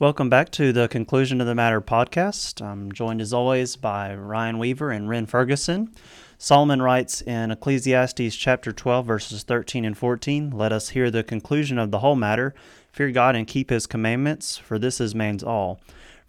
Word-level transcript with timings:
Welcome 0.00 0.28
back 0.28 0.50
to 0.50 0.72
the 0.72 0.88
Conclusion 0.88 1.40
of 1.40 1.46
the 1.46 1.54
Matter 1.54 1.80
podcast. 1.80 2.60
I'm 2.60 2.90
joined 2.90 3.20
as 3.20 3.32
always 3.32 3.76
by 3.76 4.12
Ryan 4.12 4.58
Weaver 4.58 4.90
and 4.90 5.08
Ren 5.08 5.24
Ferguson. 5.24 5.94
Solomon 6.36 6.82
writes 6.82 7.22
in 7.22 7.52
Ecclesiastes 7.52 8.34
chapter 8.34 8.72
12, 8.72 9.06
verses 9.06 9.44
13 9.44 9.84
and 9.84 9.96
14 9.96 10.50
Let 10.50 10.72
us 10.72 10.88
hear 10.88 11.12
the 11.12 11.22
conclusion 11.22 11.78
of 11.78 11.92
the 11.92 12.00
whole 12.00 12.16
matter. 12.16 12.56
Fear 12.90 13.12
God 13.12 13.36
and 13.36 13.46
keep 13.46 13.70
his 13.70 13.86
commandments, 13.86 14.58
for 14.58 14.80
this 14.80 15.00
is 15.00 15.14
man's 15.14 15.44
all. 15.44 15.80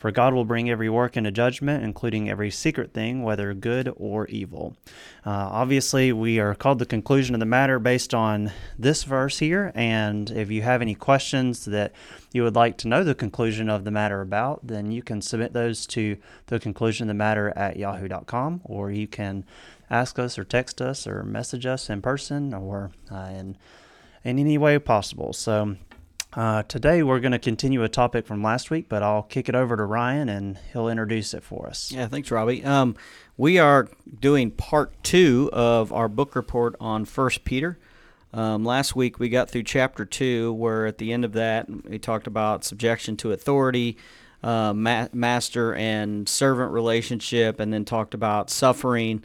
For 0.06 0.12
God 0.12 0.36
will 0.36 0.46
bring 0.46 0.70
every 0.70 0.88
work 0.88 1.18
into 1.18 1.32
judgment, 1.32 1.84
including 1.84 2.30
every 2.30 2.52
secret 2.52 2.94
thing, 2.94 3.24
whether 3.24 3.56
good 3.56 3.92
or 3.98 4.28
evil. 4.28 4.78
Uh, 5.26 5.32
obviously, 5.32 6.14
we 6.14 6.38
are 6.38 6.54
called 6.54 6.78
the 6.78 6.86
conclusion 6.86 7.34
of 7.34 7.40
the 7.40 7.48
matter 7.48 7.80
based 7.80 8.14
on 8.14 8.52
this 8.78 9.04
verse 9.04 9.40
here. 9.40 9.72
And 9.74 10.30
if 10.30 10.52
you 10.52 10.62
have 10.62 10.84
any 10.84 10.94
questions 10.94 11.66
that 11.66 11.92
you 12.32 12.44
would 12.44 12.54
like 12.54 12.78
to 12.78 12.88
know 12.88 13.04
the 13.04 13.16
conclusion 13.16 13.68
of 13.68 13.84
the 13.84 13.90
matter 13.90 14.22
about, 14.22 14.60
then 14.68 14.92
you 14.92 15.02
can 15.02 15.24
submit 15.24 15.54
those 15.54 15.88
to 15.88 16.18
the 16.46 16.60
conclusion 16.60 17.06
of 17.06 17.08
the 17.08 17.16
matter 17.16 17.52
at 17.56 17.78
yahoo.com, 17.78 18.62
or 18.64 18.92
you 18.92 19.08
can 19.08 19.44
ask 19.90 20.20
us 20.20 20.38
or 20.38 20.44
text 20.44 20.84
us 20.84 21.08
or 21.08 21.24
message 21.24 21.66
us 21.66 21.90
in 21.90 22.04
person 22.04 22.54
or 22.54 22.92
uh, 23.12 23.30
in, 23.32 23.58
in 24.24 24.38
any 24.38 24.60
way 24.60 24.78
possible. 24.78 25.34
So, 25.34 25.78
uh, 26.36 26.64
today 26.64 27.02
we're 27.02 27.20
going 27.20 27.32
to 27.32 27.40
continue 27.40 27.84
a 27.84 27.90
topic 27.90 28.28
from 28.28 28.44
last 28.44 28.70
week, 28.70 28.90
but 28.90 29.02
I'll 29.02 29.24
kick 29.24 29.48
it 29.48 29.56
over 29.56 29.78
to 29.78 29.84
Ryan 29.84 30.28
and 30.28 30.58
he'll 30.74 30.90
introduce 30.90 31.34
it 31.34 31.44
for 31.44 31.68
us. 31.68 31.92
Yeah, 31.92 32.08
thanks, 32.08 32.30
Robbie. 32.30 32.64
Um, 32.64 32.96
we 33.38 33.58
are 33.58 33.88
doing 34.20 34.52
part 34.52 34.92
two 35.02 35.50
of 35.54 35.94
our 35.94 36.10
book 36.10 36.36
report 36.36 36.76
on 36.80 37.06
First 37.06 37.46
Peter. 37.46 37.80
Um, 38.34 38.66
last 38.66 38.98
week 38.98 39.18
we 39.18 39.30
got 39.30 39.50
through 39.50 39.64
chapter 39.64 40.04
two, 40.04 40.52
where 40.52 40.86
at 40.86 40.98
the 40.98 41.14
end 41.14 41.24
of 41.24 41.32
that 41.34 41.70
we 41.88 41.98
talked 41.98 42.28
about 42.28 42.66
subjection 42.66 43.16
to 43.18 43.32
authority, 43.32 43.98
uh, 44.44 44.74
ma- 44.74 45.08
master 45.14 45.74
and 45.74 46.28
servant 46.28 46.72
relationship, 46.72 47.62
and 47.62 47.72
then 47.72 47.86
talked 47.86 48.14
about 48.14 48.50
suffering 48.50 49.24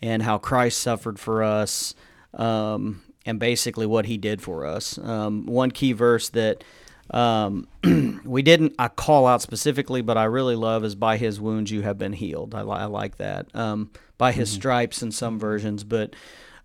and 0.00 0.22
how 0.22 0.38
Christ 0.38 0.78
suffered 0.78 1.18
for 1.18 1.42
us. 1.42 1.94
Um, 2.34 3.02
and 3.24 3.38
basically 3.38 3.86
what 3.86 4.06
he 4.06 4.16
did 4.16 4.42
for 4.42 4.66
us. 4.66 4.98
Um, 4.98 5.46
one 5.46 5.70
key 5.70 5.92
verse 5.92 6.28
that 6.30 6.64
um, 7.10 7.68
we 8.24 8.42
didn't 8.42 8.74
I 8.78 8.88
call 8.88 9.26
out 9.26 9.42
specifically, 9.42 10.02
but 10.02 10.16
I 10.16 10.24
really 10.24 10.56
love 10.56 10.84
is 10.84 10.94
by 10.94 11.16
his 11.16 11.40
wounds 11.40 11.70
you 11.70 11.82
have 11.82 11.98
been 11.98 12.12
healed. 12.12 12.54
I, 12.54 12.60
I 12.60 12.84
like 12.84 13.18
that. 13.18 13.54
Um, 13.54 13.90
by 14.18 14.32
his 14.32 14.50
mm-hmm. 14.50 14.60
stripes 14.60 15.02
in 15.02 15.10
some 15.10 15.38
versions, 15.38 15.84
but 15.84 16.14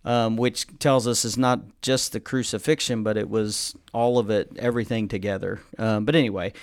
um, 0.05 0.37
which 0.37 0.67
tells 0.79 1.07
us 1.07 1.25
it's 1.25 1.37
not 1.37 1.59
just 1.81 2.13
the 2.13 2.19
crucifixion, 2.19 3.03
but 3.03 3.17
it 3.17 3.29
was 3.29 3.75
all 3.93 4.19
of 4.19 4.29
it, 4.29 4.49
everything 4.57 5.07
together. 5.07 5.59
Um, 5.77 6.05
but 6.05 6.15
anyway, 6.15 6.53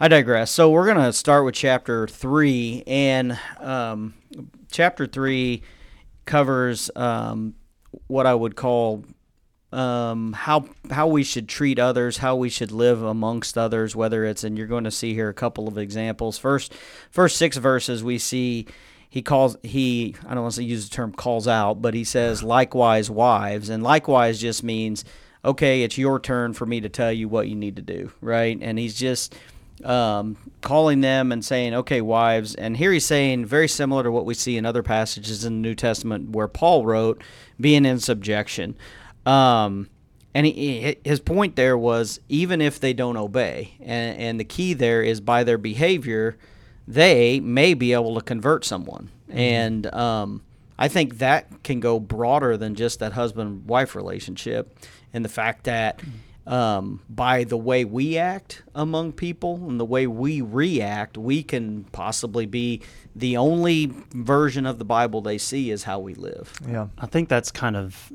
I 0.00 0.08
digress. 0.08 0.50
So 0.50 0.70
we're 0.70 0.86
going 0.86 1.04
to 1.04 1.12
start 1.12 1.44
with 1.44 1.54
chapter 1.54 2.06
three, 2.06 2.82
and 2.86 3.38
um, 3.60 4.14
chapter 4.70 5.06
three 5.06 5.62
covers 6.24 6.90
um, 6.96 7.54
what 8.06 8.26
I 8.26 8.34
would 8.34 8.56
call 8.56 9.04
um, 9.74 10.32
how 10.32 10.66
how 10.90 11.06
we 11.06 11.24
should 11.24 11.48
treat 11.48 11.78
others, 11.78 12.18
how 12.18 12.36
we 12.36 12.48
should 12.48 12.70
live 12.70 13.02
amongst 13.02 13.58
others, 13.58 13.96
whether 13.96 14.24
it's 14.24 14.44
and 14.44 14.56
you're 14.56 14.66
going 14.66 14.84
to 14.84 14.90
see 14.90 15.14
here 15.14 15.28
a 15.28 15.34
couple 15.34 15.68
of 15.68 15.76
examples. 15.76 16.38
First, 16.38 16.72
first 17.10 17.36
six 17.36 17.56
verses 17.56 18.04
we 18.04 18.18
see 18.18 18.66
he 19.10 19.22
calls 19.22 19.56
he 19.62 20.14
I 20.26 20.34
don't 20.34 20.42
want 20.42 20.54
to 20.54 20.64
use 20.64 20.88
the 20.88 20.94
term 20.94 21.12
calls 21.12 21.48
out, 21.48 21.82
but 21.82 21.94
he 21.94 22.04
says 22.04 22.42
likewise 22.42 23.10
wives, 23.10 23.68
and 23.68 23.82
likewise 23.82 24.40
just 24.40 24.62
means 24.62 25.04
okay, 25.44 25.82
it's 25.82 25.98
your 25.98 26.18
turn 26.18 26.54
for 26.54 26.64
me 26.64 26.80
to 26.80 26.88
tell 26.88 27.12
you 27.12 27.28
what 27.28 27.48
you 27.48 27.54
need 27.54 27.76
to 27.76 27.82
do, 27.82 28.10
right? 28.22 28.56
And 28.62 28.78
he's 28.78 28.94
just 28.94 29.34
um, 29.84 30.36
calling 30.62 31.02
them 31.02 31.32
and 31.32 31.44
saying, 31.44 31.74
okay, 31.74 32.00
wives. 32.00 32.54
And 32.54 32.76
here 32.76 32.92
he's 32.92 33.04
saying, 33.04 33.44
very 33.44 33.68
similar 33.68 34.02
to 34.04 34.10
what 34.10 34.24
we 34.24 34.32
see 34.32 34.56
in 34.56 34.64
other 34.64 34.82
passages 34.82 35.44
in 35.44 35.60
the 35.60 35.68
New 35.68 35.74
Testament 35.74 36.30
where 36.30 36.48
Paul 36.48 36.86
wrote, 36.86 37.22
being 37.60 37.84
in 37.84 38.00
subjection. 38.00 38.76
Um, 39.26 39.88
and 40.34 40.46
he, 40.46 40.96
his 41.04 41.20
point 41.20 41.56
there 41.56 41.78
was 41.78 42.20
even 42.28 42.60
if 42.60 42.80
they 42.80 42.92
don't 42.92 43.16
obey, 43.16 43.74
and, 43.80 44.18
and 44.18 44.40
the 44.40 44.44
key 44.44 44.74
there 44.74 45.02
is 45.02 45.20
by 45.20 45.44
their 45.44 45.58
behavior, 45.58 46.36
they 46.88 47.40
may 47.40 47.74
be 47.74 47.92
able 47.92 48.14
to 48.16 48.20
convert 48.20 48.64
someone. 48.64 49.10
Mm-hmm. 49.28 49.38
And 49.38 49.94
um, 49.94 50.42
I 50.78 50.88
think 50.88 51.18
that 51.18 51.62
can 51.62 51.80
go 51.80 52.00
broader 52.00 52.56
than 52.56 52.74
just 52.74 52.98
that 52.98 53.12
husband 53.12 53.66
wife 53.66 53.94
relationship, 53.94 54.76
and 55.12 55.24
the 55.24 55.28
fact 55.28 55.64
that 55.64 56.02
um, 56.46 57.00
by 57.08 57.44
the 57.44 57.56
way 57.56 57.84
we 57.84 58.18
act 58.18 58.62
among 58.74 59.12
people 59.12 59.66
and 59.68 59.80
the 59.80 59.84
way 59.84 60.06
we 60.06 60.40
react, 60.40 61.16
we 61.16 61.42
can 61.42 61.84
possibly 61.84 62.44
be 62.44 62.82
the 63.16 63.36
only 63.36 63.92
version 64.12 64.66
of 64.66 64.78
the 64.78 64.84
Bible 64.84 65.22
they 65.22 65.38
see 65.38 65.70
is 65.70 65.84
how 65.84 66.00
we 66.00 66.14
live. 66.14 66.52
Yeah, 66.68 66.88
I 66.98 67.06
think 67.06 67.28
that's 67.28 67.50
kind 67.50 67.76
of 67.76 68.12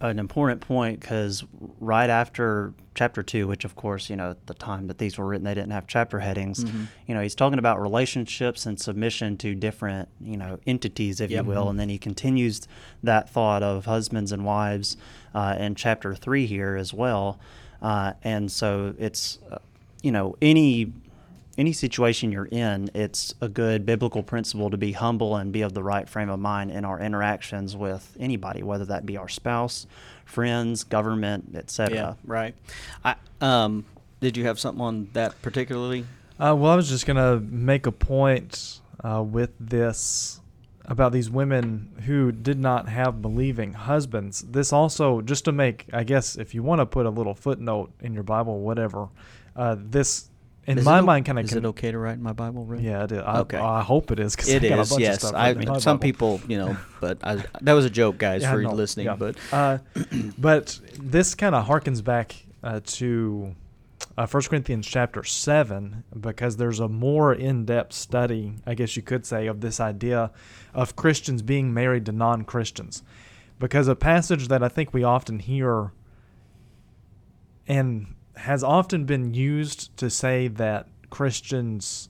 an 0.00 0.18
important 0.18 0.60
point 0.60 1.00
because 1.00 1.44
right 1.78 2.08
after 2.08 2.72
chapter 2.94 3.22
two, 3.22 3.46
which 3.46 3.64
of 3.64 3.76
course, 3.76 4.10
you 4.10 4.16
know, 4.16 4.30
at 4.30 4.46
the 4.46 4.54
time 4.54 4.86
that 4.86 4.98
these 4.98 5.18
were 5.18 5.26
written, 5.26 5.44
they 5.44 5.54
didn't 5.54 5.72
have 5.72 5.86
chapter 5.86 6.20
headings. 6.20 6.64
Mm-hmm. 6.64 6.84
You 7.06 7.14
know, 7.14 7.20
he's 7.20 7.34
talking 7.34 7.58
about 7.58 7.80
relationships 7.80 8.66
and 8.66 8.80
submission 8.80 9.36
to 9.38 9.54
different, 9.54 10.08
you 10.20 10.36
know, 10.36 10.58
entities, 10.66 11.20
if 11.20 11.30
yep. 11.30 11.44
you 11.44 11.50
will. 11.50 11.68
And 11.68 11.78
then 11.78 11.88
he 11.88 11.98
continues 11.98 12.66
that 13.02 13.28
thought 13.28 13.62
of 13.62 13.84
husbands 13.84 14.32
and 14.32 14.44
wives 14.44 14.96
uh, 15.34 15.56
in 15.58 15.74
chapter 15.74 16.14
three 16.14 16.46
here 16.46 16.76
as 16.76 16.92
well. 16.94 17.38
Uh, 17.82 18.14
and 18.22 18.50
so 18.50 18.94
it's, 18.98 19.38
uh, 19.50 19.58
you 20.02 20.12
know, 20.12 20.36
any 20.40 20.92
any 21.60 21.72
situation 21.74 22.32
you're 22.32 22.46
in, 22.46 22.90
it's 22.94 23.34
a 23.42 23.48
good 23.48 23.84
biblical 23.84 24.22
principle 24.22 24.70
to 24.70 24.78
be 24.78 24.92
humble 24.92 25.36
and 25.36 25.52
be 25.52 25.60
of 25.60 25.74
the 25.74 25.82
right 25.82 26.08
frame 26.08 26.30
of 26.30 26.40
mind 26.40 26.70
in 26.70 26.86
our 26.86 26.98
interactions 26.98 27.76
with 27.76 28.16
anybody, 28.18 28.62
whether 28.62 28.86
that 28.86 29.04
be 29.04 29.18
our 29.18 29.28
spouse, 29.28 29.86
friends, 30.24 30.84
government, 30.84 31.54
etc. 31.54 31.94
Yeah, 31.94 32.14
right. 32.24 32.54
I, 33.04 33.16
um, 33.42 33.84
did 34.20 34.38
you 34.38 34.46
have 34.46 34.58
something 34.58 34.80
on 34.80 35.08
that 35.12 35.40
particularly? 35.42 36.06
Uh, 36.38 36.56
well, 36.56 36.72
I 36.72 36.76
was 36.76 36.88
just 36.88 37.06
gonna 37.06 37.38
make 37.38 37.86
a 37.86 37.92
point 37.92 38.80
uh, 39.04 39.22
with 39.22 39.50
this 39.60 40.40
about 40.86 41.12
these 41.12 41.30
women 41.30 41.92
who 42.06 42.32
did 42.32 42.58
not 42.58 42.88
have 42.88 43.20
believing 43.20 43.74
husbands. 43.74 44.40
This 44.40 44.72
also, 44.72 45.20
just 45.20 45.44
to 45.44 45.52
make, 45.52 45.86
I 45.92 46.04
guess, 46.04 46.36
if 46.36 46.54
you 46.54 46.62
want 46.62 46.80
to 46.80 46.86
put 46.86 47.04
a 47.04 47.10
little 47.10 47.34
footnote 47.34 47.92
in 48.00 48.14
your 48.14 48.22
Bible, 48.24 48.60
whatever, 48.60 49.08
uh, 49.54 49.76
this 49.78 50.29
in 50.66 50.78
is 50.78 50.84
my 50.84 51.00
mind, 51.00 51.26
kind 51.26 51.38
of. 51.38 51.44
Is 51.46 51.54
it 51.54 51.64
okay 51.64 51.90
to 51.90 51.98
write 51.98 52.14
in 52.14 52.22
my 52.22 52.32
Bible? 52.32 52.64
Ray? 52.64 52.80
Yeah, 52.80 53.04
it 53.04 53.12
is. 53.12 53.22
I, 53.24 53.40
okay. 53.40 53.56
I 53.56 53.82
hope 53.82 54.10
it 54.10 54.20
is. 54.20 54.36
Cause 54.36 54.48
it 54.48 54.62
is. 54.62 54.98
Yes. 54.98 55.24
I, 55.24 55.54
some 55.78 55.96
Bible. 55.96 55.98
people, 55.98 56.40
you 56.48 56.58
know, 56.58 56.76
but 57.00 57.18
I, 57.22 57.42
that 57.62 57.72
was 57.72 57.84
a 57.84 57.90
joke, 57.90 58.18
guys, 58.18 58.42
yeah, 58.42 58.52
for 58.52 58.62
no, 58.62 58.72
listening. 58.72 59.06
Yeah. 59.06 59.16
But 59.16 59.36
uh, 59.52 59.78
but 60.38 60.78
this 60.98 61.34
kind 61.34 61.54
of 61.54 61.66
harkens 61.66 62.04
back 62.04 62.36
uh, 62.62 62.80
to 62.84 63.54
uh, 64.18 64.26
1 64.26 64.42
Corinthians 64.44 64.86
chapter 64.86 65.24
7 65.24 66.04
because 66.18 66.56
there's 66.56 66.80
a 66.80 66.88
more 66.88 67.32
in-depth 67.32 67.92
study, 67.92 68.54
I 68.66 68.74
guess 68.74 68.96
you 68.96 69.02
could 69.02 69.24
say, 69.24 69.46
of 69.46 69.60
this 69.60 69.80
idea 69.80 70.30
of 70.74 70.94
Christians 70.96 71.42
being 71.42 71.72
married 71.72 72.06
to 72.06 72.12
non-Christians. 72.12 73.02
Because 73.58 73.88
a 73.88 73.96
passage 73.96 74.48
that 74.48 74.62
I 74.62 74.68
think 74.68 74.92
we 74.92 75.04
often 75.04 75.38
hear 75.38 75.92
and 77.66 78.14
has 78.40 78.62
often 78.62 79.04
been 79.04 79.34
used 79.34 79.96
to 79.98 80.10
say 80.10 80.48
that 80.48 80.88
Christians 81.10 82.08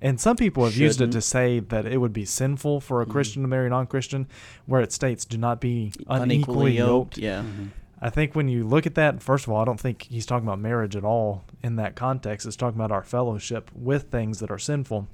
and 0.00 0.20
some 0.20 0.36
people 0.36 0.64
have 0.64 0.72
Shouldn't. 0.72 0.88
used 0.88 1.00
it 1.00 1.12
to 1.12 1.20
say 1.20 1.60
that 1.60 1.86
it 1.86 1.98
would 1.98 2.12
be 2.12 2.24
sinful 2.24 2.80
for 2.80 3.00
a 3.00 3.04
mm-hmm. 3.04 3.12
Christian 3.12 3.42
to 3.42 3.48
marry 3.48 3.68
a 3.68 3.70
non-Christian, 3.70 4.26
where 4.66 4.80
it 4.80 4.92
states 4.92 5.24
"do 5.24 5.38
not 5.38 5.60
be 5.60 5.92
unequally, 6.08 6.22
unequally 6.22 6.76
yoked." 6.78 7.18
Yeah. 7.18 7.42
Mm-hmm. 7.42 7.66
I 8.00 8.10
think 8.10 8.34
when 8.34 8.48
you 8.48 8.64
look 8.64 8.84
at 8.84 8.96
that, 8.96 9.22
first 9.22 9.46
of 9.46 9.52
all, 9.52 9.62
I 9.62 9.64
don't 9.64 9.78
think 9.78 10.02
he's 10.02 10.26
talking 10.26 10.46
about 10.46 10.58
marriage 10.58 10.96
at 10.96 11.04
all 11.04 11.44
in 11.62 11.76
that 11.76 11.94
context. 11.94 12.44
It's 12.48 12.56
talking 12.56 12.76
about 12.76 12.90
our 12.90 13.04
fellowship 13.04 13.70
with 13.72 14.10
things 14.10 14.40
that 14.40 14.50
are 14.50 14.58
sinful. 14.58 15.06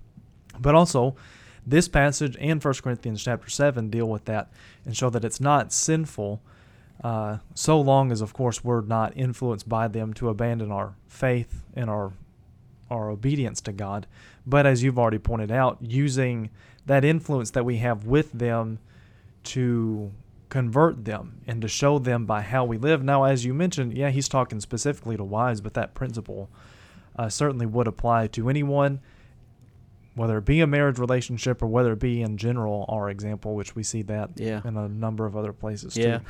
But 0.59 0.75
also, 0.75 1.15
this 1.67 1.87
passage 1.87 2.35
and 2.41 2.65
1 2.65 2.75
Corinthians 2.83 3.23
chapter 3.23 3.51
7 3.51 3.91
deal 3.91 4.09
with 4.09 4.25
that 4.25 4.51
and 4.87 4.97
show 4.97 5.11
that 5.11 5.23
it's 5.23 5.39
not 5.39 5.71
sinful 5.71 6.41
uh, 7.03 7.39
so 7.55 7.81
long 7.81 8.11
as, 8.11 8.21
of 8.21 8.33
course, 8.33 8.65
we're 8.65 8.81
not 8.81 9.17
influenced 9.17 9.69
by 9.69 9.89
them 9.89 10.13
to 10.15 10.29
abandon 10.29 10.73
our 10.73 10.95
faith 11.07 11.63
and 11.75 11.89
our 11.89 12.13
our 12.91 13.11
obedience 13.11 13.61
to 13.61 13.71
God. 13.71 14.07
But 14.47 14.65
as 14.65 14.83
you've 14.83 14.99
already 14.99 15.19
pointed 15.19 15.51
out, 15.51 15.77
using 15.83 16.49
that 16.87 17.05
influence 17.05 17.51
that 17.51 17.65
we 17.67 17.77
have 17.79 18.07
with 18.07 18.33
them 18.33 18.79
to 19.45 20.11
convert 20.49 21.05
them 21.05 21.43
and 21.47 21.61
to 21.61 21.69
show 21.69 21.99
them 21.99 22.25
by 22.25 22.41
how 22.41 22.65
we 22.65 22.79
live. 22.79 23.05
Now, 23.05 23.25
as 23.25 23.45
you 23.45 23.53
mentioned, 23.53 23.93
yeah, 23.93 24.09
he's 24.09 24.29
talking 24.29 24.61
specifically 24.61 25.17
to 25.19 25.25
wives, 25.25 25.61
but 25.61 25.75
that 25.75 25.95
principle 25.95 26.49
uh, 27.17 27.29
certainly 27.29 27.67
would 27.67 27.87
apply 27.87 28.29
to 28.29 28.49
anyone 28.49 29.01
whether 30.19 30.39
it 30.39 30.45
be 30.45 30.61
a 30.61 30.67
marriage 30.67 30.99
relationship 30.99 31.63
or 31.63 31.67
whether 31.67 31.93
it 31.93 31.99
be 31.99 32.21
in 32.21 32.37
general 32.37 32.85
our 32.89 33.09
example 33.09 33.55
which 33.55 33.75
we 33.75 33.83
see 33.83 34.03
that 34.03 34.31
yeah. 34.37 34.61
in 34.65 34.77
a 34.77 34.89
number 34.89 35.25
of 35.25 35.37
other 35.37 35.53
places 35.53 35.97
yeah. 35.97 36.19
too. 36.19 36.25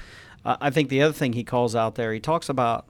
I 0.45 0.71
think 0.71 0.89
the 0.89 1.03
other 1.03 1.13
thing 1.13 1.33
he 1.33 1.45
calls 1.45 1.75
out 1.75 1.97
there 1.97 2.13
he 2.13 2.21
talks 2.21 2.49
about 2.49 2.87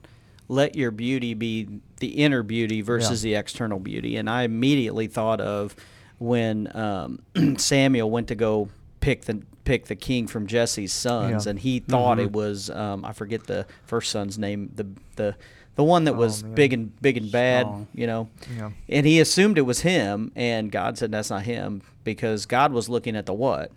let 0.49 0.75
your 0.75 0.91
beauty 0.91 1.33
be 1.33 1.67
the 1.97 2.07
inner 2.07 2.43
beauty 2.43 2.81
versus 2.81 3.21
the 3.21 3.35
external 3.35 3.79
beauty. 3.79 4.17
And 4.17 4.29
I 4.29 4.43
immediately 4.43 5.07
thought 5.07 5.39
of 5.39 5.75
when 6.17 6.75
um, 6.75 7.19
Samuel 7.57 8.09
went 8.09 8.27
to 8.29 8.35
go 8.35 8.69
pick 8.99 9.21
the 9.25 9.41
pick 9.63 9.85
the 9.85 9.95
king 9.95 10.25
from 10.25 10.47
Jesse's 10.47 10.91
sons, 10.91 11.45
Yeah. 11.45 11.51
and 11.51 11.59
he 11.59 11.79
thought 11.79 12.17
Mhm. 12.17 12.25
it 12.25 12.31
was 12.33 12.69
um, 12.71 13.05
I 13.05 13.13
forget 13.13 13.45
the 13.45 13.67
first 13.85 14.11
son's 14.11 14.37
name, 14.39 14.71
the 14.75 14.87
the 15.15 15.35
the 15.79 15.83
one 15.85 16.03
that 16.03 16.15
Oh, 16.15 16.17
was 16.17 16.43
man. 16.43 16.55
big 16.55 16.73
and 16.73 17.01
big 17.01 17.15
and 17.15 17.31
bad, 17.31 17.61
Strong. 17.65 17.87
you 17.93 18.05
know. 18.05 18.27
Yeah. 18.57 18.71
And 18.89 19.05
he 19.05 19.21
assumed 19.21 19.57
it 19.57 19.61
was 19.61 19.79
him, 19.79 20.33
and 20.35 20.69
God 20.69 20.97
said 20.97 21.09
that's 21.09 21.29
not 21.29 21.43
him 21.43 21.81
because 22.03 22.45
God 22.45 22.73
was 22.73 22.89
looking 22.89 23.15
at 23.15 23.25
the 23.25 23.33
what? 23.33 23.71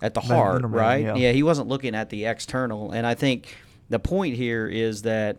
At 0.00 0.14
the 0.14 0.20
The 0.20 0.26
heart, 0.28 0.62
right? 0.64 1.16
yeah. 1.16 1.32
he 1.32 1.42
wasn't 1.42 1.66
looking 1.66 1.96
at 1.96 2.10
the 2.10 2.26
external. 2.26 2.92
And 2.92 3.04
I 3.06 3.14
think 3.14 3.56
the 3.90 3.98
point 3.98 4.36
here 4.36 4.68
is 4.68 5.02
that 5.02 5.38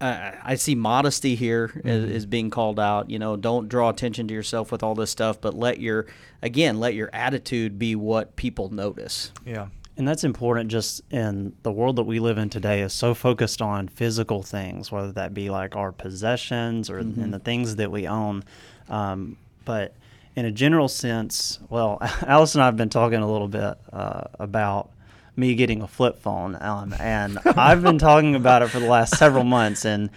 uh, 0.00 0.32
I 0.44 0.54
see 0.56 0.74
modesty 0.74 1.34
here 1.36 1.68
Mm-hmm. 1.68 1.88
is 1.88 2.26
being 2.26 2.50
called 2.50 2.78
out. 2.78 3.08
You 3.10 3.18
know, 3.18 3.36
don't 3.36 3.66
draw 3.68 3.88
attention 3.88 4.28
to 4.28 4.34
yourself 4.34 4.70
with 4.70 4.82
all 4.82 4.94
this 4.94 5.10
stuff, 5.10 5.40
but 5.40 5.54
let 5.54 5.80
your, 5.80 6.04
again, 6.42 6.78
let 6.80 6.92
your 6.94 7.08
attitude 7.14 7.78
be 7.78 7.94
what 7.96 8.36
people 8.36 8.68
notice. 8.68 9.32
Yeah. 9.46 9.68
And 9.98 10.06
that's 10.06 10.22
important 10.24 10.70
just 10.70 11.02
in 11.10 11.52
the 11.64 11.72
world 11.72 11.96
that 11.96 12.04
we 12.04 12.20
live 12.20 12.38
in 12.38 12.48
today 12.50 12.82
is 12.82 12.92
so 12.92 13.14
focused 13.14 13.60
on 13.60 13.88
physical 13.88 14.42
things, 14.44 14.92
whether 14.92 15.10
that 15.12 15.34
be 15.34 15.50
like 15.50 15.74
our 15.74 15.90
possessions 15.90 16.88
or 16.88 17.02
Mhm. 17.02 17.20
and 17.24 17.34
the 17.34 17.40
things 17.40 17.76
that 17.76 17.90
we 17.90 18.06
own. 18.06 18.44
Um, 18.88 19.36
but 19.64 19.92
in 20.36 20.44
a 20.44 20.52
general 20.52 20.86
sense, 20.86 21.58
well, 21.68 21.98
Alice 22.26 22.54
and 22.54 22.62
I 22.62 22.66
have 22.66 22.76
been 22.76 22.88
talking 22.90 23.18
a 23.20 23.30
little 23.30 23.48
bit 23.48 23.74
uh, 23.92 24.22
about 24.38 24.88
me 25.34 25.56
getting 25.56 25.82
a 25.82 25.86
flip 25.88 26.18
phone, 26.20 26.56
um, 26.60 26.94
and 27.00 27.38
I've 27.44 27.80
been 27.82 27.98
talking 27.98 28.34
about 28.36 28.62
it 28.62 28.68
for 28.70 28.80
the 28.80 28.88
last 28.88 29.16
several 29.16 29.44
months, 29.44 29.84
and 29.84 30.10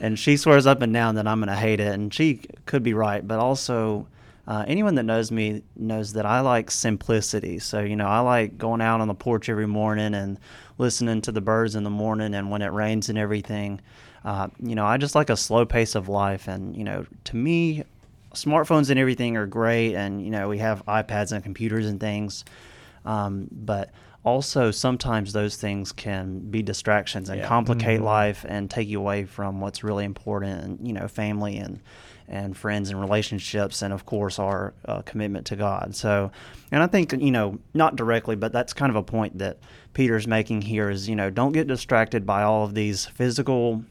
and 0.00 0.18
she 0.18 0.36
swears 0.38 0.66
up 0.66 0.80
and 0.82 0.92
down 0.94 1.14
that 1.16 1.26
I'm 1.26 1.40
going 1.40 1.48
to 1.48 1.54
hate 1.56 1.78
it, 1.80 1.92
and 1.92 2.12
she 2.12 2.40
could 2.64 2.82
be 2.82 2.94
right, 2.94 3.26
but 3.26 3.38
also 3.38 4.06
uh, 4.46 4.64
anyone 4.66 4.96
that 4.96 5.04
knows 5.04 5.30
me 5.30 5.62
knows 5.76 6.14
that 6.14 6.26
I 6.26 6.40
like 6.40 6.70
simplicity. 6.70 7.58
So, 7.58 7.80
you 7.80 7.96
know, 7.96 8.06
I 8.06 8.20
like 8.20 8.58
going 8.58 8.80
out 8.80 9.00
on 9.00 9.08
the 9.08 9.14
porch 9.14 9.48
every 9.48 9.66
morning 9.66 10.14
and 10.14 10.38
listening 10.78 11.20
to 11.22 11.32
the 11.32 11.40
birds 11.40 11.74
in 11.74 11.84
the 11.84 11.90
morning 11.90 12.34
and 12.34 12.50
when 12.50 12.62
it 12.62 12.72
rains 12.72 13.08
and 13.08 13.16
everything. 13.18 13.80
Uh, 14.24 14.48
you 14.60 14.74
know, 14.74 14.84
I 14.84 14.96
just 14.96 15.14
like 15.14 15.30
a 15.30 15.36
slow 15.36 15.64
pace 15.64 15.94
of 15.94 16.08
life. 16.08 16.48
And, 16.48 16.76
you 16.76 16.84
know, 16.84 17.06
to 17.24 17.36
me, 17.36 17.84
smartphones 18.34 18.90
and 18.90 18.98
everything 18.98 19.36
are 19.36 19.46
great. 19.46 19.94
And, 19.94 20.24
you 20.24 20.30
know, 20.30 20.48
we 20.48 20.58
have 20.58 20.84
iPads 20.86 21.32
and 21.32 21.42
computers 21.42 21.86
and 21.86 22.00
things. 22.00 22.44
Um, 23.04 23.48
but 23.50 23.90
also, 24.24 24.70
sometimes 24.70 25.32
those 25.32 25.56
things 25.56 25.90
can 25.90 26.38
be 26.38 26.62
distractions 26.62 27.28
and 27.28 27.40
Yeah. 27.40 27.48
complicate 27.48 28.00
Mhm. 28.00 28.04
life 28.04 28.46
and 28.48 28.70
take 28.70 28.88
you 28.88 29.00
away 29.00 29.24
from 29.24 29.60
what's 29.60 29.82
really 29.82 30.04
important, 30.04 30.62
and 30.64 30.86
you 30.86 30.92
know, 30.92 31.08
family 31.08 31.56
and 31.56 31.80
and 32.32 32.56
friends 32.56 32.90
and 32.90 33.00
relationships, 33.00 33.82
and 33.82 33.92
of 33.92 34.06
course, 34.06 34.38
our 34.38 34.72
uh, 34.86 35.02
commitment 35.02 35.46
to 35.46 35.56
God. 35.56 35.94
So, 35.94 36.32
and 36.72 36.82
I 36.82 36.86
think 36.86 37.12
you 37.12 37.30
know, 37.30 37.58
not 37.74 37.94
directly, 37.96 38.34
but 38.36 38.52
that's 38.52 38.72
kind 38.72 38.90
of 38.90 38.96
a 38.96 39.02
point 39.02 39.38
that 39.38 39.58
Peter's 39.92 40.26
making 40.26 40.62
here 40.62 40.90
is 40.90 41.08
you 41.08 41.14
know, 41.14 41.30
don't 41.30 41.52
get 41.52 41.66
distracted 41.68 42.24
by 42.26 42.42
all 42.42 42.64
of 42.64 42.74
these 42.74 43.06
physical 43.06 43.84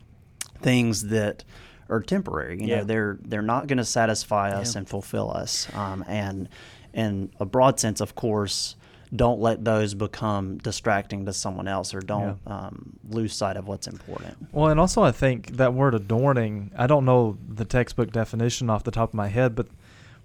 things 0.61 1.07
that 1.07 1.43
are 1.89 2.01
temporary. 2.01 2.59
You 2.61 2.67
Yeah. 2.67 2.77
know, 2.79 2.83
they're 2.85 3.17
they're 3.23 3.41
not 3.41 3.67
going 3.67 3.77
to 3.77 3.85
satisfy 3.85 4.51
us 4.51 4.73
Yeah. 4.75 4.79
and 4.79 4.89
fulfill 4.89 5.31
us. 5.31 5.67
Um, 5.73 6.03
and 6.07 6.49
in 6.93 7.29
a 7.39 7.45
broad 7.45 7.79
sense, 7.79 8.01
of 8.01 8.15
course, 8.15 8.75
don't 9.13 9.41
let 9.41 9.65
those 9.65 9.93
become 9.93 10.57
distracting 10.57 11.25
to 11.25 11.33
someone 11.33 11.67
else, 11.67 11.93
or 11.93 11.99
don't 11.99 12.39
um, 12.47 12.97
lose 13.09 13.33
sight 13.33 13.57
of 13.57 13.67
what's 13.67 13.87
important. 13.87 14.37
Well, 14.51 14.69
and 14.69 14.79
also 14.79 15.03
I 15.03 15.11
think 15.11 15.57
that 15.57 15.73
word 15.73 15.93
adorning, 15.93 16.71
I 16.77 16.87
don't 16.87 17.03
know 17.03 17.37
the 17.47 17.65
textbook 17.65 18.11
definition 18.11 18.69
off 18.69 18.83
the 18.83 18.91
top 18.91 19.09
of 19.09 19.13
my 19.13 19.27
head, 19.27 19.55
but 19.55 19.67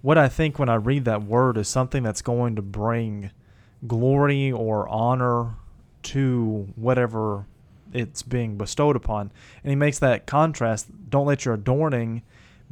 what 0.01 0.17
I 0.17 0.29
think 0.29 0.57
when 0.57 0.69
I 0.69 0.75
read 0.75 1.05
that 1.05 1.23
word 1.23 1.57
is 1.57 1.67
something 1.67 2.03
that's 2.03 2.21
going 2.21 2.55
to 2.55 2.61
bring 2.61 3.31
glory 3.85 4.51
or 4.51 4.87
honor 4.87 5.55
to 6.03 6.67
whatever 6.75 7.45
it's 7.93 8.21
being 8.23 8.57
bestowed 8.57 8.95
upon. 8.95 9.31
And 9.63 9.69
he 9.69 9.75
makes 9.75 9.99
that 9.99 10.25
contrast. 10.25 10.87
Don't 11.09 11.25
let 11.25 11.45
your 11.45 11.55
adorning 11.55 12.21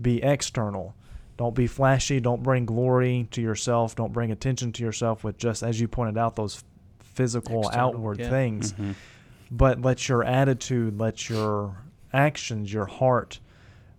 be 0.02 0.22
external. 0.22 0.96
Don't 1.38 1.56
be 1.56 1.68
flashy. 1.68 2.20
Don't 2.20 2.44
bring 2.44 2.66
glory 2.66 3.28
to 3.32 3.42
yourself. 3.42 3.96
Don't 3.96 4.14
bring 4.14 4.32
attention 4.32 4.72
to 4.74 4.84
yourself 4.84 5.24
with 5.24 5.38
just, 5.38 5.64
as 5.64 5.80
you 5.82 5.88
pointed 5.88 6.18
out, 6.18 6.36
those 6.36 6.64
physical 7.00 7.62
External, 7.62 7.88
outward 7.90 8.20
yeah. 8.20 8.30
things 8.30 8.74
Mhm. 8.74 8.96
but 9.52 9.82
let 9.82 10.08
your 10.10 10.24
attitude, 10.24 11.00
let 11.00 11.30
your 11.30 11.78
actions, 12.14 12.74
your 12.74 12.86
heart, 12.86 13.40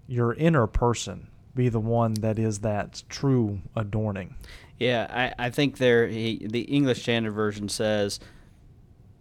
your 0.06 0.34
inner 0.34 0.66
person 0.66 1.28
be 1.54 1.68
the 1.68 1.80
one 1.80 2.14
that 2.14 2.38
is 2.38 2.58
that 2.60 3.02
true 3.08 3.60
adorning. 3.74 4.34
Yeah, 4.78 5.32
I, 5.38 5.46
I 5.46 5.50
think 5.50 5.78
there 5.78 6.06
he, 6.06 6.46
the 6.50 6.62
English 6.62 7.00
Standard 7.02 7.32
Version 7.32 7.68
says 7.70 8.20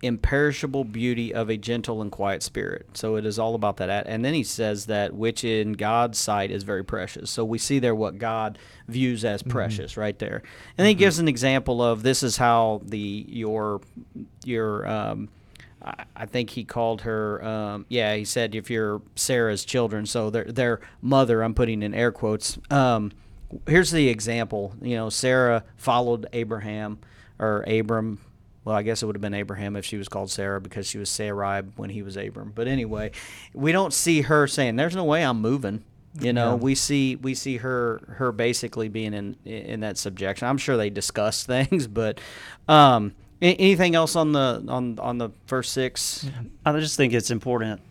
imperishable 0.02 0.84
beauty 0.84 1.34
of 1.34 1.50
a 1.50 1.58
gentle 1.58 2.02
and 2.02 2.12
quiet 2.12 2.44
spirit. 2.44 2.88
So 2.94 3.16
it 3.16 3.26
is 3.26 3.40
all 3.40 3.56
about 3.56 3.78
that. 3.78 4.06
And 4.08 4.24
then 4.24 4.34
he 4.34 4.44
says 4.44 4.86
that 4.88 5.14
which 5.14 5.44
in 5.44 5.74
God's 5.74 6.18
sight 6.18 6.52
is 6.52 6.64
very 6.64 6.84
precious. 6.84 7.30
So 7.30 7.44
we 7.44 7.58
see 7.58 7.80
there 7.80 7.96
what 7.96 8.18
God 8.18 8.58
views 8.88 9.26
as 9.26 9.42
precious 9.42 9.98
right 9.98 10.18
there. 10.20 10.44
And 10.78 10.86
then 10.86 10.88
he 10.88 10.94
gives 10.94 11.20
an 11.20 11.28
example 11.28 11.82
of 11.82 12.04
this 12.04 12.24
is 12.24 12.38
how 12.38 12.82
the 12.84 13.26
your 13.28 13.82
your 14.44 14.88
um 14.88 15.30
I 15.82 16.06
I 16.16 16.26
think 16.26 16.50
he 16.50 16.64
called 16.64 17.02
her. 17.02 17.44
Um, 17.44 17.86
yeah, 17.90 18.16
he 18.16 18.26
said 18.26 18.56
if 18.56 18.70
you're 18.70 19.02
Sarah's 19.16 19.64
children, 19.64 20.06
so 20.06 20.30
their 20.30 20.46
their 20.46 20.80
mother. 21.02 21.44
I'm 21.44 21.54
putting 21.54 21.84
in 21.84 21.94
air 21.94 22.12
quotes. 22.12 22.58
Um, 22.70 23.12
here's 23.68 23.92
the 23.92 24.10
example. 24.10 24.74
You 24.82 24.96
know, 24.96 25.10
Sarah 25.10 25.64
followed 25.78 26.28
Abraham 26.34 27.00
or 27.40 27.64
Abram. 27.68 28.20
Well, 28.66 28.76
I 28.76 28.82
guess 28.82 29.02
it 29.02 29.06
would 29.06 29.16
have 29.16 29.22
been 29.22 29.34
Abraham 29.36 29.76
if 29.76 29.86
she 29.86 29.96
was 29.96 30.10
called 30.10 30.30
Sarah 30.32 30.60
because 30.60 30.88
she 30.88 30.98
was 30.98 31.10
Sarai 31.10 31.62
when 31.78 31.90
he 31.92 32.02
was 32.02 32.18
Abram. 32.18 32.52
But 32.54 32.68
anyway, 32.68 33.12
we 33.54 33.72
don't 33.72 33.94
see 33.94 34.22
her 34.22 34.48
saying, 34.48 34.76
"There's 34.76 34.96
no 34.96 35.04
way 35.06 35.24
I'm 35.24 35.40
moving." 35.40 35.84
You 36.20 36.32
know, 36.34 36.52
Yeah. 36.52 36.56
we 36.56 36.76
see 36.76 37.16
we 37.18 37.36
see 37.36 37.58
her 37.58 38.02
her 38.18 38.32
basically 38.32 38.88
being 38.90 39.14
in 39.14 39.36
in 39.46 39.82
that 39.82 39.98
subjection. 39.98 40.48
I'm 40.48 40.58
sure 40.58 40.78
they 40.78 40.90
discuss 40.90 41.44
things, 41.46 41.88
but 41.88 42.20
um, 42.68 43.14
anything 43.42 43.96
else 43.96 44.16
on 44.16 44.32
the 44.32 44.64
on 44.68 44.98
on 45.00 45.18
the 45.20 45.30
first 45.46 45.72
six? 45.74 46.26
I 46.66 46.72
just 46.80 46.98
think 46.98 47.14
it's 47.14 47.30
important. 47.32 47.82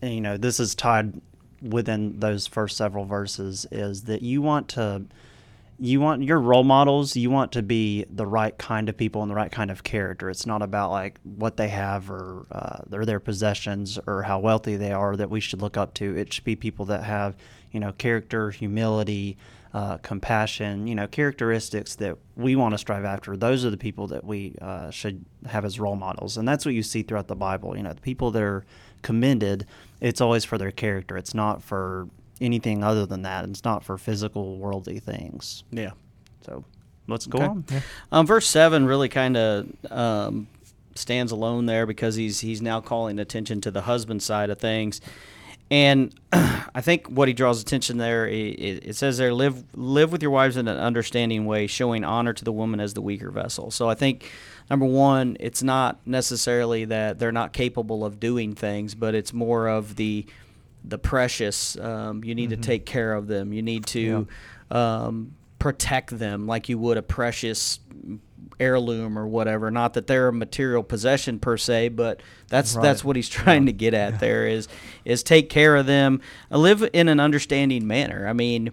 You 0.00 0.20
know, 0.20 0.36
this 0.36 0.60
is 0.60 0.74
tied 0.74 1.20
within 1.60 2.20
those 2.20 2.46
first 2.46 2.76
several 2.76 3.04
verses. 3.04 3.66
Is 3.72 4.04
that 4.04 4.22
you 4.22 4.40
want 4.42 4.68
to, 4.70 5.02
you 5.78 6.00
want 6.00 6.22
your 6.22 6.40
role 6.40 6.64
models. 6.64 7.16
You 7.16 7.30
want 7.30 7.52
to 7.52 7.62
be 7.62 8.04
the 8.08 8.26
right 8.26 8.56
kind 8.56 8.88
of 8.88 8.96
people 8.96 9.22
and 9.22 9.30
the 9.30 9.34
right 9.34 9.52
kind 9.52 9.70
of 9.70 9.84
character. 9.84 10.30
It's 10.30 10.46
not 10.46 10.62
about 10.62 10.90
like 10.90 11.18
what 11.22 11.56
they 11.56 11.68
have 11.68 12.10
or 12.10 12.46
uh, 12.50 12.78
or 12.92 13.04
their 13.04 13.20
possessions 13.20 13.98
or 14.06 14.22
how 14.22 14.38
wealthy 14.38 14.76
they 14.76 14.92
are 14.92 15.16
that 15.16 15.30
we 15.30 15.40
should 15.40 15.60
look 15.60 15.76
up 15.76 15.94
to. 15.94 16.16
It 16.16 16.32
should 16.32 16.44
be 16.44 16.56
people 16.56 16.86
that 16.86 17.04
have 17.04 17.36
you 17.72 17.80
know 17.80 17.92
character, 17.92 18.50
humility. 18.50 19.36
Uh, 19.74 19.98
compassion, 19.98 20.86
you 20.86 20.94
know, 20.94 21.06
characteristics 21.06 21.96
that 21.96 22.16
we 22.34 22.56
want 22.56 22.72
to 22.72 22.78
strive 22.78 23.04
after. 23.04 23.36
Those 23.36 23.62
are 23.62 23.68
the 23.68 23.76
people 23.76 24.06
that 24.06 24.24
we 24.24 24.56
uh, 24.62 24.90
should 24.90 25.22
have 25.44 25.66
as 25.66 25.78
role 25.78 25.96
models, 25.96 26.38
and 26.38 26.48
that's 26.48 26.64
what 26.64 26.72
you 26.72 26.82
see 26.82 27.02
throughout 27.02 27.28
the 27.28 27.36
Bible. 27.36 27.76
You 27.76 27.82
know, 27.82 27.92
the 27.92 28.00
people 28.00 28.30
that 28.30 28.42
are 28.42 28.64
commended, 29.02 29.66
it's 30.00 30.22
always 30.22 30.46
for 30.46 30.56
their 30.56 30.70
character. 30.70 31.18
It's 31.18 31.34
not 31.34 31.62
for 31.62 32.08
anything 32.40 32.82
other 32.84 33.06
than 33.06 33.22
that. 33.22 33.44
It's 33.48 33.64
not 33.64 33.84
for 33.84 33.96
physical, 33.98 34.58
worldly 34.58 34.98
things. 34.98 35.64
Yeah. 35.70 35.90
So, 36.44 36.64
let's 37.08 37.26
go 37.26 37.38
Okay. 37.38 37.46
on. 37.46 37.64
Um, 38.12 38.26
verse 38.26 38.46
seven 38.46 38.86
really 38.86 39.08
kind 39.08 39.36
of 39.36 39.66
um, 39.90 40.46
stands 40.94 41.32
alone 41.32 41.66
there 41.66 41.86
because 41.86 42.14
he's 42.16 42.40
he's 42.40 42.60
now 42.62 42.80
calling 42.80 43.18
attention 43.18 43.60
to 43.62 43.70
the 43.70 43.82
husband 43.82 44.22
side 44.22 44.50
of 44.50 44.58
things, 44.58 45.00
and 45.70 46.14
I 46.32 46.80
think 46.80 47.06
what 47.08 47.26
he 47.28 47.34
draws 47.34 47.60
attention 47.60 47.98
there 47.98 48.26
it, 48.28 48.34
it 48.86 48.96
says 48.96 49.18
there 49.18 49.32
live 49.34 49.64
live 49.74 50.12
with 50.12 50.22
your 50.22 50.30
wives 50.30 50.56
in 50.56 50.68
an 50.68 50.78
understanding 50.78 51.46
way, 51.46 51.66
showing 51.66 52.04
honor 52.04 52.32
to 52.32 52.44
the 52.44 52.52
woman 52.52 52.80
as 52.80 52.94
the 52.94 53.02
weaker 53.02 53.30
vessel. 53.30 53.70
So 53.70 53.88
I 53.88 53.94
think 53.94 54.30
number 54.70 54.86
one, 54.86 55.36
it's 55.40 55.62
not 55.62 55.98
necessarily 56.06 56.84
that 56.86 57.18
they're 57.18 57.32
not 57.32 57.52
capable 57.52 58.04
of 58.04 58.20
doing 58.20 58.54
things, 58.54 58.94
but 58.94 59.14
it's 59.14 59.32
more 59.32 59.68
of 59.68 59.96
the 59.96 60.26
the 60.86 60.98
precious. 60.98 61.76
Um, 61.76 62.22
you 62.24 62.34
need 62.34 62.50
to 62.50 62.56
take 62.56 62.86
care 62.86 63.12
of 63.12 63.26
them. 63.26 63.52
You 63.52 63.62
need 63.62 63.86
to 63.86 64.26
um, 64.70 65.34
protect 65.58 66.16
them 66.18 66.46
like 66.46 66.68
you 66.68 66.78
would 66.78 66.96
a 66.96 67.02
precious 67.02 67.80
heirloom 68.58 69.18
or 69.18 69.26
whatever. 69.26 69.70
Not 69.70 69.94
that 69.94 70.06
they're 70.06 70.28
a 70.28 70.32
material 70.32 70.82
possession 70.82 71.38
per 71.38 71.56
se, 71.56 71.90
but 71.90 72.22
that's 72.48 72.74
Right. 72.74 72.82
that's 72.82 73.04
what 73.04 73.16
he's 73.16 73.28
trying 73.28 73.66
to 73.66 73.72
get 73.72 73.94
at. 73.94 74.20
There 74.20 74.46
is 74.46 74.68
is 75.04 75.22
take 75.22 75.50
care 75.50 75.76
of 75.76 75.86
them, 75.86 76.20
uh, 76.50 76.58
live 76.58 76.88
in 76.92 77.08
an 77.08 77.20
understanding 77.20 77.86
manner. 77.86 78.26
I 78.26 78.32
mean, 78.32 78.70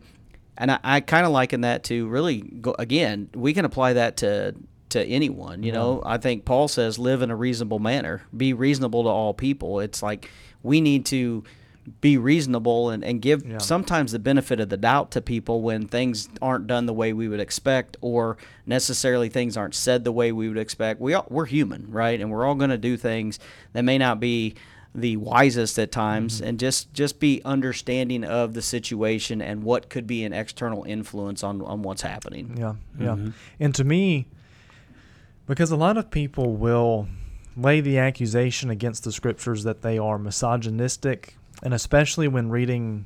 and 0.58 0.72
I, 0.72 0.80
I 0.84 1.00
kind 1.02 1.26
of 1.26 1.32
liken 1.32 1.62
that 1.62 1.84
to 1.86 2.08
really 2.08 2.42
go, 2.42 2.76
again. 2.80 3.30
We 3.34 3.54
can 3.54 3.66
apply 3.66 3.94
that 3.94 4.18
to 4.18 4.56
to 4.90 5.04
anyone. 5.04 5.64
You 5.64 5.72
know, 5.72 6.04
I 6.06 6.18
think 6.20 6.46
Paul 6.46 6.68
says 6.68 7.00
live 7.00 7.24
in 7.24 7.32
a 7.32 7.36
reasonable 7.36 7.80
manner, 7.80 8.22
be 8.36 8.54
reasonable 8.54 9.04
to 9.04 9.10
all 9.10 9.34
people. 9.34 9.80
It's 9.80 10.04
like 10.04 10.30
we 10.62 10.80
need 10.82 11.06
to 11.08 11.44
be 12.02 12.18
reasonable 12.18 12.90
and, 12.90 13.04
and 13.04 13.22
give 13.22 13.46
Yeah. 13.46 13.58
sometimes 13.58 14.12
the 14.14 14.20
benefit 14.20 14.60
of 14.60 14.70
the 14.70 14.78
doubt 14.78 15.12
to 15.12 15.22
people 15.22 15.62
when 15.62 15.88
things 15.88 16.30
aren't 16.42 16.66
done 16.68 16.86
the 16.86 16.94
way 16.94 17.12
we 17.14 17.28
would 17.28 17.40
expect 17.42 17.98
or 18.02 18.38
necessarily 18.66 19.28
things 19.30 19.58
aren't 19.58 19.76
said 19.76 20.04
the 20.06 20.12
way 20.12 20.32
we 20.32 20.48
would 20.48 20.58
expect. 20.58 21.02
We 21.02 21.14
all, 21.14 21.26
we're 21.30 21.46
human, 21.46 21.92
right? 21.92 22.20
And 22.22 22.32
we're 22.32 22.46
all 22.46 22.56
going 22.56 22.70
to 22.70 22.78
do 22.78 22.96
things 22.96 23.38
that 23.74 23.84
may 23.84 23.98
not 23.98 24.20
be 24.22 24.56
the 24.96 25.18
wisest 25.18 25.78
at 25.80 25.92
times 25.92 26.36
Mm-hmm. 26.38 26.48
and 26.50 26.60
just 26.60 26.94
just 26.94 27.20
be 27.20 27.42
understanding 27.44 28.24
of 28.24 28.54
the 28.54 28.62
situation 28.62 29.42
and 29.42 29.64
what 29.64 29.90
could 29.90 30.06
be 30.06 30.24
an 30.24 30.34
external 30.34 30.84
influence 30.84 31.44
on 31.44 31.62
on 31.64 31.82
what's 31.82 32.04
happening. 32.04 32.56
Yeah, 32.58 32.76
yeah. 33.00 33.16
Mhm. 33.16 33.34
And 33.60 33.74
to 33.76 33.84
me, 33.84 34.28
because 35.48 35.72
a 35.72 35.76
lot 35.76 35.98
of 35.98 36.12
people 36.12 36.56
will 36.56 37.08
lay 37.58 37.82
the 37.82 37.98
accusation 37.98 38.70
against 38.70 39.04
the 39.04 39.12
scriptures 39.12 39.64
that 39.64 39.82
they 39.82 39.98
are 39.98 40.18
misogynistic, 40.20 41.38
and 41.64 41.74
especially 41.74 42.28
when 42.28 42.50
reading 42.50 43.06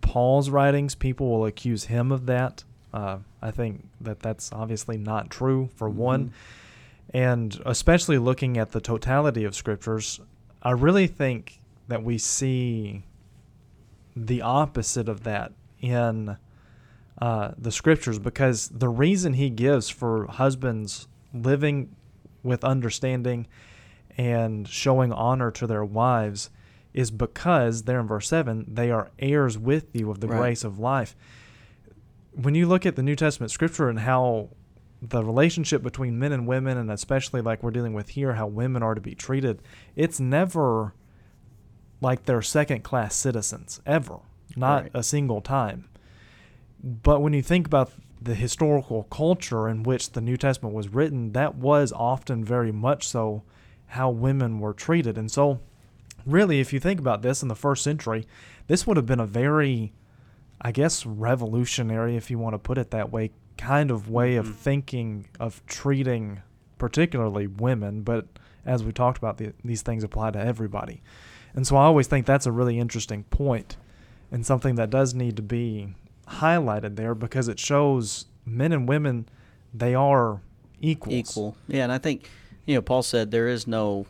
Paul's 0.00 0.50
writings, 0.50 0.94
people 0.96 1.30
will 1.30 1.46
accuse 1.46 1.84
him 1.84 2.10
of 2.12 2.26
that. 2.26 2.64
Uh, 2.92 3.18
I 3.40 3.52
think 3.52 3.86
that 4.00 4.20
that's 4.20 4.52
obviously 4.52 4.98
not 4.98 5.30
true, 5.30 5.70
for 5.76 5.88
one. 5.88 6.32
And 7.14 7.58
especially 7.64 8.18
looking 8.18 8.58
at 8.58 8.72
the 8.72 8.80
totality 8.80 9.44
of 9.44 9.54
scriptures, 9.54 10.20
I 10.62 10.72
really 10.72 11.06
think 11.06 11.60
that 11.86 12.02
we 12.02 12.18
see 12.18 13.04
the 14.16 14.42
opposite 14.42 15.08
of 15.08 15.22
that 15.22 15.52
in 15.80 16.36
uh, 17.20 17.52
the 17.56 17.70
scriptures 17.70 18.18
because 18.18 18.68
the 18.68 18.88
reason 18.88 19.34
he 19.34 19.50
gives 19.50 19.88
for 19.88 20.26
husbands 20.26 21.06
living 21.32 21.94
with 22.42 22.64
understanding 22.64 23.46
and 24.18 24.66
showing 24.66 25.12
honor 25.12 25.50
to 25.52 25.66
their 25.66 25.84
wives 25.84 26.50
is 26.94 27.10
because 27.10 27.84
there 27.84 27.98
in 28.00 28.06
verse 28.06 28.28
7 28.28 28.66
they 28.68 28.90
are 28.90 29.10
heirs 29.18 29.56
with 29.58 29.86
you 29.94 30.10
of 30.10 30.20
the 30.20 30.28
Right. 30.28 30.38
grace 30.38 30.64
of 30.64 30.78
life 30.78 31.16
when 32.32 32.54
you 32.54 32.66
look 32.66 32.84
at 32.86 32.96
the 32.96 33.02
new 33.02 33.16
testament 33.16 33.50
scripture 33.50 33.88
and 33.88 34.00
how 34.00 34.48
the 35.00 35.24
relationship 35.24 35.82
between 35.82 36.18
men 36.18 36.32
and 36.32 36.46
women 36.46 36.76
and 36.78 36.90
especially 36.90 37.40
like 37.40 37.62
we're 37.62 37.70
dealing 37.70 37.92
with 37.92 38.10
here 38.10 38.34
how 38.34 38.46
women 38.46 38.82
are 38.82 38.94
to 38.94 39.00
be 39.00 39.14
treated 39.14 39.60
it's 39.96 40.20
never 40.20 40.94
like 42.00 42.24
they're 42.24 42.42
second 42.42 42.82
class 42.82 43.14
citizens 43.14 43.80
ever 43.86 44.18
not 44.56 44.82
Right. 44.82 44.90
a 44.94 45.02
single 45.02 45.40
time 45.40 45.88
but 46.82 47.20
when 47.22 47.32
you 47.32 47.42
think 47.42 47.66
about 47.66 47.90
the 48.20 48.34
historical 48.34 49.04
culture 49.04 49.68
in 49.68 49.82
which 49.82 50.12
the 50.12 50.20
New 50.20 50.36
Testament 50.36 50.74
was 50.74 50.88
written, 50.88 51.32
that 51.32 51.56
was 51.56 51.92
often 51.92 52.44
very 52.44 52.70
much 52.70 53.06
so 53.08 53.42
how 53.86 54.10
women 54.10 54.60
were 54.60 54.72
treated. 54.72 55.18
And 55.18 55.28
so, 55.30 55.58
really, 56.26 56.60
if 56.60 56.72
you 56.72 56.80
think 56.80 57.00
about 57.00 57.22
this 57.22 57.42
in 57.42 57.48
the 57.48 57.54
first 57.54 57.82
century, 57.82 58.26
this 58.66 58.86
would 58.86 58.96
have 58.96 59.06
been 59.06 59.20
a 59.20 59.26
very, 59.26 59.92
I 60.60 60.72
guess, 60.72 61.04
revolutionary, 61.06 62.16
if 62.16 62.30
you 62.30 62.38
want 62.38 62.54
to 62.54 62.58
put 62.58 62.78
it 62.78 62.90
that 62.90 63.10
way, 63.10 63.30
kind 63.58 63.90
of 63.90 64.08
way 64.10 64.36
of 64.36 64.46
Mhm. 64.46 64.54
thinking 64.54 65.26
of 65.38 65.64
treating 65.66 66.40
particularly 66.78 67.46
women. 67.46 68.02
But 68.02 68.26
as 68.64 68.82
we 68.82 68.92
talked 68.92 69.18
about, 69.18 69.38
the, 69.38 69.52
these 69.64 69.82
things 69.82 70.02
apply 70.04 70.30
to 70.32 70.38
everybody. 70.38 71.02
And 71.54 71.66
so 71.66 71.76
I 71.76 71.84
always 71.84 72.06
think 72.06 72.26
that's 72.26 72.46
a 72.46 72.52
really 72.52 72.78
interesting 72.78 73.24
point 73.24 73.76
and 74.30 74.44
something 74.46 74.76
that 74.76 74.88
does 74.90 75.14
need 75.14 75.36
to 75.36 75.42
be 75.42 75.94
highlighted 76.28 76.96
there 76.96 77.14
because 77.14 77.48
it 77.48 77.58
shows 77.60 78.24
men 78.46 78.72
and 78.72 78.88
women 78.88 79.26
they 79.74 79.94
are 79.94 80.40
equals. 80.80 81.14
Equal. 81.14 81.56
Yeah, 81.68 81.84
and 81.84 81.92
I 81.92 81.98
think 81.98 82.28
you 82.64 82.74
know 82.74 82.82
Paul 82.82 83.02
said 83.02 83.30
there 83.30 83.48
is 83.48 83.66
no 83.66 84.06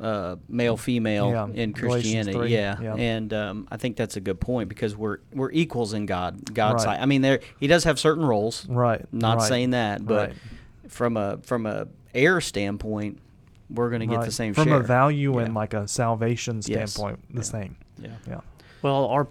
uh, 0.00 0.36
male 0.48 0.76
female 0.76 1.30
Yeah, 1.30 1.48
in 1.62 1.72
Christianity. 1.72 2.32
3, 2.38 2.52
Yeah, 2.52 2.80
yeah. 2.80 2.94
and 2.94 3.32
um, 3.32 3.68
I 3.70 3.76
think 3.78 3.96
that's 3.96 4.16
a 4.16 4.20
good 4.20 4.40
point 4.40 4.68
because 4.68 4.96
we're 4.96 5.18
we're 5.32 5.50
equals 5.52 5.92
in 5.92 6.06
God. 6.06 6.54
God's 6.54 6.84
Right. 6.86 6.96
sight. 6.96 7.02
I 7.02 7.06
mean, 7.06 7.22
there 7.22 7.40
he 7.58 7.66
does 7.66 7.84
have 7.84 7.98
certain 7.98 8.24
roles. 8.24 8.66
Right. 8.68 9.04
Not 9.12 9.38
right, 9.38 9.48
saying 9.48 9.70
that, 9.70 10.04
but 10.06 10.28
right, 10.30 10.36
from 10.88 11.16
a 11.16 11.38
from 11.42 11.66
a 11.66 11.88
heir 12.14 12.40
standpoint, 12.40 13.18
we're 13.70 13.88
going 13.90 14.00
to 14.00 14.06
get 14.06 14.16
right. 14.18 14.24
the 14.26 14.32
same 14.32 14.54
from 14.54 14.68
share. 14.68 14.80
a 14.80 14.82
value 14.82 15.38
and 15.38 15.54
like 15.54 15.74
a 15.74 15.86
salvation 15.88 16.60
Yes. 16.64 16.92
standpoint, 16.92 17.20
the 17.30 17.36
Yeah. 17.40 17.42
same. 17.42 17.76
Yeah. 18.00 18.08
Yeah. 18.26 18.40
Well, 18.82 19.06
our 19.06 19.26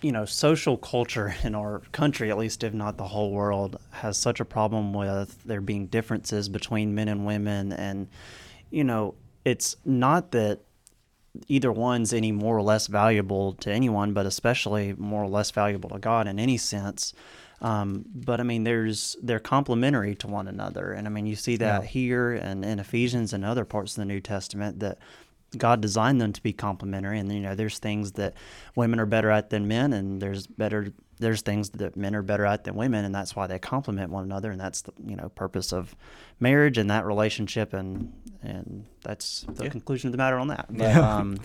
you 0.00 0.10
know 0.10 0.24
social 0.24 0.76
culture 0.78 1.34
in 1.44 1.54
our 1.54 1.80
country, 1.92 2.30
at 2.30 2.38
least 2.38 2.64
if 2.64 2.72
not 2.74 2.96
the 2.96 3.04
whole 3.08 3.30
world, 3.30 3.76
has 3.90 4.16
such 4.16 4.40
a 4.40 4.44
problem 4.44 4.92
with 4.94 5.42
there 5.44 5.60
being 5.60 5.86
differences 5.86 6.48
between 6.48 6.94
men 6.94 7.08
and 7.08 7.24
women, 7.26 7.72
and 7.72 8.08
you 8.70 8.82
know 8.84 9.14
it's 9.44 9.76
not 9.84 10.30
that 10.32 10.60
either 11.48 11.72
one's 11.72 12.12
any 12.12 12.32
more 12.32 12.56
or 12.56 12.62
less 12.62 12.86
valuable 12.86 13.54
to 13.54 13.70
anyone, 13.70 14.12
but 14.12 14.26
especially 14.26 14.94
more 14.98 15.22
or 15.22 15.28
less 15.28 15.50
valuable 15.50 15.90
to 15.90 15.98
God 15.98 16.26
in 16.28 16.38
any 16.38 16.56
sense. 16.58 17.14
Um, 17.60 18.04
but 18.14 18.40
I 18.40 18.42
mean, 18.42 18.64
there's 18.64 19.16
they're 19.22 19.38
complementary 19.38 20.14
to 20.16 20.26
one 20.26 20.48
another, 20.48 20.92
and 20.92 21.06
I 21.06 21.10
mean 21.10 21.26
you 21.26 21.36
see 21.36 21.56
that 21.58 21.82
Yeah. 21.82 21.86
here 21.88 22.32
and 22.32 22.64
in 22.64 22.78
Ephesians 22.80 23.32
and 23.32 23.44
other 23.44 23.64
parts 23.64 23.92
of 23.92 24.00
the 24.00 24.04
New 24.04 24.20
Testament 24.20 24.80
that 24.80 24.98
God 25.56 25.80
designed 25.80 26.20
them 26.20 26.32
to 26.32 26.42
be 26.42 26.52
complementary, 26.52 27.18
and 27.20 27.30
you 27.32 27.40
know 27.40 27.54
there's 27.54 27.78
things 27.78 28.12
that 28.12 28.34
women 28.74 28.98
are 28.98 29.06
better 29.06 29.30
at 29.30 29.50
than 29.50 29.68
men, 29.68 29.92
and 29.92 30.20
there's 30.20 30.46
better 30.46 30.92
there's 31.22 31.40
things 31.40 31.70
that 31.70 31.96
men 31.96 32.14
are 32.14 32.22
better 32.22 32.44
at 32.44 32.64
than 32.64 32.74
women, 32.74 33.04
and 33.06 33.14
that's 33.14 33.34
why 33.34 33.46
they 33.46 33.58
complement 33.58 34.10
one 34.10 34.24
another, 34.24 34.50
and 34.50 34.60
that's 34.60 34.82
the 34.82 34.92
you 35.06 35.16
know 35.16 35.30
purpose 35.30 35.72
of 35.72 35.94
marriage 36.40 36.76
and 36.78 36.90
that 36.90 37.06
relationship, 37.06 37.72
and 37.72 38.12
and 38.42 38.84
that's 39.02 39.46
the 39.54 39.64
Yeah. 39.64 39.70
conclusion 39.70 40.08
of 40.08 40.12
the 40.12 40.18
matter 40.18 40.36
on 40.38 40.48
that. 40.48 40.66
But, 40.68 40.80
Yeah. 40.80 41.16
um, 41.16 41.38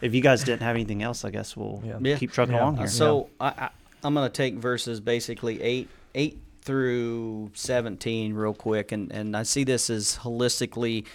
if 0.00 0.12
you 0.14 0.20
guys 0.20 0.42
didn't 0.44 0.62
have 0.62 0.74
anything 0.74 1.02
else, 1.02 1.24
I 1.24 1.30
guess 1.30 1.56
we'll 1.56 1.80
Yeah. 1.84 1.98
Yeah. 2.02 2.16
keep 2.18 2.32
trucking 2.32 2.54
Yeah. 2.54 2.62
along 2.62 2.76
here. 2.78 2.88
So 2.88 3.30
I, 3.40 3.48
I, 3.48 3.68
I'm 4.02 4.12
going 4.14 4.26
to 4.28 4.32
take 4.32 4.56
verses 4.56 5.00
basically 5.00 5.62
eight 5.62 5.88
eight 6.14 6.38
through 6.62 7.50
seventeen 7.54 8.34
real 8.34 8.54
quick, 8.54 8.92
and 8.92 9.10
and 9.12 9.36
I 9.36 9.44
see 9.44 9.64
this 9.64 9.88
as 9.88 10.18
holistically 10.22 11.06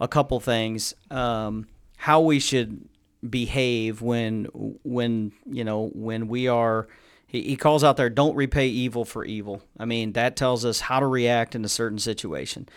a 0.00 0.08
couple 0.08 0.40
things. 0.40 0.94
Um, 1.10 1.66
how 1.98 2.20
we 2.22 2.38
should 2.40 2.88
behave 3.28 4.00
when 4.00 4.46
when 4.82 5.32
you 5.46 5.64
know 5.64 5.90
when 5.94 6.26
we 6.28 6.48
are. 6.48 6.88
He, 7.30 7.42
he 7.42 7.56
calls 7.56 7.84
out 7.84 7.96
there, 7.96 8.10
"Don't 8.10 8.34
repay 8.34 8.66
evil 8.68 9.04
for 9.04 9.24
evil." 9.24 9.62
I 9.78 9.84
mean, 9.84 10.12
that 10.12 10.34
tells 10.36 10.64
us 10.64 10.80
how 10.80 10.98
to 11.00 11.06
react 11.06 11.54
in 11.54 11.64
a 11.64 11.68
certain 11.68 11.98
situation. 11.98 12.68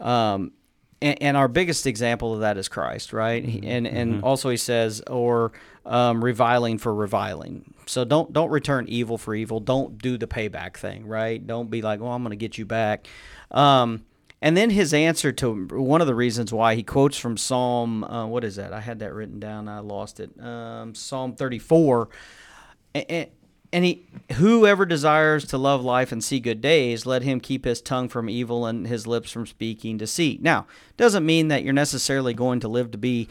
Um, 0.00 0.52
and, 1.00 1.20
and 1.22 1.36
our 1.36 1.48
biggest 1.48 1.86
example 1.86 2.34
of 2.34 2.40
that 2.40 2.56
is 2.58 2.68
Christ, 2.68 3.12
right? 3.12 3.44
He- 3.44 3.66
And 3.66 3.86
and 3.86 4.22
also 4.22 4.50
he 4.50 4.56
says, 4.56 5.02
or 5.08 5.52
um, 5.86 6.22
reviling 6.22 6.78
for 6.78 6.94
reviling. 6.94 7.74
So 7.86 8.04
don't 8.04 8.32
don't 8.32 8.50
return 8.50 8.86
evil 8.88 9.18
for 9.18 9.34
evil. 9.34 9.58
Don't 9.60 9.98
do 9.98 10.16
the 10.18 10.26
payback 10.26 10.76
thing, 10.76 11.06
right? 11.06 11.44
Don't 11.44 11.70
be 11.70 11.82
like, 11.82 12.00
well, 12.00 12.12
I'm 12.12 12.22
going 12.22 12.30
to 12.30 12.36
get 12.36 12.58
you 12.58 12.64
back. 12.66 13.06
Um, 13.50 14.04
and 14.40 14.56
then 14.56 14.70
his 14.70 14.92
answer 14.92 15.30
to 15.32 15.66
one 15.68 16.00
of 16.00 16.06
the 16.08 16.14
reasons 16.16 16.52
why 16.52 16.74
he 16.74 16.82
quotes 16.82 17.16
from 17.16 17.36
Psalm, 17.36 18.02
uh, 18.04 18.26
what 18.26 18.42
is 18.44 18.56
that? 18.56 18.72
I 18.72 18.80
had 18.80 18.98
that 18.98 19.12
written 19.14 19.38
down. 19.38 19.68
I 19.68 19.78
lost 19.78 20.18
it. 20.20 20.30
Um, 20.42 20.94
Psalm 20.96 21.34
34. 21.36 22.08
And, 22.94 23.28
and 23.72 23.84
he, 23.84 24.06
whoever 24.34 24.84
desires 24.84 25.46
to 25.46 25.58
love 25.58 25.82
life 25.82 26.12
and 26.12 26.22
see 26.22 26.40
good 26.40 26.60
days, 26.60 27.06
let 27.06 27.22
him 27.22 27.40
keep 27.40 27.64
his 27.64 27.80
tongue 27.80 28.08
from 28.08 28.28
evil 28.28 28.66
and 28.66 28.86
his 28.86 29.06
lips 29.06 29.30
from 29.30 29.46
speaking 29.46 29.96
deceit. 29.96 30.42
Now, 30.42 30.66
doesn't 30.96 31.24
mean 31.24 31.48
that 31.48 31.64
you're 31.64 31.72
necessarily 31.72 32.34
going 32.34 32.60
to 32.60 32.68
live 32.68 32.90
to 32.90 32.98
be, 32.98 33.28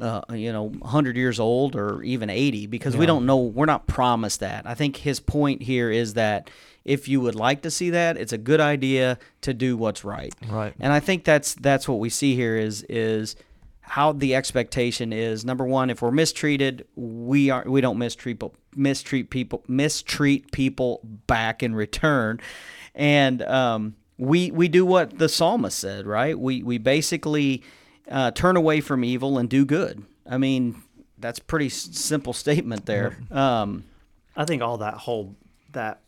uh, 0.00 0.22
you 0.30 0.52
know, 0.52 0.68
100 0.68 1.16
years 1.16 1.38
old 1.38 1.76
or 1.76 2.02
even 2.02 2.30
80, 2.30 2.66
because 2.68 2.96
we 2.96 3.04
don't 3.04 3.26
know. 3.26 3.38
We're 3.38 3.66
not 3.66 3.86
promised 3.86 4.40
that. 4.40 4.66
I 4.66 4.74
think 4.74 4.96
his 4.96 5.20
point 5.20 5.62
here 5.62 5.90
is 5.90 6.14
that 6.14 6.48
if 6.84 7.06
you 7.06 7.20
would 7.20 7.34
like 7.34 7.62
to 7.62 7.70
see 7.70 7.90
that, 7.90 8.16
it's 8.16 8.32
a 8.32 8.38
good 8.38 8.60
idea 8.60 9.18
to 9.42 9.54
do 9.54 9.76
what's 9.76 10.04
right. 10.04 10.34
Right. 10.48 10.74
And 10.80 10.92
I 10.92 11.00
think 11.00 11.24
that's 11.24 11.54
that's 11.54 11.86
what 11.86 11.98
we 11.98 12.08
see 12.08 12.34
here 12.34 12.56
is 12.56 12.84
is 12.88 13.36
how 13.92 14.10
the 14.10 14.34
expectation 14.34 15.12
is. 15.12 15.44
Number 15.44 15.66
one 15.66 15.90
if 15.90 16.00
we're 16.00 16.10
mistreated 16.10 16.86
we 16.96 17.50
are 17.50 17.62
we 17.66 17.82
don't 17.82 17.98
mistreat 17.98 18.38
people 18.38 18.54
mistreat 18.74 19.28
people 19.28 19.62
mistreat 19.68 20.50
people 20.50 21.00
back 21.26 21.62
in 21.62 21.74
return. 21.74 22.40
And 22.94 23.42
um, 23.42 23.96
we 24.16 24.50
we 24.50 24.68
do 24.68 24.86
what 24.86 25.18
the 25.18 25.28
psalmist 25.28 25.78
said 25.78 26.06
right? 26.06 26.38
We 26.38 26.62
we 26.62 26.78
basically 26.78 27.62
uh, 28.10 28.30
turn 28.30 28.56
away 28.56 28.80
from 28.80 29.04
evil 29.04 29.36
and 29.36 29.50
do 29.50 29.66
good. 29.66 30.02
I 30.26 30.38
mean 30.38 30.80
that's 31.18 31.38
a 31.38 31.44
pretty 31.44 31.66
s- 31.66 31.90
simple 31.92 32.32
statement 32.32 32.86
there. 32.86 33.18
Um, 33.30 33.84
I 34.34 34.46
think 34.46 34.62
all 34.62 34.78
that 34.78 34.94
whole 34.94 35.36
that 35.72 36.00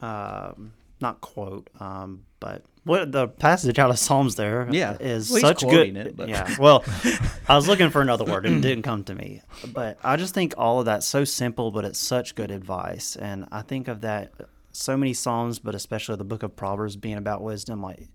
um, 0.00 0.72
not 0.98 1.20
quote, 1.20 1.68
um, 1.78 2.24
but 2.40 2.64
what 2.84 3.12
the 3.12 3.28
passage 3.28 3.78
out 3.78 3.90
of 3.90 3.98
Psalms 3.98 4.34
there 4.36 4.66
Yeah. 4.70 4.96
is 4.98 5.30
Well, 5.30 5.40
such 5.40 5.62
good. 5.62 5.96
it, 5.96 6.16
but- 6.16 6.28
Yeah. 6.28 6.54
Well, 6.58 6.84
I 7.48 7.54
was 7.56 7.68
looking 7.68 7.90
for 7.90 8.00
another 8.02 8.24
word 8.24 8.44
and 8.46 8.56
it 8.56 8.68
didn't 8.68 8.82
come 8.82 9.04
to 9.04 9.14
me. 9.14 9.42
But 9.72 9.98
I 10.02 10.16
just 10.16 10.34
think 10.34 10.54
all 10.56 10.80
of 10.80 10.86
that's 10.86 11.06
so 11.06 11.24
simple, 11.24 11.70
but 11.70 11.84
it's 11.84 11.98
such 11.98 12.34
good 12.34 12.50
advice. 12.50 13.14
And 13.16 13.46
I 13.52 13.62
think 13.62 13.88
of 13.88 14.00
that 14.00 14.32
so 14.72 14.96
many 14.96 15.12
Psalms, 15.14 15.58
but 15.58 15.74
especially 15.74 16.16
the 16.16 16.24
book 16.24 16.42
of 16.42 16.56
Proverbs 16.56 16.96
being 16.96 17.18
about 17.18 17.42
wisdom. 17.42 17.82
Like 17.82 18.08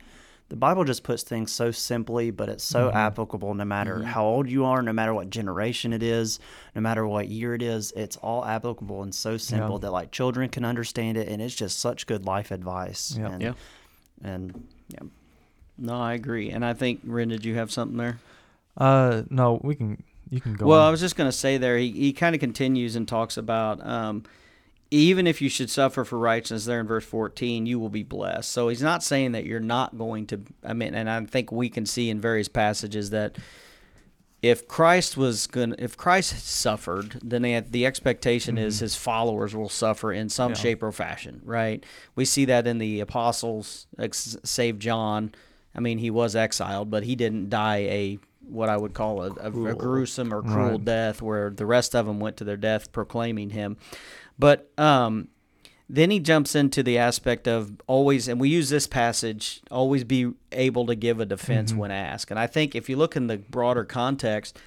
the 0.50 0.55
Bible 0.55 0.83
just 0.86 1.03
puts 1.03 1.24
things 1.24 1.51
so 1.51 1.71
simply, 1.71 2.31
but 2.31 2.50
it's 2.50 2.63
so 2.63 2.88
Mm-hmm. 2.88 2.97
applicable 2.97 3.53
no 3.53 3.65
matter 3.65 4.01
how 4.03 4.25
old 4.25 4.50
you 4.50 4.65
are, 4.65 4.81
no 4.81 4.91
matter 4.93 5.13
what 5.13 5.29
generation 5.29 5.93
it 5.93 6.01
is, 6.01 6.39
no 6.74 6.81
matter 6.81 7.05
what 7.07 7.27
year 7.29 7.53
it 7.53 7.62
is. 7.62 7.91
It's 7.95 8.17
all 8.17 8.43
applicable 8.43 9.03
and 9.03 9.13
so 9.13 9.38
simple 9.38 9.77
that 9.79 9.91
like 9.91 10.12
children 10.12 10.50
can 10.50 10.65
understand 10.65 11.15
it, 11.17 11.27
and 11.29 11.41
it's 11.41 11.53
just 11.55 11.79
such 11.79 12.05
good 12.07 12.25
life 12.25 12.50
advice. 12.51 13.15
Yeah. 13.17 13.27
And, 13.31 13.41
Yeah. 13.41 13.53
And 14.24 14.67
yeah, 14.89 15.07
No, 15.77 16.00
I 16.00 16.13
agree. 16.13 16.50
And 16.50 16.65
I 16.65 16.74
think, 16.74 17.01
Ren, 17.03 17.29
did 17.29 17.45
you 17.45 17.55
have 17.55 17.71
something 17.71 17.97
there? 17.97 18.19
Uh, 18.77 19.24
no, 19.29 19.59
we 19.63 19.75
can. 19.75 20.03
You 20.29 20.41
can 20.41 20.53
go. 20.53 20.65
Well, 20.65 20.81
I 20.81 20.89
was 20.89 21.00
just 21.00 21.15
going 21.15 21.29
to 21.29 21.36
say 21.36 21.57
there, 21.57 21.77
he, 21.77 21.91
he 21.91 22.13
kind 22.13 22.36
of 22.36 22.41
continues 22.41 22.95
and 22.95 23.07
talks 23.07 23.38
about 23.38 23.86
um, 23.86 24.24
even 24.91 25.27
if 25.27 25.41
you 25.41 25.50
should 25.50 25.69
suffer 25.69 26.03
for 26.05 26.17
righteousness, 26.17 26.65
there 26.65 26.79
in 26.79 26.88
verse 26.88 27.05
14, 27.05 27.65
you 27.65 27.79
will 27.79 27.89
be 27.89 28.03
blessed. 28.03 28.51
So 28.51 28.69
he's 28.69 28.81
not 28.81 29.03
saying 29.03 29.33
that 29.33 29.45
you're 29.45 29.59
not 29.59 29.97
going 29.97 30.27
to, 30.27 30.41
I 30.63 30.74
mean, 30.74 30.93
and 30.95 31.09
I 31.09 31.24
think 31.25 31.51
we 31.51 31.69
can 31.69 31.86
see 31.86 32.09
in 32.09 32.21
various 32.21 32.47
passages 32.47 33.09
that 33.09 33.38
if 34.41 34.67
Christ 34.67 35.17
was 35.17 35.48
going 35.48 35.75
if 35.79 35.98
Christ 35.98 36.46
suffered, 36.48 37.20
then 37.24 37.44
had, 37.44 37.72
the 37.72 37.86
expectation 37.86 38.58
is 38.58 38.79
his 38.79 38.96
followers 38.96 39.56
will 39.56 39.70
suffer 39.70 40.12
in 40.12 40.29
some 40.29 40.51
Yeah. 40.51 40.58
shape 40.58 40.84
or 40.84 40.91
fashion, 40.91 41.41
right? 41.44 41.84
We 42.15 42.24
see 42.25 42.46
that 42.46 42.67
in 42.67 42.77
the 42.77 43.00
apostles, 43.00 43.88
ex- 43.98 44.38
save 44.44 44.77
John. 44.79 45.32
I 45.75 45.79
mean, 45.79 45.98
he 45.98 46.10
was 46.10 46.36
exiled, 46.36 46.89
but 46.89 47.03
he 47.03 47.15
didn't 47.15 47.50
die 47.50 47.77
a 47.77 48.20
what 48.48 48.70
I 48.70 48.77
would 48.77 48.94
call 48.94 49.24
a, 49.24 49.32
a, 49.41 49.48
a 49.51 49.75
gruesome 49.75 50.34
or 50.34 50.41
cruel 50.41 50.77
Right. 50.77 50.86
death, 50.86 51.22
where 51.22 51.50
the 51.50 51.65
rest 51.65 51.94
of 51.96 52.06
them 52.06 52.20
went 52.22 52.38
to 52.38 52.46
their 52.46 52.56
death 52.56 52.91
proclaiming 52.94 53.50
him. 53.50 53.75
But 54.39 54.72
um, 54.77 55.27
then 55.89 56.12
he 56.12 56.20
jumps 56.20 56.53
into 56.53 56.84
the 56.84 56.98
aspect 56.98 57.48
of 57.48 57.72
always, 57.88 58.27
and 58.27 58.39
we 58.39 58.50
use 58.50 58.70
this 58.70 58.88
passage, 58.88 59.62
always 59.72 60.03
be 60.03 60.34
able 60.51 60.86
to 60.88 60.96
give 60.96 61.20
a 61.20 61.25
defense 61.25 61.72
mm-hmm. 61.72 61.79
when 61.79 61.91
asked. 61.91 62.29
And 62.29 62.39
I 62.39 62.48
think 62.48 62.75
if 62.75 62.89
you 62.89 62.98
look 62.98 63.15
in 63.15 63.27
the 63.27 63.38
broader 63.38 63.86
context, 63.86 64.60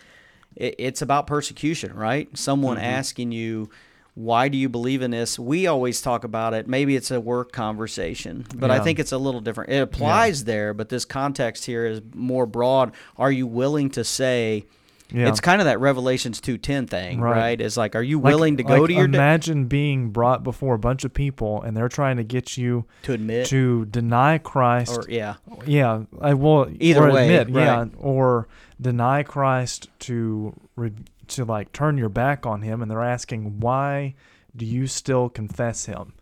it, 0.56 0.76
it's 0.78 1.02
about 1.02 1.26
persecution, 1.26 1.94
right? 1.94 2.28
Someone 2.36 2.76
mm-hmm. 2.76 2.86
asking 2.86 3.32
you, 3.32 3.68
why 4.14 4.48
do 4.48 4.58
you 4.58 4.68
believe 4.68 5.02
in 5.02 5.12
this? 5.12 5.38
We 5.38 5.66
always 5.66 6.02
talk 6.02 6.24
about 6.24 6.52
it. 6.52 6.66
Maybe 6.66 6.96
it's 6.96 7.10
a 7.10 7.20
work 7.20 7.52
conversation, 7.52 8.44
but 8.54 8.70
I 8.70 8.80
think 8.80 8.98
it's 8.98 9.12
a 9.12 9.18
little 9.18 9.40
different. 9.40 9.70
It 9.70 9.78
applies 9.78 10.44
there, 10.44 10.74
but 10.74 10.88
this 10.88 11.04
context 11.04 11.64
here 11.64 11.86
is 11.86 12.02
more 12.14 12.44
broad. 12.44 12.92
Are 13.16 13.30
you 13.30 13.46
willing 13.46 13.88
to 13.90 14.04
say, 14.04 14.66
Yeah. 15.12 15.28
it's 15.28 15.40
kind 15.40 15.60
of 15.60 15.64
that 15.66 15.80
Revelations 15.80 16.40
2.10 16.40 16.88
thing, 16.88 17.20
right? 17.20 17.36
Right. 17.36 17.60
It's 17.60 17.76
like, 17.76 17.94
are 17.96 18.02
you 18.02 18.20
Like- 18.20 18.32
willing 18.32 18.56
to 18.58 18.62
go 18.62 18.80
like, 18.82 18.88
to 18.88 18.94
your 18.94 19.06
de- 19.08 19.16
Imagine 19.18 19.66
being 19.66 20.10
brought 20.10 20.42
before 20.44 20.74
a 20.74 20.78
bunch 20.78 21.04
of 21.04 21.12
people, 21.14 21.62
and 21.62 21.76
they're 21.76 21.88
trying 21.88 22.16
to 22.18 22.24
get 22.24 22.56
you 22.56 22.84
to 23.02 23.12
admit 23.12 23.46
to 23.48 23.86
deny 23.86 24.38
Christ. 24.38 24.98
or 24.98 25.04
yeah, 25.10 25.34
yeah, 25.66 26.02
I 26.20 26.34
will 26.34 26.70
Either 26.80 27.08
or 27.08 27.12
way, 27.12 27.36
admit, 27.36 27.62
yeah, 27.64 27.86
or 27.98 28.48
deny 28.80 29.22
Christ 29.22 29.88
to 30.00 30.54
re, 30.76 30.92
to 31.28 31.44
like 31.44 31.72
turn 31.72 31.98
your 31.98 32.08
back 32.08 32.46
on 32.46 32.62
Him, 32.62 32.82
and 32.82 32.90
they're 32.90 33.02
asking 33.02 33.60
why 33.60 34.14
do 34.56 34.64
you 34.66 34.86
still 34.86 35.28
confess 35.28 35.86
Him? 35.86 36.12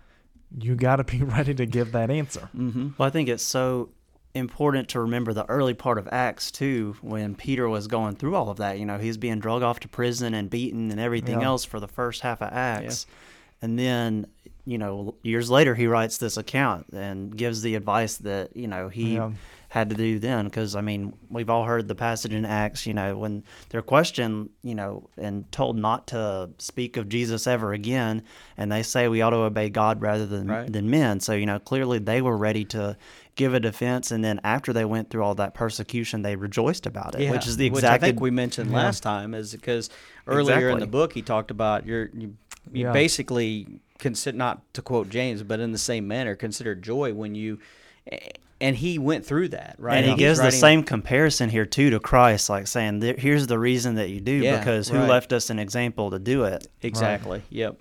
You 0.59 0.77
got 0.77 0.97
to 0.97 1.05
be 1.05 1.23
ready 1.23 1.55
to 1.55 1.67
give 1.67 1.93
that 1.93 2.11
answer. 2.11 2.49
mm-hmm. 2.57 2.89
Well, 2.97 3.07
I 3.07 3.11
think 3.11 3.29
it's 3.29 3.43
so 3.43 3.91
important 4.35 4.89
to 4.91 5.01
remember 5.01 5.33
the 5.33 5.49
early 5.49 5.75
part 5.75 5.99
of 5.99 6.09
Acts 6.13 6.51
too, 6.51 6.97
when 7.01 7.35
Peter 7.35 7.69
was 7.69 7.87
going 7.87 8.17
through 8.17 8.35
all 8.37 8.51
of 8.51 8.59
that. 8.59 8.79
You 8.79 8.87
know, 8.87 8.99
he's 8.99 9.17
being 9.17 9.41
drug 9.41 9.63
off 9.63 9.81
to 9.81 9.89
prison 9.89 10.35
and 10.35 10.49
beaten 10.51 10.91
and 10.91 11.01
everything 11.01 11.41
Yeah. 11.41 11.47
else 11.47 11.65
for 11.65 11.81
the 11.81 11.89
first 11.89 12.21
half 12.23 12.41
of 12.43 12.53
Acts, 12.53 13.07
and 13.63 13.79
then 13.79 14.27
you 14.65 14.77
know 14.79 15.15
years 15.23 15.49
later 15.51 15.75
he 15.75 15.87
writes 15.87 16.19
this 16.19 16.37
account 16.37 16.87
and 16.93 17.35
gives 17.37 17.63
the 17.63 17.75
advice 17.75 18.17
that 18.19 18.55
you 18.57 18.67
know 18.69 18.89
he 18.89 19.15
Yeah. 19.15 19.33
Had 19.71 19.91
to 19.91 19.97
do 19.97 20.19
then 20.19 20.47
because 20.47 20.75
I 20.75 20.81
mean 20.81 21.13
we've 21.29 21.51
all 21.51 21.65
heard 21.65 21.89
the 21.89 21.95
passage 21.95 22.33
in 22.33 22.45
Acts 22.47 22.87
you 22.87 22.95
know 22.95 23.19
when 23.19 23.45
they're 23.69 23.83
questioned 23.83 24.49
you 24.63 24.75
know 24.75 25.09
and 25.19 25.51
told 25.53 25.77
not 25.77 26.07
to 26.09 26.51
speak 26.59 26.97
of 26.97 27.09
Jesus 27.09 27.47
ever 27.47 27.73
again 27.75 28.23
and 28.57 28.73
they 28.73 28.83
say 28.83 29.09
we 29.09 29.21
ought 29.21 29.31
to 29.31 29.37
obey 29.37 29.69
God 29.69 30.01
rather 30.01 30.25
than 30.27 30.47
Right. 30.49 30.73
than 30.73 30.89
men 30.89 31.21
so 31.21 31.35
you 31.35 31.45
know 31.45 31.59
clearly 31.59 31.99
they 31.99 32.23
were 32.23 32.37
ready 32.37 32.65
to 32.67 32.97
give 33.35 33.53
a 33.53 33.61
defense 33.61 34.11
and 34.11 34.25
then 34.25 34.41
after 34.43 34.73
they 34.73 34.87
went 34.87 35.11
through 35.11 35.23
all 35.23 35.35
that 35.35 35.53
persecution 35.55 36.23
they 36.23 36.35
rejoiced 36.35 36.87
about 36.87 37.15
it 37.21 37.31
which 37.31 37.47
is 37.47 37.57
the 37.59 37.67
exact 37.67 38.03
I 38.03 38.07
think 38.07 38.21
we 38.21 38.31
mentioned 38.31 38.71
Yeah. 38.71 38.77
last 38.79 39.03
time 39.03 39.35
is 39.35 39.53
because 39.53 39.91
earlier 40.27 40.71
in 40.71 40.79
the 40.79 40.87
book 40.87 41.13
he 41.13 41.21
talked 41.23 41.51
about 41.51 41.85
you're 41.87 42.07
you, 42.15 42.37
you 42.73 42.85
Yeah. 42.87 42.93
basically 42.93 43.81
consider 43.99 44.37
not 44.39 44.63
to 44.75 44.81
quote 44.81 45.11
James, 45.11 45.43
but 45.43 45.61
in 45.61 45.73
the 45.73 45.79
same 45.79 46.09
manner 46.09 46.35
consider 46.37 46.75
joy 46.75 47.13
when 47.13 47.35
you 47.35 47.59
and 48.61 48.75
he 48.77 48.99
went 48.99 49.25
through 49.25 49.49
that 49.49 49.77
right. 49.79 49.97
And 49.99 50.05
he 50.07 50.11
He's 50.13 50.19
gives 50.19 50.39
the 50.39 50.45
writing- 50.45 50.61
same 50.61 50.83
comparison 50.83 51.49
here 51.51 51.67
too 51.67 51.91
to 51.91 52.01
Christ, 52.01 52.49
like 52.51 52.67
saying, 52.67 53.01
"Here's 53.19 53.47
the 53.47 53.59
reason 53.59 53.95
that 53.97 54.11
you 54.11 54.21
do, 54.21 54.33
Yeah, 54.33 54.59
because 54.59 54.89
who 54.89 54.99
right. 54.99 55.09
left 55.09 55.33
us 55.33 55.51
an 55.51 55.59
example 55.59 56.11
to 56.11 56.19
do 56.19 56.45
it." 56.45 56.67
Exactly. 56.83 57.43
Yep. 57.51 57.79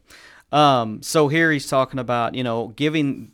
Um, 0.52 1.02
so 1.02 1.28
here 1.28 1.52
he's 1.52 1.68
talking 1.68 2.00
about, 2.00 2.36
you 2.36 2.44
know, 2.44 2.68
giving. 2.76 3.32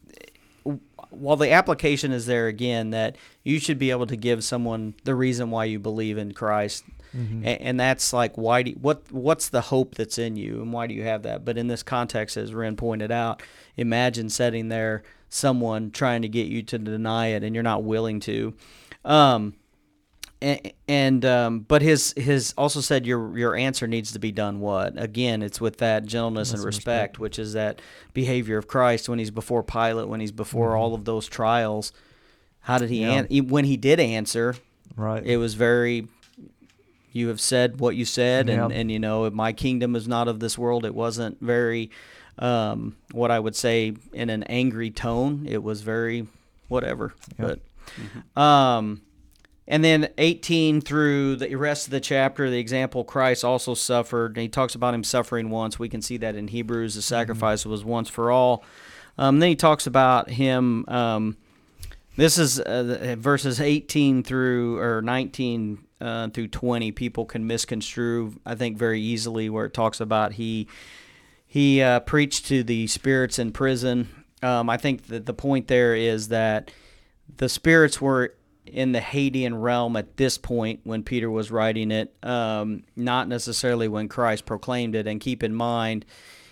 While 1.10 1.36
the 1.36 1.52
application 1.52 2.12
is 2.12 2.26
there 2.26 2.48
again, 2.48 2.90
that 2.90 3.18
you 3.44 3.60
should 3.60 3.78
be 3.78 3.92
able 3.92 4.08
to 4.08 4.16
give 4.16 4.44
someone 4.44 4.96
the 5.04 5.14
reason 5.14 5.52
why 5.52 5.66
you 5.66 5.80
believe 5.80 6.18
in 6.18 6.34
Christ, 6.34 6.84
Mm-hmm. 7.16 7.44
A- 7.46 7.62
and, 7.62 7.80
that's 7.80 8.12
like 8.12 8.36
why 8.40 8.64
do 8.64 8.72
what 8.82 9.04
what's 9.12 9.50
the 9.50 9.62
hope 9.62 9.94
that's 9.94 10.18
in 10.18 10.36
you, 10.36 10.64
and 10.64 10.74
why 10.74 10.88
do 10.88 10.96
you 10.96 11.04
have 11.04 11.22
that? 11.22 11.46
But 11.46 11.60
in 11.60 11.68
this 11.68 11.84
context, 11.84 12.38
as 12.38 12.56
Ren 12.56 12.76
pointed 12.76 13.12
out, 13.12 13.44
imagine 13.78 14.32
sitting 14.32 14.70
there, 14.70 15.04
someone 15.34 15.90
trying 15.92 16.22
to 16.22 16.28
get 16.30 16.48
you 16.48 16.62
to 16.64 16.78
deny 16.78 17.28
it, 17.28 17.44
and 17.44 17.56
you're 17.56 17.64
not 17.64 17.84
willing 17.84 18.20
to. 18.22 18.54
Um, 19.04 19.56
and, 20.42 20.72
and 20.88 21.26
um, 21.26 21.60
but 21.62 21.82
his 21.82 22.14
his 22.18 22.54
also 22.58 22.82
said 22.82 23.06
your 23.06 23.38
your 23.38 23.56
answer 23.56 23.88
needs 23.88 24.12
to 24.12 24.20
be 24.20 24.32
done 24.32 24.60
what 24.60 25.02
again 25.02 25.42
it's 25.42 25.62
with 25.62 25.78
that 25.78 26.06
gentleness 26.06 26.50
and 26.52 26.60
and 26.60 26.66
respect, 26.66 27.18
which 27.18 27.40
is 27.40 27.54
that 27.54 27.82
behavior 28.14 28.58
of 28.58 28.68
Christ 28.68 29.08
when 29.10 29.20
he's 29.20 29.32
before 29.32 29.64
Pilate 29.64 30.08
when 30.10 30.20
he's 30.20 30.34
before 30.34 30.76
all 30.76 30.94
of 30.94 31.06
those 31.06 31.28
trials 31.28 31.94
how 32.60 32.78
did 32.78 32.90
he, 32.90 33.02
Yeah. 33.02 33.26
an- 33.30 33.48
when 33.48 33.66
he 33.66 33.76
did 33.78 34.00
answer 34.02 34.56
Right. 34.98 35.26
it 35.26 35.38
was 35.38 35.54
very 35.54 36.08
you 37.14 37.28
have 37.30 37.40
said 37.40 37.80
what 37.80 37.96
you 37.96 38.04
said 38.06 38.50
and, 38.50 38.72
and 38.74 38.92
you 38.92 39.00
know 39.00 39.30
my 39.32 39.54
kingdom 39.54 39.96
is 39.96 40.08
not 40.10 40.28
of 40.28 40.40
this 40.42 40.58
world 40.58 40.86
it 40.86 40.94
wasn't 40.96 41.40
very 41.42 41.90
um, 42.40 42.96
what 43.12 43.32
i 43.32 43.40
would 43.40 43.56
say 43.56 43.94
in 44.14 44.30
an 44.30 44.44
angry 44.44 44.90
tone 44.90 45.46
it 45.48 45.62
was 45.64 45.82
very 45.82 46.28
whatever 46.68 47.14
Yeah. 47.40 47.56
but 48.36 48.42
um 48.42 49.02
and 49.68 49.84
then 49.84 50.10
18 50.18 50.82
through 50.82 51.38
the 51.38 51.56
rest 51.56 51.88
of 51.88 51.92
the 51.92 52.00
chapter 52.02 52.50
the 52.50 52.58
example 52.60 53.04
christ 53.04 53.44
also 53.44 53.74
suffered 53.74 54.36
and 54.36 54.42
he 54.42 54.48
talks 54.50 54.74
about 54.76 54.94
him 54.94 55.04
suffering 55.04 55.50
once 55.50 55.78
we 55.80 55.88
can 55.90 56.02
see 56.02 56.18
that 56.18 56.36
in 56.36 56.48
hebrews 56.48 56.96
the 56.96 57.02
sacrifice 57.02 57.66
was 57.66 57.84
once 57.86 58.10
for 58.10 58.32
all 58.32 58.64
um, 59.18 59.40
then 59.40 59.50
he 59.50 59.56
talks 59.56 59.86
about 59.86 60.30
him 60.32 60.86
um, 60.88 61.38
this 62.16 62.38
is 62.38 62.60
uh, 62.60 63.16
verses 63.18 63.60
18 63.62 64.24
through 64.24 64.78
or 64.80 65.02
19 65.02 65.80
uh, 66.00 66.28
through 66.30 66.48
20. 66.50 66.92
People 66.92 67.26
can 67.26 67.48
misconstrue, 67.48 68.36
I 68.46 68.54
think, 68.54 68.78
very 68.78 69.02
easily. 69.02 69.50
Where 69.50 69.66
it 69.66 69.74
talks 69.74 70.00
about 70.00 70.34
he 70.34 70.68
he 71.54 71.84
uh, 71.84 72.00
preached 72.00 72.48
to 72.48 72.64
the 72.64 72.88
spirits 72.88 73.38
in 73.38 73.52
prison. 73.52 74.10
Um, 74.42 74.72
I 74.72 74.78
think 74.78 75.06
that 75.10 75.28
the 75.28 75.36
point 75.36 75.68
there 75.68 75.94
is 75.94 76.30
that 76.30 76.72
the 77.38 77.48
spirits 77.48 78.02
were 78.02 78.34
in 78.66 78.92
the 78.92 79.00
Hadean 79.00 79.62
realm 79.62 79.96
at 79.96 80.18
this 80.18 80.40
point 80.40 80.80
when 80.84 81.04
Peter 81.04 81.30
was 81.30 81.52
writing 81.52 81.92
it, 81.92 82.12
um, 82.24 82.86
not 82.96 83.28
necessarily 83.28 83.88
when 83.88 84.08
Christ 84.08 84.48
proclaimed 84.48 84.96
it. 84.96 85.06
And 85.06 85.22
keep 85.22 85.44
in 85.44 85.54
mind, 85.54 86.08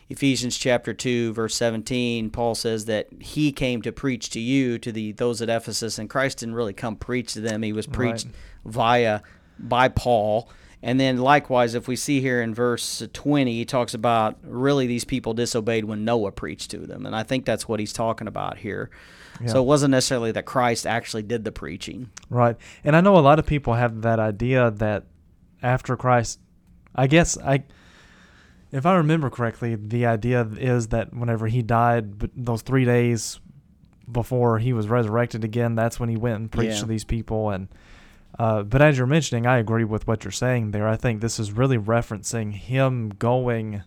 Ephesians 0.07 0.55
chapter 0.55 0.93
2 0.93 1.33
verse 1.33 1.55
17 1.55 2.29
Paul 2.29 2.53
says 2.53 2.85
that 2.85 3.07
he 3.19 3.51
came 3.51 3.81
to 3.81 3.91
preach 3.91 4.29
to 4.31 4.39
you 4.39 4.77
to 4.77 4.91
the 4.91 5.13
those 5.13 5.41
at 5.41 5.49
Ephesus 5.49 5.97
and 5.97 6.09
Christ 6.09 6.39
didn't 6.39 6.53
really 6.53 6.73
come 6.73 6.97
preach 6.97 7.33
to 7.33 7.41
them 7.41 7.63
he 7.63 7.71
was 7.71 7.87
preached 7.87 8.27
via 8.65 9.21
by 9.57 9.87
Paul 9.87 10.49
and 10.83 10.99
then 10.99 11.17
likewise 11.17 11.75
if 11.75 11.87
we 11.87 11.95
see 11.95 12.21
here 12.21 12.41
in 12.41 12.53
verse 12.53 13.03
20 13.13 13.53
he 13.53 13.65
talks 13.65 13.93
about 13.93 14.37
really 14.43 14.87
these 14.87 15.05
people 15.05 15.33
disobeyed 15.33 15.85
when 15.85 16.03
Noah 16.05 16.31
preached 16.31 16.71
to 16.71 16.79
them 16.79 17.05
and 17.05 17.15
I 17.15 17.23
think 17.23 17.45
that's 17.45 17.67
what 17.67 17.79
he's 17.79 17.93
talking 17.93 18.27
about 18.27 18.57
here 18.57 18.89
so 19.47 19.59
it 19.59 19.65
wasn't 19.65 19.91
necessarily 19.91 20.31
that 20.33 20.45
Christ 20.45 20.85
actually 20.85 21.23
did 21.23 21.43
the 21.43 21.51
preaching 21.51 22.09
Right. 22.29 22.55
And 22.83 22.95
I 22.95 23.01
know 23.01 23.17
a 23.17 23.19
lot 23.21 23.39
of 23.39 23.45
people 23.47 23.73
have 23.73 24.01
that 24.03 24.19
idea 24.19 24.69
that 24.71 25.05
after 25.63 25.95
Christ, 25.97 26.39
I 26.95 27.07
guess 27.07 27.37
I, 27.39 27.63
if 28.71 28.85
I 28.85 28.95
remember 28.95 29.29
correctly, 29.29 29.75
the 29.75 30.05
idea 30.05 30.47
is 30.57 30.87
that 30.89 31.13
whenever 31.13 31.47
he 31.47 31.61
died, 31.63 32.19
those 32.35 32.61
three 32.61 32.85
days 32.85 33.39
before 34.11 34.59
he 34.59 34.73
was 34.73 34.87
resurrected 34.87 35.43
again, 35.43 35.73
that's 35.75 35.99
when 35.99 36.09
he 36.09 36.17
went 36.17 36.35
and 36.37 36.51
preached 36.51 36.75
Yeah. 36.75 36.79
to 36.81 36.85
these 36.85 37.03
people. 37.03 37.49
And, 37.49 37.67
uh, 38.39 38.63
but 38.63 38.81
as 38.81 38.97
you're 38.97 39.07
mentioning, 39.07 39.45
I 39.45 39.57
agree 39.57 39.83
with 39.83 40.07
what 40.07 40.23
you're 40.23 40.31
saying 40.31 40.71
there. 40.71 40.87
I 40.87 40.95
think 40.95 41.21
this 41.21 41.39
is 41.39 41.51
really 41.51 41.77
referencing 41.77 42.53
him 42.53 43.09
going 43.09 43.83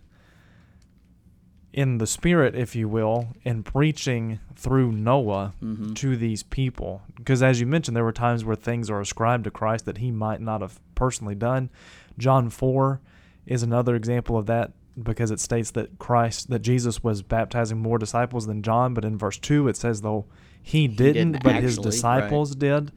in 1.73 1.97
the 1.97 2.07
spirit, 2.07 2.55
if 2.55 2.73
you 2.73 2.87
will, 2.87 3.27
and 3.43 3.65
preaching 3.65 4.39
through 4.55 4.93
Noah 4.93 5.53
Mm-hmm. 5.61 5.93
to 5.95 6.15
these 6.15 6.41
people. 6.43 7.01
Because 7.15 7.43
as 7.43 7.59
you 7.59 7.65
mentioned, 7.65 7.97
there 7.97 8.03
were 8.05 8.13
times 8.13 8.45
where 8.45 8.55
things 8.55 8.89
are 8.89 9.01
ascribed 9.01 9.43
to 9.43 9.51
Christ 9.51 9.85
that 9.85 9.97
he 9.97 10.09
might 10.11 10.39
not 10.39 10.61
have 10.61 10.79
personally 10.95 11.35
done. 11.35 11.69
John 12.17 12.49
4 12.49 13.01
is 13.45 13.61
another 13.61 13.95
example 13.95 14.37
of 14.37 14.45
that 14.45 14.71
because 15.03 15.31
it 15.31 15.41
states 15.41 15.71
that 15.71 15.99
Christ, 15.99 16.49
that 16.49 16.59
Jesus 16.59 17.03
was 17.03 17.21
baptizing 17.21 17.79
more 17.79 17.97
disciples 17.97 18.47
than 18.47 18.61
John, 18.63 18.93
but 18.93 19.03
in 19.03 19.17
verse 19.17 19.37
2 19.37 19.67
it 19.67 19.75
says, 19.75 19.99
though 19.99 20.25
he 20.63 20.87
didn't, 20.87 21.33
didn't 21.33 21.43
but 21.43 21.55
his 21.55 21.73
actually, 21.77 21.85
right. 21.85 21.91
disciples 21.91 22.55
did. 22.55 22.91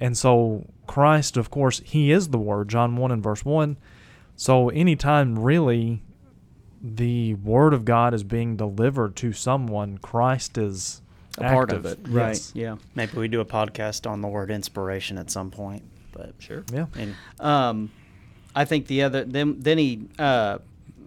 And 0.00 0.16
so 0.16 0.66
Christ, 0.86 1.36
of 1.36 1.50
course, 1.50 1.82
he 1.84 2.10
is 2.10 2.28
the 2.30 2.38
Word, 2.38 2.68
John 2.68 2.96
1 2.96 3.12
and 3.12 3.22
verse 3.22 3.44
1. 3.44 3.76
So 4.34 4.70
anytime 4.70 5.38
really 5.38 6.02
the 6.82 7.34
Word 7.34 7.74
of 7.74 7.84
God 7.84 8.14
is 8.14 8.24
being 8.24 8.56
delivered 8.56 9.14
to 9.16 9.32
someone, 9.32 9.98
Christ 9.98 10.56
is 10.56 11.02
A 11.36 11.42
part 11.42 11.70
of 11.70 11.84
it, 11.84 11.98
right? 12.08 12.28
Yes. 12.28 12.52
Yeah, 12.54 12.76
Maybe 12.94 13.18
we 13.18 13.28
do 13.28 13.40
a 13.40 13.44
podcast 13.44 14.10
on 14.10 14.22
the 14.22 14.28
word 14.28 14.50
inspiration 14.50 15.18
at 15.18 15.30
some 15.30 15.50
point. 15.50 15.82
But 16.12 16.34
sure. 16.38 16.64
Yeah. 16.72 16.86
and 16.96 17.14
Um, 17.38 17.92
I 18.54 18.64
think 18.64 18.86
the 18.86 19.02
other 19.02 19.24
then 19.24 19.60
then 19.60 19.78
he 19.78 20.08
uh, 20.18 20.58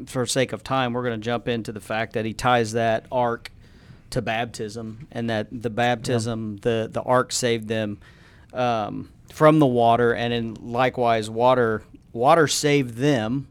for 0.06 0.26
sake 0.26 0.54
of 0.54 0.64
time, 0.64 0.94
we're 0.94 1.04
going 1.04 1.20
to 1.20 1.26
jump 1.26 1.48
into 1.48 1.72
the 1.72 1.82
fact 1.82 2.14
that 2.14 2.26
he 2.26 2.34
ties 2.34 2.74
that 2.74 3.06
ark 3.12 3.52
to 4.12 4.22
baptism, 4.22 5.08
and 5.12 5.30
that 5.30 5.48
the 5.52 5.70
baptism, 5.70 6.58
the 6.58 6.88
the 6.92 7.02
ark 7.02 7.32
saved 7.32 7.68
them 7.68 8.00
um, 8.54 9.10
from 9.32 9.60
the 9.60 9.66
water, 9.66 10.14
and 10.14 10.34
in 10.34 10.54
likewise 10.56 11.30
water 11.30 11.84
water 12.12 12.48
saved 12.48 12.96
them, 12.98 13.48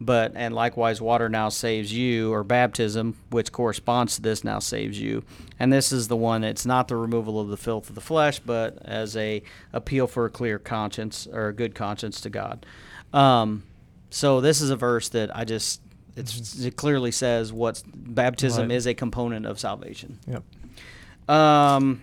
but 0.00 0.32
and 0.34 0.54
likewise 0.54 1.00
water 1.00 1.28
now 1.28 1.48
saves 1.48 1.92
you, 1.92 2.32
or 2.32 2.44
baptism, 2.44 3.16
which 3.30 3.50
corresponds 3.52 4.16
to 4.16 4.22
this, 4.22 4.44
now 4.44 4.58
saves 4.58 5.00
you, 5.00 5.24
and 5.58 5.72
this 5.72 5.92
is 5.92 6.08
the 6.08 6.16
one. 6.16 6.44
It's 6.44 6.66
not 6.66 6.88
the 6.88 6.96
removal 6.96 7.40
of 7.40 7.48
the 7.48 7.56
filth 7.56 7.88
of 7.88 7.94
the 7.94 8.00
flesh, 8.00 8.38
but 8.40 8.78
as 8.84 9.16
a 9.16 9.42
appeal 9.72 10.06
for 10.06 10.26
a 10.26 10.30
clear 10.30 10.58
conscience 10.58 11.26
or 11.32 11.48
a 11.48 11.52
good 11.52 11.74
conscience 11.74 12.20
to 12.22 12.30
God. 12.30 12.66
Um, 13.12 13.62
so 14.10 14.40
this 14.42 14.60
is 14.60 14.68
a 14.70 14.76
verse 14.76 15.08
that 15.10 15.34
I 15.34 15.44
just 15.44 15.80
it's, 16.14 16.62
it 16.62 16.76
clearly 16.76 17.10
says 17.10 17.54
what 17.54 17.82
baptism 17.86 18.68
Right. 18.68 18.76
is 18.76 18.86
a 18.86 18.92
component 18.92 19.46
of 19.46 19.58
salvation. 19.58 20.18
Yep. 20.26 20.42
Um, 21.34 22.02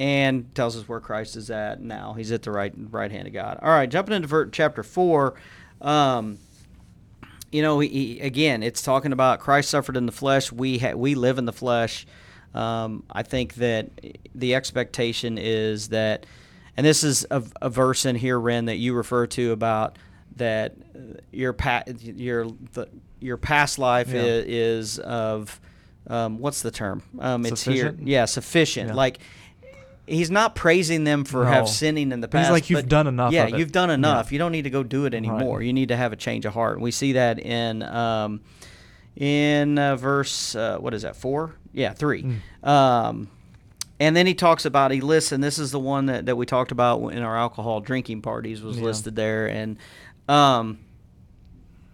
and 0.00 0.52
tells 0.54 0.76
us 0.78 0.88
where 0.88 0.98
Christ 0.98 1.36
is 1.36 1.50
at 1.50 1.80
now. 1.82 2.14
He's 2.14 2.32
at 2.32 2.42
the 2.42 2.50
right 2.50 2.72
right 2.90 3.12
hand 3.12 3.28
of 3.28 3.34
God. 3.34 3.58
All 3.62 3.68
right, 3.70 3.88
jumping 3.88 4.14
into 4.16 4.48
chapter 4.50 4.82
four. 4.82 5.34
Um, 5.82 6.38
you 7.52 7.60
know, 7.62 7.78
he, 7.80 7.88
he, 7.88 8.20
again, 8.20 8.62
it's 8.62 8.80
talking 8.80 9.12
about 9.12 9.40
Christ 9.40 9.68
suffered 9.68 9.96
in 9.98 10.06
the 10.06 10.12
flesh. 10.12 10.50
We 10.50 10.78
ha- 10.78 10.94
we 10.94 11.14
live 11.14 11.36
in 11.38 11.44
the 11.44 11.52
flesh. 11.52 12.06
Um, 12.54 13.04
I 13.10 13.22
think 13.22 13.54
that 13.56 13.90
the 14.34 14.54
expectation 14.54 15.36
is 15.38 15.88
that, 15.90 16.24
and 16.76 16.86
this 16.86 17.04
is 17.04 17.26
a, 17.30 17.42
a 17.60 17.68
verse 17.68 18.06
in 18.06 18.16
here, 18.16 18.40
Ren, 18.40 18.64
that 18.66 18.76
you 18.76 18.94
refer 18.94 19.26
to 19.28 19.52
about 19.52 19.96
that 20.36 20.76
uh, 20.96 21.18
your 21.30 21.52
pa- 21.52 21.82
your 22.00 22.46
the, 22.72 22.88
your 23.20 23.36
past 23.36 23.78
life 23.78 24.08
Yeah. 24.08 24.22
i- 24.22 24.44
is 24.46 24.98
of 24.98 25.60
um, 26.06 26.38
what's 26.38 26.62
the 26.62 26.70
term? 26.70 27.02
Um, 27.18 27.44
it's 27.44 27.62
here, 27.64 27.94
yeah, 28.00 28.24
sufficient. 28.24 28.88
Yeah. 28.88 28.94
Like 28.94 29.18
he's 30.10 30.30
not 30.30 30.54
praising 30.54 31.04
them 31.04 31.24
for 31.24 31.44
No. 31.44 31.50
have 31.50 31.68
sinning 31.68 32.12
in 32.12 32.20
the 32.20 32.28
But 32.28 32.40
he's 32.40 32.50
like, 32.50 32.68
"You've 32.68 32.88
done 32.88 33.06
enough 33.06 33.32
Yeah, 33.32 33.44
of 33.46 33.54
it." 33.54 33.58
you've 33.58 33.72
done 33.72 33.88
Yeah. 33.88 33.94
enough. 33.94 34.32
You 34.32 34.38
don't 34.38 34.52
need 34.52 34.62
to 34.64 34.70
go 34.70 34.82
do 34.82 35.04
it 35.06 35.14
anymore. 35.14 35.62
You 35.62 35.72
need 35.72 35.88
to 35.88 35.96
have 35.96 36.12
a 36.12 36.16
change 36.16 36.44
of 36.44 36.54
heart. 36.54 36.80
We 36.80 36.90
see 36.90 37.12
that 37.12 37.38
in 37.38 37.82
um, 37.82 38.40
in 39.16 39.78
uh, 39.78 39.96
verse 39.96 40.54
uh, 40.54 40.78
what 40.78 40.94
is 40.94 41.02
that 41.02 41.16
four? 41.16 41.54
Yeah, 41.72 41.92
three. 41.92 42.24
Mm. 42.64 42.68
Um, 42.68 43.28
and 43.98 44.16
then 44.16 44.26
he 44.26 44.34
talks 44.34 44.64
about 44.64 44.90
he 44.92 45.00
lists, 45.00 45.30
and 45.32 45.44
this 45.44 45.58
is 45.58 45.70
the 45.72 45.78
one 45.80 46.06
that, 46.06 46.26
that 46.26 46.36
we 46.36 46.46
talked 46.46 46.72
about 46.72 47.08
in 47.08 47.22
our 47.22 47.36
alcohol 47.36 47.80
drinking 47.80 48.22
parties 48.22 48.62
was 48.62 48.78
Yeah. 48.78 48.84
listed 48.84 49.14
there, 49.16 49.46
and 49.46 49.76
um, 50.28 50.78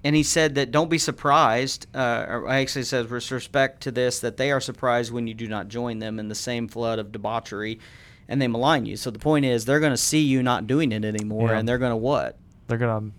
and 0.05 0.15
he 0.15 0.23
said 0.23 0.55
that 0.55 0.71
don't 0.71 0.89
be 0.89 0.99
surprised. 0.99 1.87
Uh, 1.95 2.25
or 2.29 2.49
actually 2.49 2.85
says 2.85 3.09
with 3.11 3.31
respect 3.33 3.83
to 3.83 3.91
this 3.91 4.21
that 4.21 4.37
they 4.37 4.53
are 4.53 4.61
surprised 4.61 5.13
when 5.13 5.27
you 5.27 5.35
do 5.35 5.49
not 5.49 5.67
join 5.69 5.99
them 5.99 6.19
in 6.21 6.29
the 6.29 6.35
same 6.35 6.69
flood 6.69 6.99
of 7.01 7.11
debauchery, 7.11 7.81
and 8.29 8.41
they 8.43 8.49
malign 8.49 8.87
you. 8.87 8.97
So 8.97 9.11
the 9.11 9.19
point 9.19 9.45
is 9.45 9.65
they're 9.65 9.81
going 9.81 9.93
to 9.93 9.97
see 9.97 10.21
you 10.21 10.43
not 10.43 10.67
doing 10.67 10.93
it 10.93 11.05
anymore, 11.05 11.51
Yeah. 11.51 11.59
and 11.59 11.69
they're 11.69 11.79
going 11.79 11.93
to 11.93 11.97
what 11.97 12.37
They're 12.69 12.79
gonna 12.79 13.11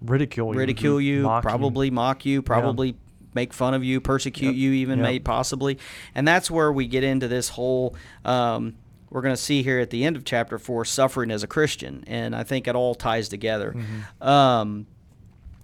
ridicule 0.00 0.52
you, 0.54 0.58
ridicule 0.58 1.00
you, 1.00 1.22
mock 1.22 1.42
probably 1.42 1.90
mock 1.90 2.24
you, 2.24 2.40
probably 2.42 2.96
make 3.34 3.52
fun 3.52 3.74
of 3.74 3.84
you, 3.84 4.00
persecute 4.00 4.46
Yep. 4.52 4.56
you, 4.56 4.72
even 4.72 4.98
Yep. 5.00 5.06
may 5.08 5.18
possibly. 5.18 5.78
And 6.14 6.26
that's 6.26 6.50
where 6.50 6.72
we 6.72 6.86
get 6.86 7.04
into 7.04 7.28
this 7.28 7.50
whole. 7.50 7.94
Um, 8.24 8.74
we're 9.10 9.22
going 9.22 9.34
to 9.34 9.40
see 9.40 9.62
here 9.62 9.78
at 9.80 9.90
the 9.90 10.04
end 10.04 10.16
of 10.16 10.24
chapter 10.24 10.58
four, 10.58 10.84
suffering 10.84 11.30
as 11.30 11.42
a 11.42 11.46
Christian, 11.46 12.04
and 12.06 12.34
I 12.36 12.42
think 12.44 12.66
it 12.68 12.74
all 12.74 12.94
ties 12.94 13.28
together. 13.28 13.74
Um, 14.20 14.86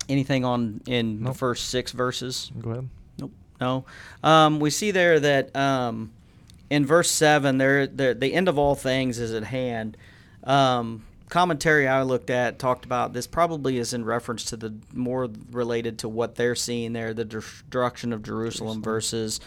anything 0.08 0.44
on 0.44 0.80
in 0.86 1.18
the 1.22 1.30
Mm-hmm. 1.30 1.32
First 1.32 1.68
six 1.68 1.92
verses? 1.92 2.50
Go 2.60 2.70
ahead. 2.70 2.88
Nope. 3.18 3.32
No. 3.60 3.84
Um, 4.22 4.60
we 4.60 4.70
see 4.70 4.90
there 4.90 5.18
that 5.20 5.54
um, 5.56 6.10
in 6.70 6.86
verse 6.86 7.10
seven, 7.10 7.58
there, 7.58 7.86
there 7.86 8.14
the 8.14 8.34
end 8.34 8.48
of 8.48 8.58
all 8.58 8.74
things 8.74 9.18
is 9.18 9.32
at 9.34 9.44
hand. 9.44 9.96
Um, 10.44 11.04
commentary 11.28 11.88
I 11.88 12.02
looked 12.02 12.30
at 12.30 12.58
talked 12.58 12.84
about 12.84 13.12
this 13.12 13.26
probably 13.26 13.78
is 13.78 13.92
in 13.94 14.04
reference 14.04 14.44
to 14.46 14.56
the 14.56 14.74
more 14.92 15.28
related 15.50 15.98
to 16.00 16.08
what 16.08 16.34
they're 16.34 16.54
seeing 16.54 16.92
there, 16.92 17.14
the 17.14 17.24
destruction 17.24 18.12
of 18.12 18.22
Jerusalem 18.22 18.82
versus 18.82 19.40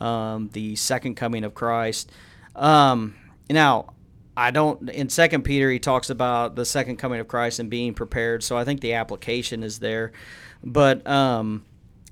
um, 0.00 0.48
the 0.52 0.76
second 0.76 1.16
coming 1.16 1.44
of 1.44 1.54
Christ. 1.54 2.10
Um, 2.56 3.14
now, 3.50 3.94
I 4.36 4.50
don't. 4.50 4.90
In 4.90 5.08
Second 5.08 5.42
Peter, 5.42 5.70
he 5.70 5.78
talks 5.78 6.10
about 6.10 6.56
the 6.56 6.64
second 6.64 6.96
coming 6.96 7.20
of 7.20 7.28
Christ 7.28 7.60
and 7.60 7.70
being 7.70 7.94
prepared. 7.94 8.42
So 8.42 8.56
I 8.56 8.64
think 8.64 8.80
the 8.80 8.94
application 8.94 9.62
is 9.62 9.78
there, 9.78 10.12
but 10.62 11.06
um, 11.06 11.64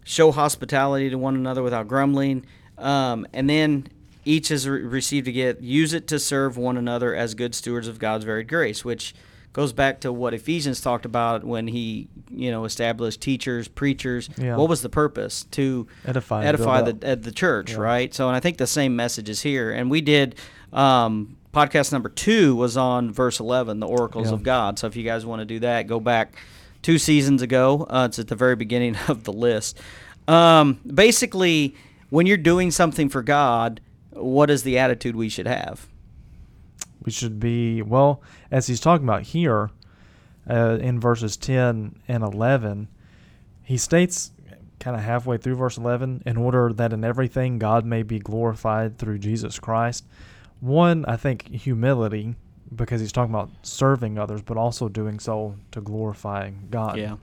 show 0.05 0.31
hospitality 0.31 1.11
to 1.11 1.19
one 1.19 1.35
another 1.35 1.63
without 1.63 1.89
grumbling, 1.89 2.47
um, 2.79 3.27
and 3.33 3.51
then 3.51 3.89
each 4.25 4.49
has 4.49 4.69
re- 4.69 4.83
received 4.83 5.29
a 5.29 5.33
gift. 5.33 5.61
Use 5.61 5.93
it 5.93 6.07
to 6.09 6.19
serve 6.19 6.57
one 6.57 6.77
another 6.77 7.15
as 7.15 7.35
good 7.35 7.55
stewards 7.55 7.89
of 7.89 7.99
God's 7.99 8.25
varied 8.25 8.49
grace, 8.49 8.85
which 8.85 9.15
goes 9.53 9.73
back 9.73 10.01
to 10.01 10.11
what 10.13 10.33
Ephesians 10.33 10.81
talked 10.81 11.05
about 11.05 11.45
when 11.45 11.67
he, 11.69 12.09
you 12.31 12.51
know, 12.51 12.65
established 12.65 13.21
teachers, 13.21 13.69
preachers. 13.69 14.31
Yeah. 14.39 14.57
What 14.57 14.69
was 14.69 14.81
the 14.83 14.89
purpose 14.89 15.45
to 15.53 15.87
Edify 16.07 16.45
edify 16.45 16.83
the 16.83 17.13
uh, 17.13 17.15
the 17.17 17.33
church, 17.33 17.73
Yeah. 17.73 17.79
right? 17.79 18.15
So, 18.15 18.29
and 18.29 18.37
I 18.37 18.41
think 18.41 18.57
the 18.59 18.67
same 18.67 18.97
message 18.97 19.29
is 19.29 19.43
here. 19.43 19.71
And 19.71 19.91
we 19.91 20.01
did 20.01 20.37
um, 20.73 21.37
podcast 21.53 21.93
number 21.93 22.09
two 22.09 22.57
was 22.57 22.77
on 22.79 23.13
verse 23.13 23.41
eleven, 23.41 23.79
the 23.81 23.87
oracles 23.87 24.29
Yeah. 24.29 24.35
of 24.35 24.43
God. 24.43 24.79
So, 24.79 24.87
if 24.87 24.97
you 24.97 25.05
guys 25.05 25.27
want 25.27 25.41
to 25.41 25.45
do 25.47 25.59
that, 25.61 25.87
go 25.87 26.01
back 26.01 26.35
two 26.81 26.99
seasons 26.99 27.43
ago. 27.43 27.87
Uh, 27.91 28.07
it's 28.09 28.19
at 28.19 28.29
the 28.29 28.35
very 28.37 28.57
beginning 28.57 28.97
of 29.09 29.25
the 29.25 29.33
list. 29.35 29.79
Um, 30.29 30.81
basically, 30.87 31.75
when 32.11 32.27
you're 32.27 32.37
doing 32.39 32.71
something 32.71 33.09
for 33.11 33.23
God, 33.23 33.81
what 34.13 34.51
is 34.51 34.63
the 34.63 34.79
attitude 34.79 35.17
we 35.17 35.29
should 35.29 35.47
have? 35.47 35.89
We 37.05 37.11
should 37.13 37.41
be 37.41 37.83
well, 37.83 38.23
as 38.51 38.67
he's 38.67 38.81
talking 38.81 39.07
about 39.07 39.23
here, 39.23 39.71
uh, 40.49 40.79
in 40.81 41.01
verses 41.01 41.37
ten 41.37 41.97
and 42.07 42.23
eleven, 42.23 42.89
he 43.63 43.77
states, 43.77 44.33
kind 44.79 44.97
of 44.97 45.03
halfway 45.03 45.37
through 45.37 45.57
verse 45.57 45.77
eleven, 45.79 46.23
in 46.27 46.37
order 46.37 46.73
that 46.73 46.93
in 46.93 47.05
everything 47.05 47.59
God 47.59 47.85
may 47.85 48.03
be 48.03 48.19
glorified 48.19 48.99
through 48.99 49.19
Jesus 49.19 49.59
Christ. 49.59 50.05
One, 50.61 51.05
I 51.07 51.17
think, 51.17 51.49
humility, 51.49 52.37
because 52.75 53.01
he's 53.01 53.11
talking 53.13 53.35
about 53.35 53.51
serving 53.63 54.17
others, 54.19 54.43
but 54.43 54.57
also 54.57 54.89
doing 54.89 55.19
so 55.19 55.57
to 55.73 55.81
glorify 55.81 56.51
God. 56.71 56.99
Yeah, 56.99 57.17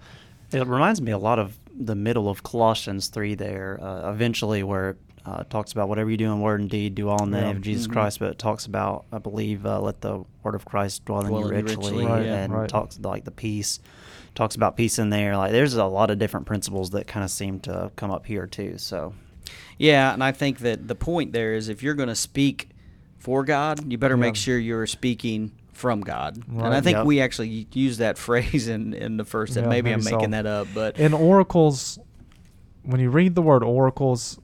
It 0.51 0.67
reminds 0.67 1.01
me 1.01 1.11
a 1.13 1.17
lot 1.17 1.39
of 1.39 1.57
the 1.73 1.95
middle 1.95 2.27
of 2.27 2.43
Colossians 2.43 3.07
3 3.07 3.35
there, 3.35 3.79
uh, 3.81 4.11
eventually, 4.11 4.61
where 4.63 4.97
uh, 5.25 5.43
talks 5.43 5.71
about 5.71 5.89
whatever 5.89 6.09
you 6.09 6.17
do 6.17 6.31
in 6.31 6.41
word 6.41 6.59
and 6.61 6.69
deed, 6.69 6.95
do 6.95 7.09
all 7.09 7.23
in 7.23 7.31
the 7.31 7.37
Yeah. 7.37 7.47
name 7.47 7.57
of 7.57 7.61
Jesus 7.61 7.87
Mhm. 7.87 7.91
Christ. 7.93 8.19
But 8.19 8.31
it 8.31 8.39
talks 8.39 8.65
about, 8.65 9.05
I 9.11 9.17
believe, 9.19 9.65
uh, 9.65 9.79
let 9.81 10.01
the 10.01 10.23
word 10.43 10.55
of 10.55 10.65
Christ 10.65 11.05
dwell, 11.05 11.23
Dwell 11.23 11.35
in 11.47 11.47
you 11.47 11.63
richly, 11.65 11.75
richly, 11.75 12.05
Right, 12.05 12.25
and 12.25 12.53
right. 12.53 12.69
talks 12.69 12.99
like 12.99 13.25
the 13.25 13.31
peace. 13.31 13.79
Talks 14.35 14.55
about 14.55 14.77
peace 14.77 14.97
in 14.99 15.09
there. 15.09 15.35
Like 15.37 15.51
there's 15.51 15.73
a 15.73 15.85
lot 15.85 16.09
of 16.11 16.19
different 16.19 16.45
principles 16.45 16.91
that 16.91 17.07
kind 17.07 17.23
of 17.23 17.31
seem 17.31 17.59
to 17.61 17.91
come 17.95 18.11
up 18.11 18.25
here 18.25 18.47
too. 18.47 18.77
So 18.77 19.13
yeah, 19.77 20.13
and 20.13 20.23
I 20.23 20.31
think 20.31 20.59
that 20.59 20.87
the 20.87 20.95
point 20.95 21.33
there 21.33 21.53
is 21.53 21.69
if 21.69 21.81
you're 21.83 21.95
going 21.95 22.09
to 22.09 22.15
speak 22.15 22.69
for 23.17 23.43
God, 23.43 23.91
you 23.91 23.97
better 23.97 24.15
make 24.17 24.35
sure 24.35 24.57
you're 24.57 24.87
speaking 24.87 25.51
from 25.73 26.01
God. 26.01 26.41
And 26.49 26.73
I 26.73 26.81
think 26.81 26.97
Yep. 26.97 27.05
we 27.05 27.21
actually 27.21 27.67
use 27.73 27.97
that 27.97 28.17
phrase 28.27 28.67
in, 28.67 28.93
in 28.93 29.17
the 29.17 29.25
first. 29.25 29.55
and 29.57 29.65
Yeah, 29.65 29.69
maybe, 29.69 29.91
I'm 29.91 30.03
maybe 30.03 30.15
making 30.15 30.31
that 30.31 30.45
up, 30.45 30.67
but 30.73 30.99
In 30.99 31.13
oracles, 31.13 31.99
when 32.83 32.99
you 33.01 33.09
read 33.09 33.35
the 33.35 33.41
word 33.41 33.63
oracles, 33.63 34.39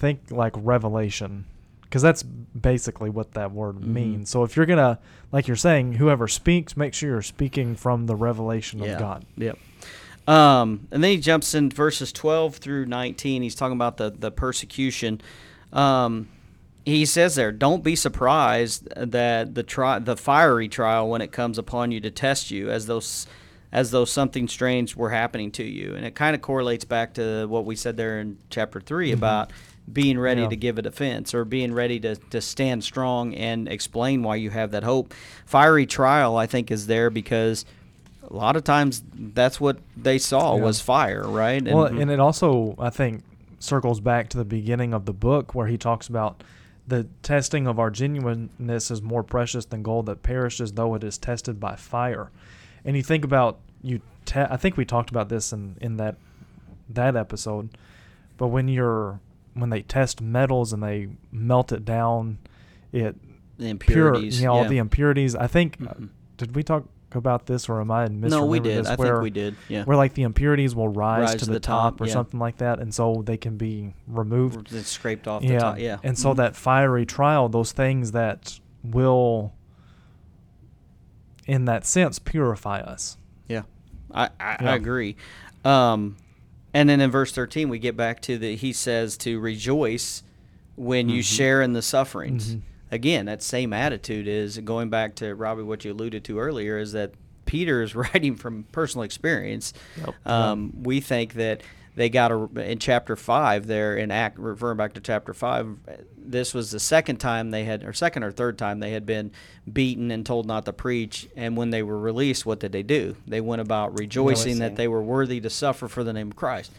think 0.00 0.30
like 0.30 0.52
revelation, 0.56 1.44
because 1.82 2.02
that's 2.02 2.22
basically 2.22 3.10
what 3.10 3.32
that 3.32 3.52
word 3.52 3.76
Mhm. 3.76 3.86
means. 3.86 4.30
So 4.30 4.42
if 4.44 4.56
you're 4.56 4.66
gonna, 4.66 4.98
like 5.30 5.46
you're 5.46 5.56
saying, 5.56 5.94
whoever 5.94 6.26
speaks, 6.26 6.76
make 6.76 6.94
sure 6.94 7.10
you're 7.10 7.22
speaking 7.22 7.76
from 7.76 8.06
the 8.06 8.16
revelation 8.16 8.80
yeah, 8.80 8.92
of 8.92 8.98
God. 8.98 9.24
Yep. 9.36 9.58
Um, 10.26 10.86
and 10.90 11.02
then 11.02 11.10
he 11.12 11.18
jumps 11.18 11.54
in 11.54 11.70
verses 11.70 12.12
12 12.12 12.56
through 12.56 12.86
19. 12.86 13.42
He's 13.42 13.54
talking 13.54 13.76
about 13.76 13.96
the, 13.96 14.10
the 14.10 14.30
persecution. 14.30 15.20
Um, 15.72 16.28
he 16.84 17.04
says 17.04 17.34
there, 17.34 17.52
don't 17.52 17.82
be 17.84 17.94
surprised 17.96 18.88
that 18.96 19.54
the 19.54 19.62
tri- 19.62 19.98
the 19.98 20.16
fiery 20.16 20.68
trial 20.68 21.08
when 21.10 21.20
it 21.20 21.30
comes 21.32 21.58
upon 21.58 21.90
you 21.92 22.00
to 22.00 22.10
test 22.10 22.50
you, 22.50 22.70
as 22.70 22.86
though 22.86 22.98
s- 22.98 23.26
as 23.72 23.90
though 23.90 24.04
something 24.04 24.48
strange 24.48 24.96
were 24.96 25.10
happening 25.10 25.50
to 25.52 25.64
you, 25.64 25.94
and 25.94 26.04
it 26.04 26.14
kind 26.14 26.34
of 26.34 26.42
correlates 26.42 26.84
back 26.84 27.14
to 27.14 27.46
what 27.46 27.64
we 27.64 27.76
said 27.76 27.96
there 27.96 28.20
in 28.20 28.36
chapter 28.50 28.80
3 28.80 29.08
mm-hmm. 29.08 29.18
about 29.18 29.52
being 29.92 30.18
ready 30.18 30.42
Yeah. 30.42 30.48
to 30.48 30.56
give 30.56 30.78
a 30.78 30.82
defense 30.82 31.34
or 31.34 31.44
being 31.44 31.72
ready 31.72 31.98
to, 32.00 32.16
to 32.16 32.40
stand 32.40 32.84
strong 32.84 33.34
and 33.34 33.68
explain 33.68 34.22
why 34.22 34.36
you 34.36 34.50
have 34.50 34.70
that 34.72 34.84
hope. 34.84 35.14
Fiery 35.46 35.86
trial, 35.86 36.36
I 36.36 36.46
think, 36.46 36.70
is 36.70 36.86
there 36.86 37.10
because 37.10 37.64
a 38.28 38.34
lot 38.34 38.56
of 38.56 38.64
times 38.64 39.02
that's 39.14 39.60
what 39.60 39.78
they 39.96 40.18
saw 40.18 40.56
Yeah. 40.56 40.62
was 40.62 40.80
fire, 40.80 41.26
right? 41.26 41.62
And 41.62 41.74
well, 41.74 41.86
and 41.86 42.10
it 42.10 42.20
also, 42.20 42.76
I 42.78 42.90
think, 42.90 43.22
circles 43.58 44.00
back 44.00 44.28
to 44.30 44.38
the 44.38 44.44
beginning 44.44 44.94
of 44.94 45.04
the 45.06 45.12
book 45.12 45.54
where 45.54 45.66
he 45.66 45.76
talks 45.76 46.08
about 46.08 46.42
the 46.86 47.06
testing 47.22 47.66
of 47.66 47.78
our 47.78 47.90
genuineness 47.90 48.90
is 48.90 49.02
more 49.02 49.22
precious 49.22 49.64
than 49.64 49.82
gold 49.82 50.06
that 50.06 50.22
perishes, 50.22 50.72
though 50.72 50.94
it 50.94 51.04
is 51.04 51.18
tested 51.18 51.60
by 51.60 51.76
fire. 51.76 52.30
And 52.84 52.96
you 52.96 53.02
think 53.02 53.24
about 53.24 53.58
you. 53.82 54.00
Te- 54.24 54.40
I 54.40 54.56
think 54.56 54.76
we 54.76 54.84
talked 54.84 55.10
about 55.10 55.28
this 55.28 55.52
in 55.52 55.76
in 55.80 55.96
that 55.96 56.16
that 56.88 57.16
episode. 57.16 57.70
But 58.36 58.48
when 58.48 58.68
you're 58.68 59.20
when 59.54 59.70
they 59.70 59.82
test 59.82 60.20
metals 60.20 60.72
and 60.72 60.82
they 60.82 61.08
melt 61.32 61.72
it 61.72 61.84
down, 61.84 62.38
it 62.92 63.16
the 63.58 63.74
pure, 63.74 64.08
impurities. 64.08 64.40
you 64.40 64.46
know, 64.46 64.52
all 64.54 64.62
yeah. 64.62 64.68
the 64.68 64.78
impurities. 64.78 65.34
I 65.34 65.46
think. 65.46 65.78
Mhm. 65.78 66.08
Did 66.36 66.56
we 66.56 66.62
talk 66.62 66.84
about 67.12 67.46
this, 67.46 67.68
or 67.68 67.80
am 67.80 67.90
I 67.90 68.06
misremembering 68.08 68.30
no, 68.30 68.46
we 68.46 68.60
did. 68.60 68.78
This, 68.84 68.88
I 68.88 68.94
where, 68.94 69.14
think 69.14 69.22
we 69.24 69.30
did. 69.30 69.56
Yeah. 69.68 69.84
where 69.84 69.96
like 69.96 70.14
the 70.14 70.22
impurities 70.22 70.74
will 70.74 70.88
rise, 70.88 71.34
to, 71.34 71.44
the, 71.44 71.60
top, 71.60 72.00
or 72.00 72.06
yeah. 72.06 72.12
something 72.12 72.38
like 72.40 72.58
that, 72.58 72.78
and 72.78 72.94
so 72.94 73.22
they 73.26 73.36
can 73.36 73.56
be 73.58 73.94
removed. 74.06 74.72
It's 74.72 74.88
scraped 74.88 75.26
off 75.28 75.42
the 75.42 75.48
Yeah, 75.48 75.58
top. 75.58 75.78
Yeah. 75.78 75.98
And 76.02 76.18
so 76.18 76.32
Mhm. 76.32 76.36
that 76.36 76.56
fiery 76.56 77.04
trial, 77.04 77.48
those 77.48 77.72
things 77.72 78.12
that 78.12 78.58
will, 78.84 79.52
in 81.50 81.64
that 81.64 81.84
sense, 81.84 82.18
purify 82.20 82.78
us. 82.80 83.16
Yeah, 83.48 83.62
I, 84.14 84.26
I, 84.38 84.56
Yeah. 84.62 84.72
I 84.72 84.76
agree. 84.76 85.16
Um, 85.64 86.16
and 86.72 86.88
then 86.88 87.00
in 87.00 87.10
verse 87.10 87.32
13, 87.32 87.68
we 87.68 87.78
get 87.80 87.96
back 87.96 88.20
to 88.22 88.38
the, 88.38 88.54
he 88.54 88.72
says 88.72 89.16
to 89.18 89.40
rejoice 89.40 90.22
when 90.76 91.08
you 91.08 91.22
share 91.22 91.60
in 91.60 91.72
the 91.72 91.82
sufferings. 91.82 92.54
Mhm. 92.54 92.60
Again, 92.92 93.26
that 93.26 93.42
same 93.42 93.72
attitude 93.72 94.28
is 94.28 94.58
going 94.58 94.90
back 94.90 95.16
to 95.16 95.34
Robbie, 95.34 95.62
what 95.64 95.84
you 95.84 95.92
alluded 95.92 96.22
to 96.24 96.38
earlier, 96.38 96.78
is 96.78 96.92
that 96.92 97.12
Peter 97.46 97.82
is 97.82 97.94
writing 97.96 98.36
from 98.36 98.64
personal 98.70 99.02
experience. 99.02 99.72
Yep. 99.98 100.14
Um, 100.26 100.72
we 100.82 101.00
think 101.00 101.34
that 101.34 101.62
they 102.00 102.08
got 102.08 102.32
a, 102.32 102.48
in 102.62 102.78
chapter 102.78 103.14
five 103.14 103.66
there 103.66 103.94
in 103.94 104.10
act 104.10 104.38
referring 104.38 104.78
back 104.78 104.94
to 104.94 105.00
chapter 105.02 105.34
five. 105.34 105.76
This 106.16 106.54
was 106.54 106.70
the 106.70 106.80
second 106.80 107.18
time 107.18 107.50
they 107.50 107.64
had, 107.64 107.84
or 107.84 107.92
second 107.92 108.22
or 108.22 108.32
third 108.32 108.56
time 108.56 108.80
they 108.80 108.92
had 108.92 109.04
been 109.04 109.32
beaten 109.70 110.10
and 110.10 110.24
told 110.24 110.46
not 110.46 110.64
to 110.64 110.72
preach. 110.72 111.28
And 111.36 111.58
when 111.58 111.68
they 111.68 111.82
were 111.82 111.98
released, 111.98 112.46
what 112.46 112.58
did 112.58 112.72
they 112.72 112.82
do? 112.82 113.16
They 113.26 113.42
went 113.42 113.60
about 113.60 113.98
rejoicing 113.98 114.60
that 114.60 114.76
they 114.76 114.88
were 114.88 115.02
worthy 115.02 115.40
to 115.42 115.50
suffer 115.50 115.88
for 115.88 116.02
the 116.02 116.14
name 116.14 116.28
of 116.28 116.36
Christ. 116.36 116.72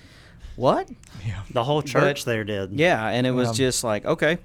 What? 0.56 0.90
Yeah. 1.24 1.42
The 1.52 1.66
whole 1.66 1.84
church 1.84 2.26
But- 2.26 2.32
there 2.32 2.44
did. 2.44 2.74
Yeah, 2.74 3.08
and 3.08 3.28
it 3.28 3.32
was 3.32 3.50
Yeah. 3.50 3.66
just 3.68 3.84
like 3.84 4.04
okay, 4.06 4.40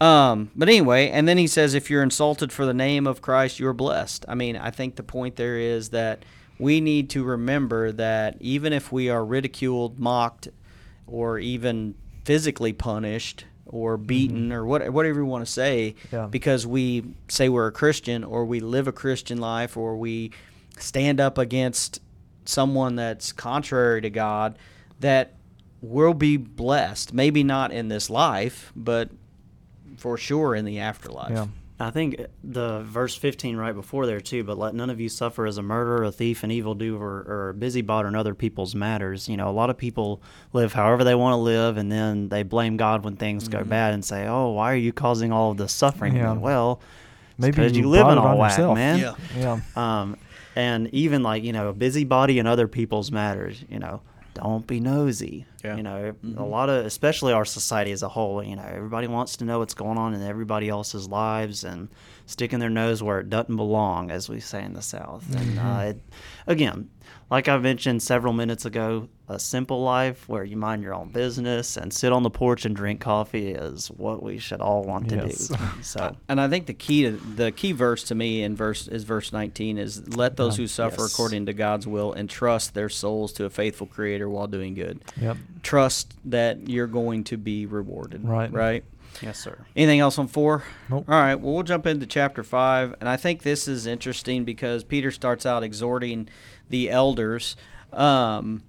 um, 0.00 0.52
but 0.54 0.68
anyway, 0.68 1.08
and 1.10 1.26
then 1.26 1.38
he 1.38 1.48
says, 1.48 1.74
if 1.74 1.90
you're 1.90 2.04
insulted 2.04 2.52
for 2.52 2.64
the 2.64 2.72
name 2.74 3.08
of 3.08 3.20
Christ, 3.20 3.58
you're 3.58 3.72
blessed. 3.72 4.24
I 4.28 4.36
mean, 4.36 4.56
I 4.56 4.70
think 4.70 4.94
the 4.94 5.02
point 5.02 5.34
there 5.34 5.58
is 5.58 5.88
that 5.88 6.24
we 6.60 6.80
need 6.80 7.10
to 7.10 7.24
remember 7.24 7.92
that 7.92 8.36
even 8.40 8.72
if 8.72 8.92
we 8.92 9.08
are 9.08 9.24
ridiculed, 9.24 9.98
mocked, 9.98 10.48
or 11.06 11.38
even 11.38 11.94
physically 12.24 12.72
punished 12.72 13.44
or 13.66 13.96
mm-hmm. 13.96 14.06
beaten 14.06 14.52
or 14.52 14.64
what, 14.64 14.88
whatever 14.90 15.20
you 15.20 15.26
want 15.26 15.44
to 15.44 15.50
say, 15.50 15.94
Yeah. 16.12 16.26
because 16.26 16.66
we 16.66 17.04
say 17.28 17.48
we're 17.48 17.66
a 17.66 17.72
Christian 17.72 18.24
or 18.24 18.44
we 18.44 18.60
live 18.60 18.86
a 18.86 18.92
Christian 18.92 19.38
life 19.38 19.76
or 19.76 19.96
we 19.96 20.32
stand 20.78 21.20
up 21.20 21.38
against 21.38 22.00
someone 22.44 22.96
that's 22.96 23.32
contrary 23.32 24.00
to 24.02 24.10
God, 24.10 24.58
that 25.00 25.34
we'll 25.80 26.14
be 26.14 26.36
blessed. 26.36 27.14
Maybe 27.14 27.42
not 27.42 27.72
in 27.72 27.88
this 27.88 28.10
life, 28.10 28.72
but 28.76 29.10
for 29.96 30.16
sure 30.16 30.54
in 30.54 30.64
the 30.64 30.78
afterlife. 30.80 31.30
Yeah. 31.30 31.46
I 31.80 31.90
think 31.90 32.20
the 32.44 32.82
verse 32.82 33.14
15 33.16 33.56
right 33.56 33.74
before 33.74 34.04
there 34.06 34.20
too, 34.20 34.44
but 34.44 34.58
let 34.58 34.74
none 34.74 34.90
of 34.90 35.00
you 35.00 35.08
suffer 35.08 35.46
as 35.46 35.56
a 35.56 35.62
murderer, 35.62 36.04
a 36.04 36.12
thief, 36.12 36.42
an 36.44 36.50
evildoer, 36.50 37.24
or 37.26 37.48
a 37.48 37.54
busybody 37.54 38.06
in 38.08 38.14
other 38.14 38.34
people's 38.34 38.74
matters. 38.74 39.28
You 39.28 39.36
know, 39.38 39.48
a 39.48 39.50
lot 39.52 39.70
of 39.70 39.78
people 39.78 40.20
live 40.52 40.74
however 40.74 41.04
they 41.04 41.14
want 41.14 41.32
to 41.32 41.38
live, 41.38 41.78
and 41.78 41.90
then 41.90 42.28
they 42.28 42.42
blame 42.42 42.76
God 42.76 43.02
when 43.04 43.16
things 43.16 43.48
go 43.48 43.64
bad 43.64 43.94
and 43.94 44.04
say, 44.04 44.26
"Oh, 44.26 44.50
why 44.50 44.72
are 44.72 44.76
you 44.76 44.92
causing 44.92 45.32
all 45.32 45.52
of 45.52 45.56
this 45.56 45.72
suffering?" 45.72 46.12
to 46.12 46.18
me?" 46.18 46.24
Yeah. 46.24 46.32
Well, 46.34 46.80
Maybe 47.38 47.52
because 47.52 47.72
you 47.76 47.84
you 47.84 47.88
live 47.88 48.06
in 48.08 48.12
it 48.12 48.18
all 48.18 48.26
on 48.28 48.38
whack, 48.38 48.50
yourself. 48.52 48.74
man. 48.74 48.98
Yeah. 48.98 49.14
Yeah. 49.36 49.60
Um, 49.74 50.16
and 50.54 50.88
even 50.92 51.22
like 51.22 51.42
you 51.44 51.52
know, 51.54 51.68
a 51.68 51.72
busybody 51.72 52.38
in 52.38 52.46
other 52.46 52.68
people's 52.68 53.10
matters. 53.10 53.64
You 53.70 53.78
know, 53.78 54.02
don't 54.34 54.66
be 54.66 54.80
nosy. 54.80 55.46
Yeah. 55.64 55.76
You 55.76 55.82
know, 55.82 56.12
Mm-hmm. 56.24 56.38
a 56.38 56.46
lot 56.46 56.68
of, 56.70 56.86
especially 56.86 57.32
our 57.32 57.44
society 57.44 57.92
as 57.92 58.02
a 58.02 58.08
whole. 58.08 58.42
You 58.42 58.56
know, 58.56 58.64
everybody 58.66 59.06
wants 59.06 59.36
to 59.38 59.44
know 59.44 59.58
what's 59.58 59.74
going 59.74 59.98
on 59.98 60.14
in 60.14 60.22
everybody 60.22 60.68
else's 60.68 61.08
lives 61.08 61.64
and 61.64 61.88
sticking 62.26 62.58
their 62.60 62.70
nose 62.70 63.02
where 63.02 63.20
it 63.20 63.28
doesn't 63.28 63.56
belong, 63.56 64.10
as 64.10 64.28
we 64.28 64.40
say 64.40 64.62
in 64.64 64.72
the 64.74 64.82
South. 64.82 65.24
And 65.34 65.58
uh, 65.58 65.62
Mm-hmm. 65.62 65.88
it, 65.90 66.00
again, 66.46 66.90
like 67.30 67.48
I 67.48 67.58
mentioned 67.58 68.02
several 68.02 68.32
minutes 68.32 68.64
ago, 68.64 69.08
a 69.28 69.38
simple 69.38 69.82
life 69.82 70.28
where 70.28 70.42
you 70.42 70.56
mind 70.56 70.82
your 70.82 70.94
own 70.94 71.10
business 71.10 71.76
and 71.76 71.92
sit 71.92 72.12
on 72.12 72.24
the 72.24 72.30
porch 72.30 72.64
and 72.64 72.74
drink 72.74 73.00
coffee 73.00 73.50
is 73.52 73.86
what 73.88 74.22
we 74.22 74.38
should 74.38 74.60
all 74.60 74.82
want 74.82 75.08
to 75.10 75.16
Yes. 75.16 75.48
do. 75.48 75.56
So. 75.82 76.16
And 76.28 76.40
I 76.40 76.48
think 76.48 76.66
the 76.66 76.74
key 76.74 77.02
to 77.04 77.12
the 77.12 77.52
key 77.52 77.70
verse 77.72 78.02
to 78.04 78.14
me 78.16 78.42
in 78.42 78.56
verse 78.56 78.88
is 78.88 79.04
verse 79.04 79.32
19 79.32 79.78
is 79.78 80.16
let 80.16 80.36
those 80.36 80.56
who 80.56 80.66
suffer 80.66 81.02
Yes. 81.02 81.12
according 81.12 81.46
to 81.46 81.52
God's 81.52 81.86
will 81.86 82.12
entrust 82.14 82.74
their 82.74 82.88
souls 82.88 83.32
to 83.34 83.44
a 83.44 83.50
faithful 83.50 83.86
creator 83.86 84.28
while 84.28 84.48
doing 84.48 84.74
good. 84.74 85.00
Yep. 85.20 85.36
Trust 85.62 86.14
that 86.24 86.68
you're 86.68 86.86
going 86.86 87.24
to 87.24 87.36
be 87.36 87.66
rewarded. 87.66 88.24
Right. 88.26 88.52
Right. 88.52 88.84
Yes, 89.20 89.38
sir. 89.38 89.58
Anything 89.76 90.00
else 90.00 90.18
on 90.18 90.28
four? 90.28 90.62
Nope. 90.88 91.04
All 91.08 91.20
right. 91.20 91.34
Well, 91.34 91.54
we'll 91.54 91.62
jump 91.62 91.86
into 91.86 92.06
chapter 92.06 92.42
five, 92.42 92.94
and 93.00 93.08
I 93.08 93.16
think 93.16 93.42
this 93.42 93.66
is 93.68 93.86
interesting 93.86 94.44
because 94.44 94.84
Peter 94.84 95.10
starts 95.10 95.44
out 95.44 95.62
exhorting 95.62 96.28
the 96.68 96.90
elders, 96.90 97.56
um, 97.92 98.62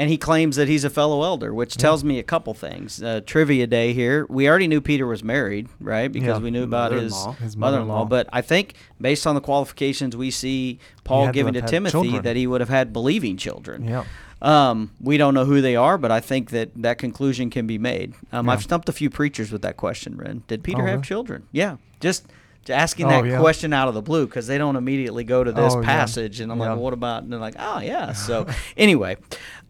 and 0.00 0.08
he 0.08 0.16
claims 0.16 0.56
that 0.56 0.66
he's 0.66 0.82
a 0.82 0.88
fellow 0.90 1.22
elder, 1.22 1.52
which 1.52 1.76
tells 1.76 2.02
me 2.02 2.18
a 2.18 2.22
couple 2.22 2.54
things. 2.54 3.02
Uh, 3.02 3.20
trivia 3.26 3.66
day 3.66 3.92
here. 3.92 4.24
We 4.30 4.48
already 4.48 4.66
knew 4.66 4.80
Peter 4.80 5.06
was 5.06 5.22
married, 5.22 5.68
right? 5.78 6.10
Because 6.10 6.38
Yeah. 6.38 6.42
we 6.42 6.50
knew 6.50 6.62
about 6.64 6.92
his 6.92 7.12
Mother-in-law. 7.12 7.32
His 7.44 7.56
mother-in-law. 7.56 7.94
mother-in-law. 7.96 8.04
But 8.06 8.28
I 8.32 8.40
think 8.40 8.74
based 9.00 9.26
on 9.26 9.34
the 9.34 9.40
qualifications 9.42 10.16
we 10.16 10.30
see 10.30 10.78
Paul 11.04 11.26
had 11.26 11.32
to 11.32 11.38
giving 11.38 11.52
to, 11.52 11.58
have 11.60 11.64
had 11.68 11.70
Timothy, 11.70 11.92
children. 11.92 12.22
that 12.22 12.36
he 12.36 12.46
would 12.46 12.60
have 12.62 12.70
had 12.70 12.92
believing 12.92 13.36
children. 13.36 13.84
Yeah. 13.84 14.04
Um, 14.42 14.90
we 15.02 15.18
don't 15.18 15.34
know 15.34 15.44
who 15.44 15.60
they 15.60 15.76
are, 15.76 15.98
but 15.98 16.10
I 16.10 16.20
think 16.20 16.48
that 16.50 16.70
that 16.76 16.96
conclusion 16.96 17.50
can 17.50 17.66
be 17.66 17.76
made. 17.76 18.14
Um, 18.32 18.46
Yeah. 18.46 18.52
I've 18.52 18.62
stumped 18.62 18.88
a 18.88 18.92
few 18.92 19.10
preachers 19.10 19.52
with 19.52 19.60
that 19.62 19.76
question, 19.76 20.16
Ren. 20.16 20.44
Did 20.48 20.62
Peter 20.62 20.80
Oh, 20.80 20.86
have 20.86 20.94
really? 20.94 21.02
children? 21.04 21.42
Yeah. 21.52 21.76
Just 22.00 22.24
to 22.24 22.32
asking 22.68 23.06
Oh, 23.06 23.08
that 23.22 23.24
yeah. 23.26 23.38
question 23.38 23.72
out 23.72 23.88
of 23.88 23.94
the 23.94 24.02
blue 24.02 24.26
because 24.26 24.46
they 24.46 24.58
don't 24.58 24.76
immediately 24.76 25.24
go 25.24 25.42
to 25.42 25.52
this 25.52 25.72
Oh, 25.74 25.80
yeah. 25.80 25.86
passage. 25.86 26.40
And 26.40 26.52
I'm 26.52 26.58
Yeah. 26.58 26.66
like, 26.66 26.74
well, 26.76 26.84
what 26.84 26.92
about? 26.92 27.22
And 27.22 27.32
they're 27.32 27.40
like, 27.40 27.56
oh, 27.58 27.80
yeah. 27.80 28.12
So, 28.12 28.46
anyway. 28.76 29.16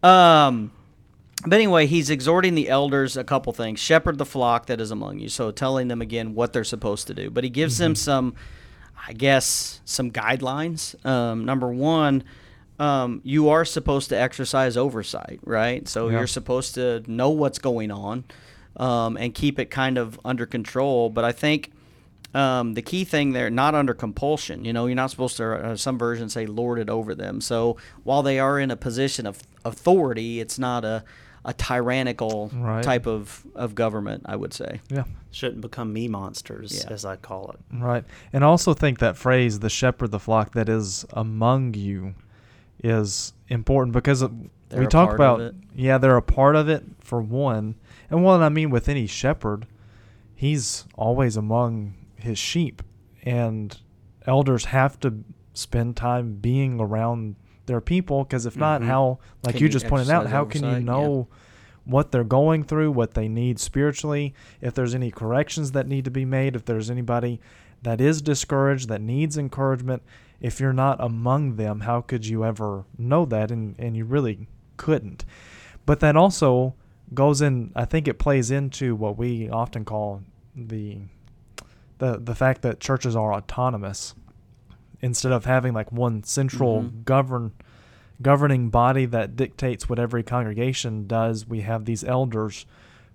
Um, 0.03 0.71
but 1.45 1.53
anyway, 1.55 1.87
he's 1.87 2.09
exhorting 2.09 2.53
the 2.55 2.69
elders 2.69 3.17
a 3.17 3.23
couple 3.23 3.51
things. 3.53 3.79
Shepherd 3.79 4.17
the 4.17 4.25
flock 4.25 4.67
that 4.67 4.79
is 4.81 4.91
among 4.91 5.19
you. 5.19 5.29
So 5.29 5.51
telling 5.51 5.87
them 5.87 6.01
again 6.01 6.35
what 6.35 6.53
they're 6.53 6.63
supposed 6.63 7.07
to 7.07 7.13
do. 7.13 7.29
But 7.29 7.43
he 7.43 7.49
gives 7.49 7.77
them 7.77 7.93
Mm-hmm. 7.93 7.97
some, 7.97 8.35
I 9.07 9.13
guess, 9.13 9.81
some 9.85 10.11
guidelines. 10.11 11.03
Um, 11.05 11.45
number 11.45 11.67
one, 11.69 12.23
um, 12.77 13.21
you 13.23 13.49
are 13.49 13.65
supposed 13.65 14.09
to 14.09 14.19
exercise 14.19 14.77
oversight, 14.77 15.39
right? 15.43 15.87
So 15.87 16.09
Yeah. 16.09 16.19
you're 16.19 16.27
supposed 16.27 16.75
to 16.75 17.03
know 17.07 17.29
what's 17.29 17.57
going 17.59 17.89
on 17.91 18.23
um, 18.77 19.17
and 19.17 19.33
keep 19.33 19.57
it 19.59 19.71
kind 19.71 19.97
of 19.97 20.19
under 20.25 20.45
control. 20.45 21.09
But 21.09 21.23
I 21.23 21.31
think 21.31 21.71
um, 22.33 22.73
the 22.75 22.81
key 22.81 23.03
thing 23.03 23.33
there, 23.33 23.49
not 23.49 23.75
under 23.75 23.93
compulsion. 23.93 24.63
You 24.65 24.73
know, 24.73 24.85
you're 24.85 24.95
not 24.95 25.11
supposed 25.11 25.37
to. 25.37 25.53
Uh, 25.53 25.75
some 25.75 25.97
versions 25.97 26.33
say 26.33 26.45
lord 26.45 26.79
it 26.79 26.89
over 26.89 27.13
them. 27.15 27.41
So 27.41 27.77
while 28.03 28.23
they 28.23 28.39
are 28.39 28.59
in 28.59 28.71
a 28.71 28.75
position 28.77 29.25
of 29.25 29.39
authority, 29.65 30.39
it's 30.39 30.57
not 30.59 30.85
a 30.85 31.03
a 31.43 31.53
tyrannical 31.53 32.51
Right. 32.53 32.83
type 32.83 33.07
of, 33.07 33.43
of 33.55 33.73
government. 33.73 34.21
I 34.27 34.35
would 34.35 34.53
say. 34.53 34.79
Yeah. 34.89 35.05
Shouldn't 35.31 35.61
become 35.61 35.91
me 35.91 36.07
monsters, 36.07 36.83
Yeah. 36.85 36.93
as 36.93 37.03
I 37.03 37.15
call 37.15 37.49
it. 37.51 37.75
Right. 37.75 38.03
And 38.31 38.43
also 38.43 38.75
think 38.75 38.99
that 38.99 39.17
phrase, 39.17 39.59
the 39.59 39.69
shepherd 39.69 40.11
the 40.11 40.19
flock 40.19 40.53
that 40.53 40.69
is 40.69 41.03
among 41.13 41.73
you, 41.73 42.13
is 42.83 43.33
important 43.47 43.93
because 43.93 44.19
They're 44.69 44.79
we 44.81 44.85
talk 44.87 45.13
about, 45.15 45.53
yeah, 45.75 45.97
they're 45.97 46.15
a 46.17 46.21
part 46.21 46.55
of 46.55 46.69
it 46.69 46.83
for 46.99 47.21
one. 47.21 47.73
And 48.11 48.23
what 48.23 48.41
I 48.43 48.49
mean 48.49 48.69
with 48.69 48.87
any 48.87 49.07
shepherd, 49.07 49.65
he's 50.35 50.85
always 50.95 51.37
among 51.37 51.95
his 52.23 52.37
sheep. 52.39 52.81
And 53.23 53.77
elders 54.25 54.65
have 54.65 54.99
to 55.01 55.23
spend 55.53 55.95
time 55.97 56.35
being 56.35 56.79
around 56.79 57.35
their 57.65 57.81
people 57.81 58.23
because 58.23 58.45
if 58.45 58.57
not, 58.57 58.81
Mhm. 58.81 58.85
how 58.85 59.19
like 59.43 59.55
Can 59.55 59.63
you 59.63 59.69
just 59.69 59.87
pointed 59.87 60.09
out, 60.09 60.27
how 60.27 60.45
can 60.45 60.61
you 60.63 60.67
oversight? 60.69 60.83
Yeah. 60.85 60.91
know 60.91 61.27
what 61.85 62.11
they're 62.11 62.23
going 62.23 62.63
through, 62.63 62.91
what 62.91 63.13
they 63.15 63.27
need 63.27 63.59
spiritually, 63.59 64.33
if 64.61 64.73
there's 64.73 64.93
any 64.95 65.09
corrections 65.11 65.71
that 65.71 65.87
need 65.87 66.05
to 66.05 66.11
be 66.11 66.25
made, 66.25 66.55
if 66.55 66.65
there's 66.65 66.89
anybody 66.91 67.39
that 67.83 67.99
is 67.99 68.21
discouraged 68.21 68.87
that 68.89 69.01
needs 69.01 69.37
encouragement, 69.37 70.03
if 70.39 70.59
you're 70.59 70.73
not 70.73 70.97
among 71.03 71.55
them, 71.55 71.81
how 71.81 72.01
could 72.01 72.25
you 72.27 72.43
ever 72.45 72.85
know 72.97 73.25
that? 73.25 73.51
And 73.51 73.75
and 73.79 73.95
you 73.97 74.05
really 74.05 74.47
couldn't. 74.77 75.25
But 75.85 75.99
that 75.99 76.15
also 76.15 76.75
goes 77.13 77.41
in. 77.41 77.71
I 77.75 77.85
think 77.85 78.07
it 78.07 78.17
plays 78.19 78.51
into 78.51 78.95
what 78.95 79.17
we 79.17 79.49
often 79.49 79.83
call 79.85 80.21
the 80.55 80.99
the 82.01 82.17
the 82.17 82.35
fact 82.35 82.63
that 82.63 82.79
churches 82.79 83.15
are 83.15 83.31
autonomous 83.33 84.15
instead 85.01 85.31
of 85.31 85.45
having 85.45 85.71
like 85.73 85.91
one 85.91 86.23
central 86.23 86.81
Mhm. 86.83 87.05
govern 87.05 87.51
governing 88.21 88.69
body 88.69 89.05
that 89.05 89.35
dictates 89.35 89.87
what 89.89 89.97
every 89.97 90.21
congregation 90.23 91.07
does. 91.07 91.47
We 91.47 91.61
have 91.61 91.85
these 91.85 92.03
elders 92.03 92.65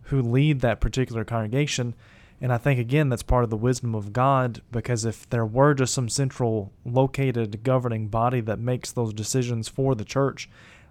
who 0.08 0.20
lead 0.20 0.60
that 0.60 0.80
particular 0.80 1.24
congregation. 1.24 1.94
And 2.40 2.52
I 2.52 2.58
think, 2.58 2.80
again, 2.80 3.08
that's 3.08 3.22
part 3.22 3.44
of 3.44 3.50
the 3.50 3.56
wisdom 3.56 3.94
of 3.94 4.12
God 4.12 4.62
because 4.72 5.04
if 5.04 5.28
there 5.30 5.46
were 5.46 5.74
just 5.74 5.94
some 5.94 6.08
central 6.08 6.72
located 6.84 7.62
governing 7.62 8.08
body 8.08 8.40
that 8.42 8.58
makes 8.58 8.90
those 8.92 9.14
decisions 9.14 9.68
for 9.68 9.94
the 9.94 10.04
church, 10.04 10.48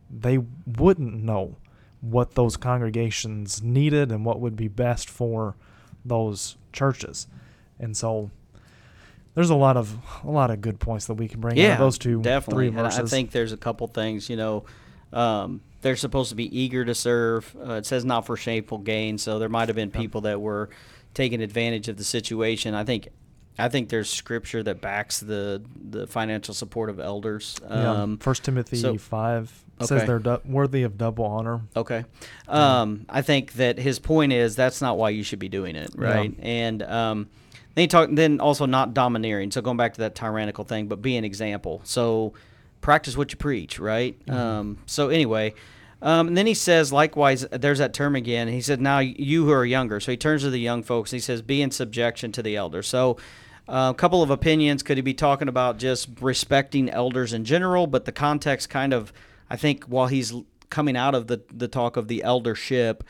they 0.10 0.40
wouldn't 0.66 1.22
know 1.22 1.58
what 2.00 2.36
those 2.36 2.56
congregations 2.58 3.62
needed 3.62 4.12
and 4.14 4.24
what 4.26 4.40
would 4.40 4.56
be 4.56 4.70
best 4.70 5.10
for 5.10 5.56
those 6.06 6.56
churches. 6.72 7.28
And 7.80 7.96
so 7.96 8.32
there's 9.34 9.50
a 9.50 9.56
lot 9.56 9.76
of 9.78 9.98
a 10.24 10.30
lot 10.32 10.50
of 10.52 10.62
good 10.62 10.80
points 10.80 11.08
that 11.08 11.16
we 11.16 11.28
can 11.28 11.42
bring 11.42 11.60
out 11.62 11.74
of 11.74 11.80
those 11.80 11.98
two 11.98 12.22
definitely. 12.22 12.70
three 12.70 12.78
And. 12.80 12.88
I 12.88 13.02
think 13.04 13.32
there's 13.32 13.52
a 13.52 13.58
couple 13.58 13.88
things. 13.88 14.30
You 14.30 14.38
know, 14.38 14.66
um, 15.14 15.62
they're 15.82 15.96
supposed 15.96 16.30
to 16.30 16.36
be 16.36 16.58
eager 16.58 16.86
to 16.86 16.96
serve. 16.96 17.56
Uh, 17.60 17.74
it 17.74 17.86
says 17.86 18.06
not 18.06 18.26
for 18.26 18.38
shameful 18.38 18.78
gain, 18.80 19.18
so 19.18 19.40
there 19.40 19.50
might 19.50 19.68
have 19.70 19.76
been 19.76 19.92
people 19.92 20.22
that 20.22 20.40
were 20.42 20.70
taking 21.14 21.42
advantage 21.42 21.88
of 21.88 21.98
the 21.98 22.04
situation. 22.04 22.74
I 22.74 22.84
think. 22.84 23.10
I 23.58 23.70
think 23.70 23.88
there's 23.88 24.10
scripture 24.10 24.62
that 24.64 24.82
backs 24.82 25.22
the 25.22 25.64
the 25.90 26.08
financial 26.08 26.54
support 26.54 26.90
of 26.90 27.00
elders. 27.00 27.56
yeah, 27.64 27.90
Um, 28.02 28.18
First 28.18 28.44
Timothy 28.44 28.76
so- 28.76 28.98
five 28.98 29.64
says 29.80 29.92
Okay. 29.94 30.06
they're 30.06 30.20
du- 30.20 30.42
worthy 30.46 30.84
of 30.84 30.98
double 30.98 31.24
honor. 31.24 31.62
Okay. 31.74 32.04
Um, 32.50 33.06
I 33.08 33.22
think 33.22 33.54
that 33.54 33.78
his 33.78 33.98
point 34.00 34.34
is 34.34 34.58
that's 34.58 34.82
not 34.82 34.98
why 34.98 35.10
you 35.12 35.24
should 35.24 35.40
be 35.40 35.48
doing 35.48 35.78
it, 35.78 35.90
Yeah. 35.98 36.06
right? 36.06 36.34
And 36.40 36.84
um, 36.84 37.28
then 37.76 37.84
he 37.84 37.88
talk 37.88 38.10
then 38.12 38.40
also 38.40 38.66
not 38.66 38.94
domineering. 38.94 39.52
So 39.52 39.62
going 39.62 39.78
back 39.78 39.94
to 39.94 40.02
that 40.02 40.16
tyrannical 40.16 40.64
thing, 40.64 40.88
but 40.88 41.02
be 41.02 41.16
an 41.18 41.24
example. 41.24 41.82
So 41.84 42.34
practice 42.82 43.16
what 43.16 43.32
you 43.32 43.38
preach, 43.38 43.80
right? 43.80 44.18
Um, 44.30 44.80
so 44.86 45.10
anyway, 45.10 45.54
um, 46.02 46.28
and 46.30 46.38
then 46.38 46.48
he 46.48 46.54
says 46.56 46.92
likewise. 46.92 47.46
There's 47.52 47.80
that 47.80 47.94
term 47.94 48.16
again. 48.16 48.48
He 48.48 48.62
said 48.62 48.82
now 48.82 49.00
you 49.00 49.46
who 49.46 49.52
are 49.52 49.66
younger. 49.66 50.00
So 50.00 50.12
he 50.12 50.18
turns 50.18 50.42
to 50.42 50.50
the 50.50 50.60
young 50.60 50.84
folks. 50.84 51.12
And 51.14 51.18
he 51.18 51.22
says 51.22 51.42
be 51.42 51.62
in 51.62 51.72
subjection 51.72 52.32
to 52.32 52.42
the 52.42 52.56
elders. 52.56 52.88
So. 52.88 53.18
uh, 53.68 53.92
A 53.96 53.98
couple 53.98 54.22
of 54.22 54.30
opinions. 54.30 54.84
Could 54.84 54.98
he 54.98 55.02
be 55.02 55.16
talking 55.16 55.48
about 55.48 55.80
just 55.80 56.10
respecting 56.22 56.90
elders 56.90 57.34
in 57.34 57.46
general? 57.46 57.88
But 57.88 58.06
the 58.06 58.12
context 58.12 58.70
kind 58.70 58.94
of, 58.94 59.12
I 59.50 59.58
think, 59.58 59.86
while 59.86 60.08
he's 60.08 60.34
coming 60.70 60.96
out 60.96 61.16
of 61.16 61.26
the, 61.26 61.42
the 61.52 61.68
talk 61.68 61.98
of 61.98 62.08
the 62.08 62.22
eldership, 62.22 63.04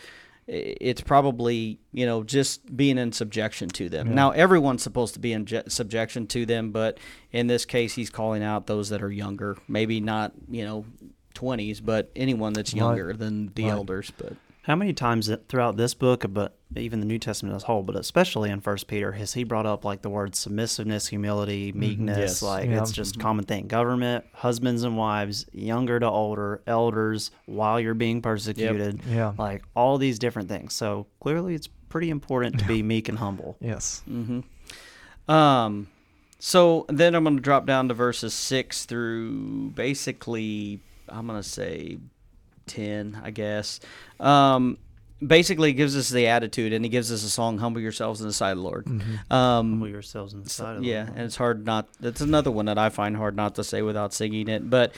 it's 0.48 1.02
probably, 1.02 1.80
you 1.92 2.06
know, 2.06 2.24
just 2.24 2.76
being 2.76 2.98
in 2.98 3.12
subjection 3.12 3.68
to 3.70 3.90
them. 3.90 4.10
Yeah. 4.10 4.14
Now, 4.14 4.32
everyone's 4.32 4.84
supposed 4.84 5.14
to 5.16 5.20
be 5.20 5.34
in 5.34 5.46
je- 5.46 5.64
subjection 5.68 6.28
to 6.28 6.46
them, 6.46 6.72
but 6.72 7.00
in 7.32 7.48
this 7.48 7.66
case, 7.66 7.96
he's 7.96 8.10
calling 8.12 8.44
out 8.44 8.68
those 8.68 8.90
that 8.90 9.02
are 9.02 9.12
younger. 9.12 9.58
Maybe 9.68 10.00
not, 10.00 10.34
you 10.50 10.64
know, 10.64 10.86
20s, 11.34 11.82
but 11.82 12.12
anyone 12.16 12.54
that's 12.54 12.74
Right. 12.74 12.80
younger 12.80 13.14
than 13.14 13.52
the 13.56 13.64
Right. 13.64 13.72
elders. 13.72 14.12
But 14.18 14.34
How 14.66 14.76
many 14.76 14.94
times 14.94 15.30
throughout 15.48 15.78
this 15.78 15.94
book, 15.94 16.26
but 16.30 16.58
even 16.76 17.00
the 17.00 17.06
New 17.06 17.20
Testament 17.20 17.56
as 17.56 17.62
a 17.62 17.66
whole, 17.68 17.84
but 17.84 17.96
especially 17.96 18.50
in 18.50 18.62
First 18.62 18.88
Peter, 18.88 19.12
has 19.12 19.34
he 19.34 19.44
brought 19.44 19.68
up 19.68 19.86
like 19.86 20.02
the 20.02 20.10
words 20.10 20.40
submissiveness, 20.40 21.08
humility, 21.08 21.72
meekness? 21.72 22.18
Yes. 22.18 22.42
Like 22.42 22.68
Yeah. 22.70 22.82
it's 22.82 22.92
just 22.92 23.20
common 23.20 23.46
thing. 23.46 23.68
Government, 23.68 24.26
husbands 24.34 24.82
and 24.84 24.98
wives, 24.98 25.46
younger 25.54 26.00
to 26.00 26.08
older, 26.08 26.62
elders, 26.66 27.30
while 27.46 27.80
you're 27.80 27.94
being 27.94 28.24
persecuted. 28.24 29.02
Yeah. 29.08 29.34
Like 29.38 29.64
all 29.76 30.00
these 30.00 30.18
different 30.18 30.50
things. 30.50 30.74
So 30.74 31.06
clearly, 31.20 31.54
it's 31.54 31.68
pretty 31.90 32.10
important 32.10 32.58
to 32.60 32.66
be 32.66 32.82
meek 32.82 33.08
and 33.08 33.20
humble. 33.20 33.58
Yes. 33.62 34.02
hmm 34.08 34.40
Um, 35.28 35.88
so 36.40 36.86
then 36.90 37.14
I'm 37.14 37.24
going 37.24 37.36
to 37.38 37.42
drop 37.42 37.68
down 37.68 37.88
to 37.90 37.94
verses 37.94 38.34
six 38.34 38.86
through 38.86 39.70
basically 39.76 40.80
I'm 41.08 41.28
going 41.28 41.40
to 41.42 41.48
say 41.48 41.98
ten, 42.68 43.20
I 43.24 43.32
guess. 43.32 43.80
Um, 44.20 44.78
basically, 45.26 45.74
gives 45.74 45.96
us 45.96 46.10
the 46.10 46.28
attitude, 46.28 46.74
and 46.74 46.84
he 46.84 46.90
gives 46.90 47.12
us 47.12 47.24
a 47.24 47.30
song, 47.30 47.58
"Humble 47.58 47.82
yourselves 47.82 48.22
in 48.22 48.28
the 48.28 48.34
sight 48.34 48.52
of 48.52 48.58
the 48.58 48.64
Lord." 48.64 48.86
Mm-hmm. 48.86 49.34
Um, 49.34 49.72
Humble 49.72 49.88
yourselves 49.88 50.34
in 50.34 50.44
the 50.44 50.50
sight 50.50 50.78
of 50.78 50.82
the 50.82 50.88
lord 50.94 51.08
yeah, 51.08 51.08
and 51.08 51.26
it's 51.26 51.36
hard 51.36 51.66
not. 51.66 51.88
That's 52.00 52.22
another 52.22 52.52
one 52.52 52.66
that 52.66 52.78
I 52.78 52.90
find 52.90 53.16
hard 53.16 53.36
not 53.36 53.56
to 53.56 53.64
say 53.64 53.82
without 53.82 54.14
singing 54.14 54.48
it. 54.48 54.70
But 54.70 54.94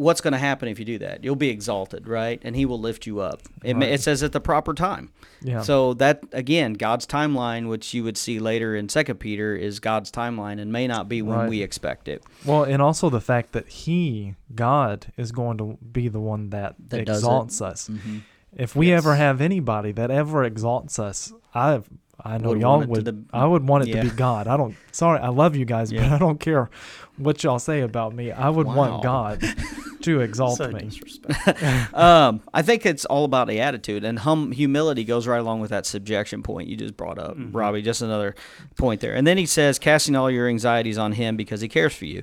what's 0.00 0.20
going 0.22 0.32
to 0.32 0.38
happen 0.38 0.66
if 0.68 0.78
you 0.78 0.84
do 0.84 0.98
that? 0.98 1.22
You'll 1.22 1.36
be 1.36 1.50
exalted, 1.50 2.08
right? 2.08 2.40
And 2.42 2.56
He 2.56 2.64
will 2.64 2.80
lift 2.80 3.06
you 3.06 3.20
up. 3.20 3.42
It, 3.62 3.74
Right. 3.76 3.90
it 3.90 4.00
says 4.00 4.22
at 4.22 4.32
the 4.32 4.40
proper 4.40 4.72
time. 4.72 5.10
Yeah. 5.42 5.60
So 5.62 5.94
that 5.94 6.22
again, 6.32 6.72
God's 6.74 7.06
timeline, 7.06 7.68
which 7.68 7.92
you 7.94 8.02
would 8.04 8.16
see 8.16 8.38
later 8.38 8.74
in 8.74 8.88
Second 8.88 9.16
Peter, 9.20 9.54
is 9.54 9.78
God's 9.78 10.10
timeline 10.10 10.60
and 10.60 10.72
may 10.72 10.86
not 10.86 11.08
be 11.08 11.20
when 11.22 11.36
Right. 11.38 11.48
we 11.50 11.62
expect 11.62 12.08
it. 12.08 12.22
Well, 12.46 12.64
and 12.64 12.80
also 12.80 13.10
the 13.10 13.20
fact 13.20 13.52
that 13.52 13.68
He, 13.68 14.34
God, 14.54 15.06
is 15.16 15.32
going 15.32 15.58
to 15.58 15.76
be 15.92 16.08
the 16.08 16.20
one 16.20 16.50
that, 16.50 16.76
That 16.88 17.00
exalts 17.00 17.60
us. 17.60 17.88
Mm-hmm. 17.88 18.18
If 18.56 18.74
we 18.74 18.88
Yes. 18.88 18.98
ever 19.04 19.14
have 19.16 19.40
anybody 19.40 19.92
that 19.92 20.10
ever 20.10 20.44
exalts 20.44 20.98
us, 20.98 21.32
I 21.54 21.80
I 22.22 22.36
know 22.36 22.50
Would 22.50 22.60
y'all 22.60 22.72
want 22.72 22.82
it 22.82 22.86
to 22.86 22.90
would. 22.90 23.04
the- 23.06 23.24
I 23.32 23.46
would 23.46 23.66
want 23.66 23.84
it 23.84 23.94
Yeah. 23.94 24.02
to 24.02 24.10
be 24.10 24.14
God. 24.14 24.46
I 24.46 24.58
don't. 24.58 24.74
Sorry, 24.92 25.18
I 25.20 25.28
love 25.28 25.56
you 25.56 25.64
guys, 25.64 25.90
but 25.90 26.02
I 26.02 26.18
don't 26.18 26.38
care 26.38 26.68
what 27.16 27.42
y'all 27.42 27.58
say 27.58 27.80
about 27.80 28.14
me. 28.14 28.30
I 28.30 28.50
would 28.50 28.66
Wow. 28.66 28.74
want 28.76 29.02
God 29.02 29.42
to 30.02 30.20
exalt 30.20 30.58
So 30.58 30.68
me. 30.70 30.80
disrespectful. 30.80 31.98
um, 32.00 32.40
I 32.54 32.62
think 32.62 32.86
it's 32.86 33.04
all 33.04 33.24
about 33.24 33.48
the 33.48 33.60
attitude, 33.60 34.04
and 34.04 34.18
hum 34.18 34.52
humility 34.52 35.04
goes 35.04 35.26
right 35.26 35.40
along 35.40 35.60
with 35.60 35.70
that 35.70 35.86
subjection 35.86 36.42
point 36.42 36.68
you 36.68 36.76
just 36.76 36.96
brought 36.96 37.18
up, 37.18 37.36
Mhm. 37.36 37.50
Robbie. 37.54 37.82
Just 37.82 38.02
another 38.02 38.34
point 38.76 39.00
there, 39.00 39.14
and 39.14 39.26
then 39.26 39.36
he 39.38 39.46
says, 39.46 39.78
casting 39.78 40.16
all 40.16 40.30
your 40.30 40.48
anxieties 40.48 40.98
on 40.98 41.12
Him 41.12 41.36
because 41.36 41.60
He 41.60 41.68
cares 41.68 41.94
for 41.94 42.06
you. 42.06 42.22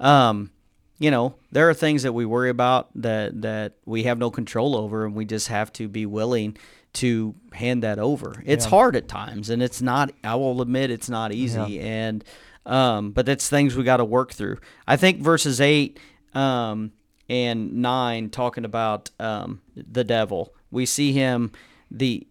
Um, 0.00 0.50
you 0.98 1.10
know, 1.10 1.34
there 1.52 1.68
are 1.70 1.74
things 1.74 2.02
that 2.02 2.12
we 2.12 2.24
worry 2.26 2.50
about 2.50 2.88
that 3.00 3.42
that 3.42 3.74
we 3.86 4.02
have 4.04 4.18
no 4.18 4.30
control 4.30 4.76
over, 4.76 5.04
and 5.04 5.14
we 5.14 5.24
just 5.24 5.48
have 5.48 5.72
to 5.74 5.88
be 5.88 6.06
willing 6.06 6.56
to 6.94 7.34
hand 7.52 7.82
that 7.82 7.98
over. 7.98 8.42
It's 8.46 8.64
Yeah. 8.64 8.70
hard 8.70 8.96
at 8.96 9.06
times, 9.08 9.50
and 9.50 9.62
it's 9.62 9.80
not. 9.82 10.10
I 10.24 10.34
will 10.34 10.60
admit, 10.62 10.90
it's 10.90 11.08
not 11.08 11.32
easy, 11.32 11.78
and 11.80 12.24
um, 12.66 13.12
but 13.12 13.24
that's 13.26 13.48
things 13.48 13.76
we 13.76 13.84
got 13.84 13.98
to 13.98 14.04
work 14.04 14.32
through. 14.32 14.58
I 14.86 14.96
think 14.96 15.20
verses 15.20 15.60
eight 15.60 15.98
um, 16.34 16.92
and 17.28 17.74
nine 17.74 18.30
talking 18.30 18.64
about 18.64 19.10
um, 19.20 19.60
the 19.76 20.04
devil. 20.04 20.54
We 20.70 20.86
see 20.86 21.12
him. 21.12 21.52
The 21.90 22.26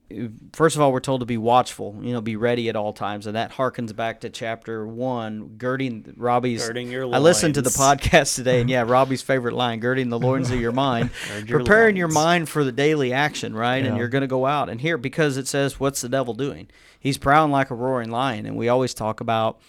first 0.53 0.75
of 0.75 0.83
all, 0.83 0.91
we're 0.91 0.99
told 0.99 1.21
to 1.21 1.25
be 1.25 1.37
watchful. 1.37 1.99
You 2.01 2.13
know, 2.13 2.21
be 2.21 2.35
ready 2.35 2.69
at 2.69 2.75
all 2.75 2.93
times, 2.93 3.25
and 3.25 3.35
that 3.35 3.53
harkens 3.53 3.95
back 3.95 4.21
to 4.21 4.29
chapter 4.29 4.85
one, 4.85 5.55
girding 5.57 6.13
Robbie's. 6.15 6.67
Girding 6.67 6.91
your 6.91 7.11
I 7.11 7.17
listened 7.17 7.55
to 7.55 7.63
the 7.63 7.71
podcast 7.71 8.35
today, 8.35 8.61
and 8.61 8.69
yeah, 8.69 8.81
Robbie's 8.87 9.23
favorite 9.23 9.55
line: 9.55 9.79
"Girding 9.79 10.09
the 10.09 10.19
loins 10.19 10.51
of 10.51 10.61
your 10.61 10.71
mind." 10.73 11.09
Your 11.45 11.59
preparing 11.59 11.95
your 11.95 12.07
mind 12.07 12.49
for 12.49 12.63
the 12.63 12.71
daily 12.71 13.13
action, 13.13 13.55
right? 13.55 13.83
And 13.83 13.97
you're 13.97 14.09
going 14.09 14.21
to 14.21 14.27
go 14.27 14.45
out 14.45 14.69
and 14.69 14.79
here 14.79 14.97
because 14.97 15.37
it 15.37 15.47
says, 15.47 15.79
"What's 15.79 16.01
the 16.01 16.09
devil 16.09 16.35
doing?" 16.35 16.69
He's 16.99 17.17
prowling 17.17 17.51
like 17.51 17.71
a 17.71 17.75
roaring 17.75 18.11
lion, 18.11 18.45
and 18.45 18.57
we 18.57 18.69
always 18.69 18.93
talk 18.93 19.21
about, 19.21 19.59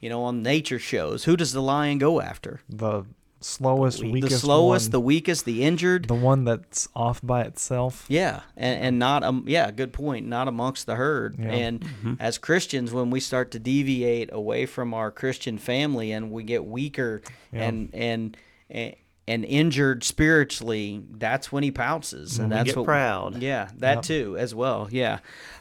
you 0.00 0.10
know, 0.10 0.22
on 0.24 0.42
nature 0.42 0.78
shows, 0.78 1.24
who 1.24 1.36
does 1.36 1.52
the 1.52 1.62
lion 1.62 1.96
go 1.96 2.20
after? 2.20 2.60
The 2.68 3.04
slowest, 3.40 4.00
The 4.00 4.10
weakest, 4.10 4.32
the 4.34 4.38
slowest, 4.38 4.86
one, 4.86 4.90
the 4.92 5.00
weakest, 5.00 5.44
the 5.44 5.62
injured. 5.64 6.06
the 6.08 6.14
one 6.14 6.44
that's 6.44 6.88
off 6.94 7.20
by 7.22 7.42
itself. 7.42 8.04
yeah, 8.08 8.40
and 8.56 8.82
and 8.84 8.98
not 8.98 9.22
um 9.24 9.44
yeah, 9.46 9.70
good 9.70 9.92
point. 9.92 10.26
Not 10.26 10.46
amongst 10.48 10.86
the 10.86 10.94
herd. 10.96 11.36
Yeah. 11.38 11.48
And 11.50 12.16
as 12.20 12.38
Christians, 12.38 12.92
when 12.92 13.10
we 13.10 13.20
start 13.20 13.50
to 13.52 13.58
deviate 13.58 14.30
away 14.32 14.66
from 14.66 14.92
our 14.94 15.10
Christian 15.10 15.58
family 15.58 16.12
and 16.12 16.30
we 16.30 16.42
get 16.44 16.64
weaker 16.64 17.22
Yeah. 17.52 17.62
and 17.68 17.90
and 17.94 18.36
and 18.68 18.94
and 19.28 19.44
injured 19.44 20.02
spiritually, 20.02 21.02
that's 21.12 21.52
when 21.52 21.62
he 21.62 21.70
pounces, 21.70 22.38
and 22.38 22.50
we 22.50 22.54
that's 22.56 22.66
get 22.70 22.76
what 22.78 22.84
proud. 22.86 23.40
Yeah, 23.42 23.68
that 23.78 23.96
Yep. 23.96 24.02
too 24.04 24.36
as 24.38 24.54
well. 24.54 24.88
Yeah. 24.90 25.18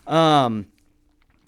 Um, 0.08 0.66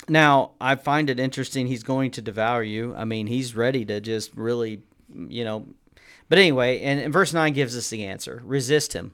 now 0.08 0.52
I 0.62 0.76
find 0.76 1.10
it 1.10 1.20
interesting. 1.20 1.68
He's 1.68 1.84
going 1.84 2.12
to 2.12 2.22
devour 2.22 2.64
you. 2.64 2.94
I 2.96 3.06
mean, 3.06 3.28
he's 3.28 3.56
ready 3.56 3.86
to 3.86 4.00
just 4.02 4.36
really, 4.36 4.82
you 5.14 5.44
know. 5.44 5.66
But 6.32 6.40
anyway, 6.40 6.80
and, 6.80 6.98
and 7.02 7.12
verse 7.12 7.34
nine 7.34 7.52
gives 7.52 7.76
us 7.76 7.90
the 7.90 8.06
answer: 8.06 8.42
resist 8.46 8.94
him. 8.94 9.14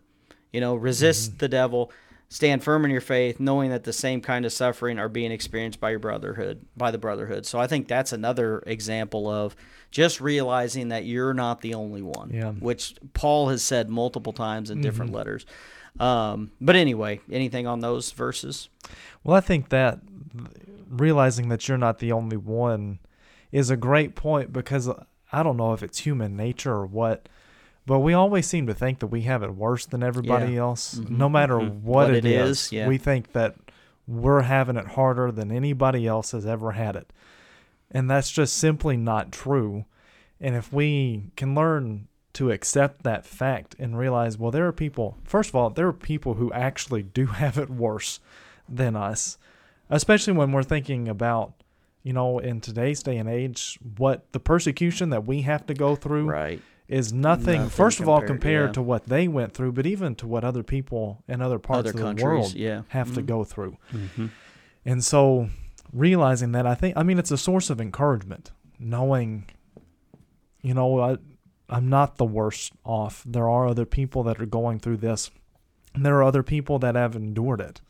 You 0.53 0.61
know, 0.61 0.75
resist 0.75 1.39
the 1.39 1.49
devil. 1.49 1.91
stand 2.29 2.61
firm 2.63 2.83
in 2.85 2.91
your 2.91 3.01
faith, 3.01 3.39
knowing 3.39 3.69
that 3.71 3.85
the 3.85 3.93
same 3.93 4.19
kind 4.21 4.45
of 4.45 4.51
suffering 4.53 4.99
are 4.99 5.07
being 5.09 5.31
experienced 5.31 5.79
by 5.79 5.89
your 5.89 5.97
brotherhood, 5.99 6.63
by 6.75 6.91
the 6.91 6.97
brotherhood. 6.99 7.45
So 7.45 7.57
I 7.57 7.65
think 7.67 7.87
that's 7.87 8.11
another 8.13 8.59
example 8.67 9.27
of 9.29 9.55
just 9.91 10.19
realizing 10.21 10.89
that 10.89 11.05
you're 11.05 11.33
not 11.33 11.61
the 11.61 11.73
only 11.73 12.01
one, 12.01 12.29
Yeah. 12.31 12.51
which 12.51 12.95
Paul 13.13 13.47
has 13.49 13.63
said 13.63 13.89
multiple 13.89 14.33
times 14.33 14.69
in 14.69 14.81
different 14.81 15.11
Mhm. 15.11 15.15
letters. 15.15 15.45
Um, 16.01 16.51
but 16.61 16.75
anyway, 16.75 17.21
anything 17.31 17.65
on 17.65 17.79
those 17.79 18.11
verses? 18.11 18.67
Well, 19.23 19.35
I 19.35 19.41
think 19.41 19.69
that 19.69 19.99
realizing 20.89 21.47
that 21.49 21.67
you're 21.67 21.77
not 21.77 21.99
the 21.99 22.11
only 22.11 22.37
one 22.37 22.99
is 23.51 23.69
a 23.69 23.77
great 23.77 24.15
point 24.15 24.51
because 24.53 24.89
I 25.31 25.43
don't 25.43 25.57
know 25.57 25.73
if 25.73 25.83
it's 25.83 25.99
human 25.99 26.35
nature 26.37 26.73
or 26.73 26.85
what, 26.85 27.27
but 27.85 27.99
we 27.99 28.13
always 28.13 28.47
seem 28.47 28.67
to 28.67 28.73
think 28.73 28.99
that 28.99 29.07
we 29.07 29.21
have 29.23 29.43
it 29.43 29.55
worse 29.55 29.85
than 29.85 30.03
everybody 30.03 30.53
Yeah. 30.53 30.61
else. 30.61 30.95
Mhm. 30.95 31.09
No 31.11 31.29
matter 31.29 31.55
Mhm. 31.55 31.81
what, 31.81 32.07
What 32.07 32.09
it 32.15 32.25
it 32.25 32.31
is, 32.31 32.49
is, 32.67 32.71
yeah. 32.71 32.87
we 32.87 32.97
think 32.97 33.31
that 33.33 33.55
we're 34.07 34.41
having 34.43 34.77
it 34.77 34.87
harder 34.89 35.31
than 35.31 35.51
anybody 35.51 36.07
else 36.07 36.31
has 36.31 36.45
ever 36.45 36.71
had 36.73 36.95
it. 36.95 37.11
And 37.91 38.09
that's 38.09 38.31
just 38.31 38.57
simply 38.57 38.95
not 38.97 39.31
true. 39.31 39.85
And 40.39 40.55
if 40.55 40.71
we 40.71 41.31
can 41.35 41.55
learn 41.55 42.07
to 42.33 42.51
accept 42.51 43.03
that 43.03 43.25
fact 43.25 43.75
and 43.79 43.97
realize, 43.97 44.37
well, 44.37 44.51
there 44.51 44.67
are 44.67 44.71
people, 44.73 45.17
first 45.23 45.49
of 45.49 45.55
all, 45.55 45.69
there 45.69 45.87
are 45.87 45.93
people 45.93 46.35
who 46.35 46.51
actually 46.53 47.03
do 47.03 47.25
have 47.41 47.57
it 47.57 47.69
worse 47.69 48.19
than 48.69 48.95
us, 48.95 49.37
especially 49.89 50.33
when 50.33 50.51
we're 50.51 50.63
thinking 50.63 51.07
about, 51.07 51.53
you 52.07 52.13
know, 52.13 52.39
in 52.39 52.61
today's 52.61 53.03
day 53.03 53.17
and 53.17 53.27
age, 53.27 53.77
what 53.97 54.31
the 54.31 54.39
persecution 54.39 55.09
that 55.09 55.25
we 55.25 55.41
have 55.41 55.65
to 55.65 55.73
go 55.73 55.93
through 55.93 56.25
Right. 56.25 56.61
is 56.87 57.11
nothing, 57.11 57.63
Nothing 57.63 57.69
first 57.69 57.99
of 57.99 58.07
all, 58.07 58.19
compared, 58.19 58.39
compared 58.39 58.69
yeah. 58.69 58.73
to 58.73 58.81
what 58.81 59.03
they 59.07 59.27
went 59.27 59.53
through, 59.53 59.73
but 59.73 59.85
even 59.85 60.15
to 60.15 60.25
what 60.25 60.45
other 60.45 60.63
people 60.63 61.21
in 61.27 61.41
other 61.41 61.59
parts 61.59 61.89
Other 61.89 62.01
of 62.07 62.15
the 62.15 62.23
world 62.23 62.53
yeah. 62.53 62.83
have 62.89 63.13
to 63.15 63.21
Mhm. 63.21 63.25
go 63.25 63.43
through. 63.43 63.75
Mm-hmm. 63.91 64.27
And 64.85 65.03
so 65.03 65.49
realizing 65.91 66.53
that, 66.53 66.65
I 66.65 66.75
think, 66.75 66.95
I 66.95 67.03
mean, 67.03 67.19
it's 67.19 67.31
a 67.31 67.37
source 67.37 67.69
of 67.69 67.81
encouragement, 67.81 68.51
knowing, 68.79 69.47
you 70.61 70.73
know, 70.73 71.01
I, 71.01 71.17
I'm 71.69 71.89
not 71.89 72.15
the 72.15 72.23
worst 72.25 72.71
off. 72.85 73.21
There 73.27 73.49
are 73.49 73.67
other 73.67 73.85
people 73.85 74.23
that 74.23 74.39
are 74.41 74.45
going 74.45 74.79
through 74.79 74.97
this, 74.97 75.29
and 75.93 76.05
there 76.05 76.15
are 76.15 76.23
other 76.23 76.43
people 76.43 76.79
that 76.79 76.95
have 76.95 77.17
endured 77.17 77.59
it. 77.59 77.81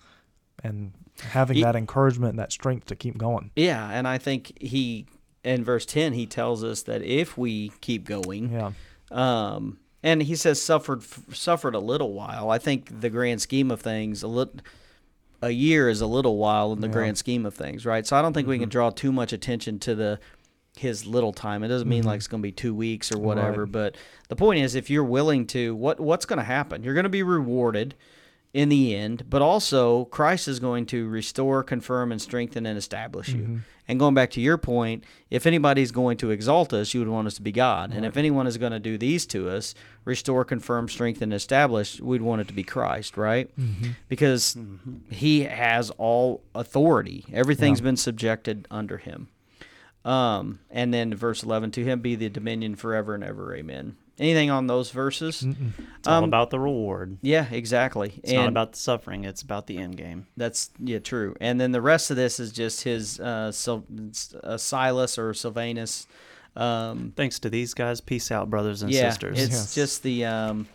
And 0.63 0.91
having 1.21 1.57
Ye- 1.57 1.63
that 1.63 1.75
encouragement 1.75 2.31
and 2.31 2.39
that 2.39 2.51
strength 2.51 2.85
to 2.87 2.95
keep 2.95 3.17
going. 3.17 3.51
Yeah, 3.55 3.89
and 3.89 4.07
I 4.07 4.17
think 4.17 4.57
he 4.61 5.05
in 5.43 5.63
verse 5.63 5.85
10 5.85 6.13
he 6.13 6.25
tells 6.25 6.63
us 6.63 6.81
that 6.83 7.01
if 7.03 7.37
we 7.37 7.69
keep 7.81 8.03
going 8.05 8.51
Yeah. 8.51 8.71
um 9.11 9.77
and 10.03 10.21
he 10.23 10.35
says 10.35 10.61
suffered 10.61 11.03
suffered 11.33 11.73
a 11.75 11.79
little 11.79 12.13
while. 12.13 12.49
I 12.49 12.57
think 12.57 13.01
the 13.01 13.09
grand 13.09 13.41
scheme 13.41 13.71
of 13.71 13.81
things 13.81 14.23
a 14.23 14.27
little 14.27 14.55
a 15.41 15.51
year 15.51 15.87
is 15.89 16.01
a 16.01 16.07
little 16.07 16.37
while 16.37 16.73
in 16.73 16.81
the 16.81 16.87
Yeah. 16.87 16.93
grand 16.93 17.17
scheme 17.17 17.45
of 17.45 17.53
things, 17.53 17.85
right? 17.85 18.05
So 18.05 18.15
I 18.15 18.21
don't 18.23 18.33
think 18.33 18.47
we 18.47 18.57
can 18.57 18.67
Mhm. 18.69 18.71
draw 18.71 18.89
too 18.89 19.11
much 19.11 19.31
attention 19.33 19.79
to 19.79 19.93
the 19.95 20.19
his 20.75 21.05
little 21.07 21.33
time. 21.33 21.63
It 21.63 21.69
doesn't 21.69 21.87
mean 21.87 22.03
Mhm. 22.03 22.07
like 22.07 22.17
it's 22.17 22.27
going 22.27 22.41
to 22.41 22.47
be 22.47 22.51
2 22.51 22.73
weeks 22.75 23.11
or 23.11 23.17
whatever, 23.17 23.63
Right. 23.63 23.71
but 23.71 23.95
the 24.29 24.35
point 24.35 24.59
is 24.59 24.75
if 24.75 24.89
you're 24.91 25.03
willing 25.03 25.47
to 25.47 25.75
what 25.75 25.99
what's 25.99 26.25
going 26.25 26.37
to 26.37 26.43
happen? 26.45 26.83
You're 26.83 26.93
going 26.93 27.03
to 27.05 27.09
be 27.09 27.23
rewarded 27.23 27.95
in 28.53 28.69
the 28.69 28.95
end, 28.95 29.23
but 29.29 29.41
also 29.41 30.05
Christ 30.05 30.47
is 30.47 30.59
going 30.59 30.85
to 30.87 31.07
restore, 31.07 31.63
confirm 31.63 32.11
and 32.11 32.21
strengthen 32.21 32.65
and 32.65 32.77
establish 32.77 33.29
you. 33.29 33.43
Mhm. 33.43 33.59
And 33.89 33.99
going 33.99 34.13
back 34.15 34.31
to 34.31 34.41
your 34.41 34.57
point, 34.57 35.03
if 35.29 35.45
anybody's 35.45 35.91
going 35.91 36.17
to 36.17 36.29
exalt 36.31 36.73
us, 36.73 36.93
you 36.93 36.99
would 36.99 37.07
want 37.09 37.27
us 37.27 37.35
to 37.35 37.41
be 37.41 37.51
God. 37.53 37.93
And 37.93 38.05
if 38.05 38.17
anyone 38.17 38.45
is 38.47 38.57
going 38.57 38.73
to 38.73 38.79
do 38.79 38.97
these 38.97 39.25
to 39.27 39.49
us, 39.49 39.75
restore, 40.03 40.43
confirm, 40.43 40.89
strengthen, 40.89 41.31
establish, 41.31 42.01
we'd 42.01 42.21
want 42.21 42.41
it 42.41 42.47
to 42.49 42.53
be 42.53 42.63
Christ, 42.63 43.15
right? 43.15 43.49
Mhm. 43.57 43.95
Because 44.09 44.55
Mm-hmm. 44.59 45.13
he 45.13 45.41
has 45.43 45.89
all 45.91 46.41
authority. 46.53 47.25
Everything's 47.31 47.79
Yeah. 47.79 47.83
been 47.85 47.97
subjected 47.97 48.67
under 48.69 48.97
him. 48.97 49.27
Um, 50.03 50.59
and 50.69 50.93
then 50.93 51.13
verse 51.13 51.43
11, 51.43 51.71
to 51.71 51.83
him 51.83 51.99
be 52.01 52.15
the 52.15 52.29
dominion 52.29 52.75
forever 52.75 53.13
and 53.15 53.23
ever. 53.23 53.55
Amen. 53.55 53.95
Anything 54.19 54.49
on 54.49 54.65
those 54.67 54.89
verses? 54.91 55.43
Mm-mm. 55.43 55.71
It's 55.99 56.07
all 56.07 56.19
Um, 56.19 56.23
about 56.23 56.49
the 56.49 56.59
reward. 56.59 57.17
Yeah, 57.21 57.45
exactly. 57.51 58.19
It's 58.23 58.33
not 58.33 58.47
about 58.47 58.71
the 58.71 58.79
suffering. 58.79 59.25
It's 59.25 59.41
about 59.43 59.67
the 59.67 59.77
end 59.77 59.95
game. 59.97 60.25
That's 60.35 60.71
yeah, 60.79 60.99
true. 60.99 61.35
And 61.39 61.61
then 61.61 61.71
the 61.71 61.81
rest 61.81 62.09
of 62.09 62.17
this 62.17 62.39
is 62.39 62.51
just 62.51 62.83
his 62.83 63.19
uh, 63.19 63.51
Sil- 63.53 63.85
uh 64.43 64.57
Silas 64.57 65.17
or 65.19 65.33
Silvanus. 65.35 66.07
Um, 66.55 67.13
Thanks 67.15 67.37
to 67.39 67.49
these 67.51 67.75
guys. 67.75 68.01
Peace 68.01 68.31
out, 68.31 68.49
brothers 68.49 68.81
and 68.81 68.91
yeah, 68.91 69.09
sisters. 69.09 69.39
it's 69.39 69.51
Yes. 69.53 69.75
just 69.75 70.01
the 70.03 70.25
um, 70.25 70.67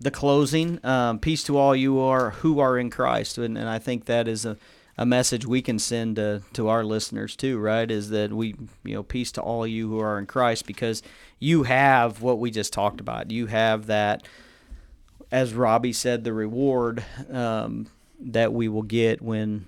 the 0.00 0.12
closing. 0.12 0.78
Um, 0.84 1.18
Peace 1.18 1.42
to 1.44 1.58
all 1.58 1.74
you 1.74 1.98
are 1.98 2.30
who 2.30 2.60
are 2.60 2.78
in 2.78 2.90
Christ, 2.90 3.36
and, 3.36 3.58
and 3.58 3.68
I 3.68 3.80
think 3.80 4.04
that 4.04 4.28
is 4.28 4.44
a, 4.46 4.56
a 5.00 5.06
message 5.06 5.46
we 5.46 5.62
can 5.62 5.78
send 5.78 6.16
to, 6.16 6.42
to 6.52 6.68
our 6.68 6.84
listeners 6.84 7.34
too. 7.34 7.58
Right? 7.58 7.90
Is 7.90 8.10
that 8.10 8.32
we 8.32 8.54
you 8.84 8.94
know 8.94 9.02
peace 9.02 9.32
to 9.32 9.40
all 9.40 9.66
you 9.66 9.88
who 9.88 9.98
are 9.98 10.18
in 10.18 10.26
Christ 10.26 10.66
because 10.66 11.02
you 11.40 11.64
have 11.64 12.20
what 12.22 12.38
we 12.38 12.50
just 12.52 12.72
talked 12.72 13.00
about. 13.00 13.30
You 13.30 13.46
have 13.46 13.86
that, 13.86 14.28
as 15.32 15.54
Robbie 15.54 15.94
said, 15.94 16.22
the 16.22 16.32
reward 16.34 17.02
um, 17.32 17.86
that 18.20 18.52
we 18.52 18.68
will 18.68 18.82
get 18.82 19.22
when 19.22 19.66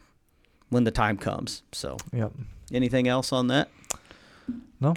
when 0.69 0.85
the 0.85 0.91
time 0.91 1.17
comes. 1.19 1.63
So, 1.73 1.97
Yep. 2.13 2.33
anything 2.73 3.09
else 3.09 3.33
on 3.33 3.49
that? 3.49 3.69
No. 4.81 4.95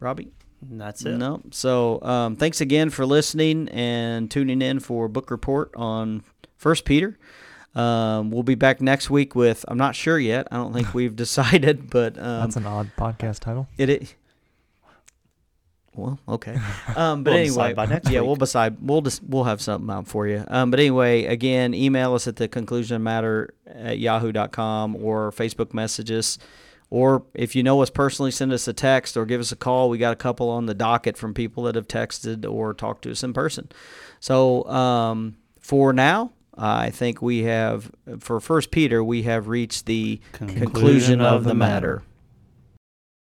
Robbie. 0.00 0.28
That's 0.62 1.04
it. 1.04 1.16
No. 1.18 1.42
So 1.50 2.00
um, 2.02 2.36
thanks 2.36 2.60
again 2.60 2.88
for 2.90 3.04
listening 3.04 3.68
and 3.68 4.30
tuning 4.30 4.62
in 4.62 4.80
for 4.80 5.08
Book 5.08 5.30
Report 5.30 5.70
on 5.76 6.22
First 6.56 6.84
Peter. 6.86 7.18
Um, 7.74 8.30
we'll 8.30 8.42
be 8.44 8.54
back 8.54 8.80
next 8.80 9.10
week 9.10 9.34
with 9.34 9.64
I'm 9.68 9.78
not 9.78 9.94
sure 9.96 10.18
yet. 10.18 10.46
I 10.50 10.56
don't 10.56 10.72
think 10.72 10.94
we've 10.94 11.16
decided, 11.16 11.90
but 11.90 12.16
um, 12.18 12.40
That's 12.40 12.56
an 12.56 12.66
odd 12.66 12.90
podcast 12.96 13.40
title. 13.40 13.68
it, 13.76 13.88
it. 13.90 14.14
Well, 15.96 16.18
okay. 16.28 16.56
Um, 16.96 17.24
but 17.24 17.32
We'll 17.32 17.40
anyway, 17.40 17.72
by 17.74 17.86
next 17.86 18.08
yeah, 18.10 18.20
week. 18.20 18.26
we'll 18.26 18.36
decide. 18.36 18.76
We'll 18.80 19.00
just 19.02 19.22
we'll 19.24 19.44
have 19.44 19.60
something 19.60 19.90
out 19.90 20.06
for 20.06 20.26
you. 20.28 20.44
Um, 20.48 20.70
but 20.70 20.78
anyway, 20.80 21.24
again, 21.24 21.74
email 21.74 22.14
us 22.14 22.28
at 22.28 22.36
the 22.36 22.46
conclusion 22.46 23.02
matter 23.02 23.54
at 23.66 23.98
yahoo.com 23.98 24.96
or 24.96 25.32
Facebook 25.32 25.72
messages. 25.74 26.38
Or 26.90 27.24
if 27.34 27.56
you 27.56 27.62
know 27.64 27.80
us 27.82 27.90
personally, 27.90 28.30
send 28.30 28.52
us 28.52 28.68
a 28.68 28.72
text 28.72 29.16
or 29.16 29.24
give 29.26 29.40
us 29.40 29.50
a 29.50 29.56
call. 29.56 29.88
We 29.88 29.98
got 29.98 30.12
a 30.12 30.16
couple 30.16 30.50
on 30.50 30.66
the 30.66 30.74
docket 30.74 31.16
from 31.16 31.34
people 31.34 31.64
that 31.64 31.74
have 31.74 31.88
texted 31.88 32.48
or 32.48 32.74
talked 32.74 33.02
to 33.02 33.10
us 33.10 33.24
in 33.24 33.32
person. 33.32 33.68
So 34.20 34.64
um, 34.68 35.36
for 35.58 35.92
now, 35.92 36.30
I 36.56 36.90
think 36.90 37.20
we 37.20 37.42
have 37.44 37.90
for 38.20 38.40
First 38.40 38.70
Peter 38.70 39.02
we 39.02 39.22
have 39.24 39.48
reached 39.48 39.86
the 39.86 40.20
Conclusion 40.32 40.60
conclusion 40.62 41.20
of 41.20 41.32
of 41.34 41.44
the 41.44 41.48
the 41.50 41.54
matter. 41.54 41.96
matter. 41.96 42.02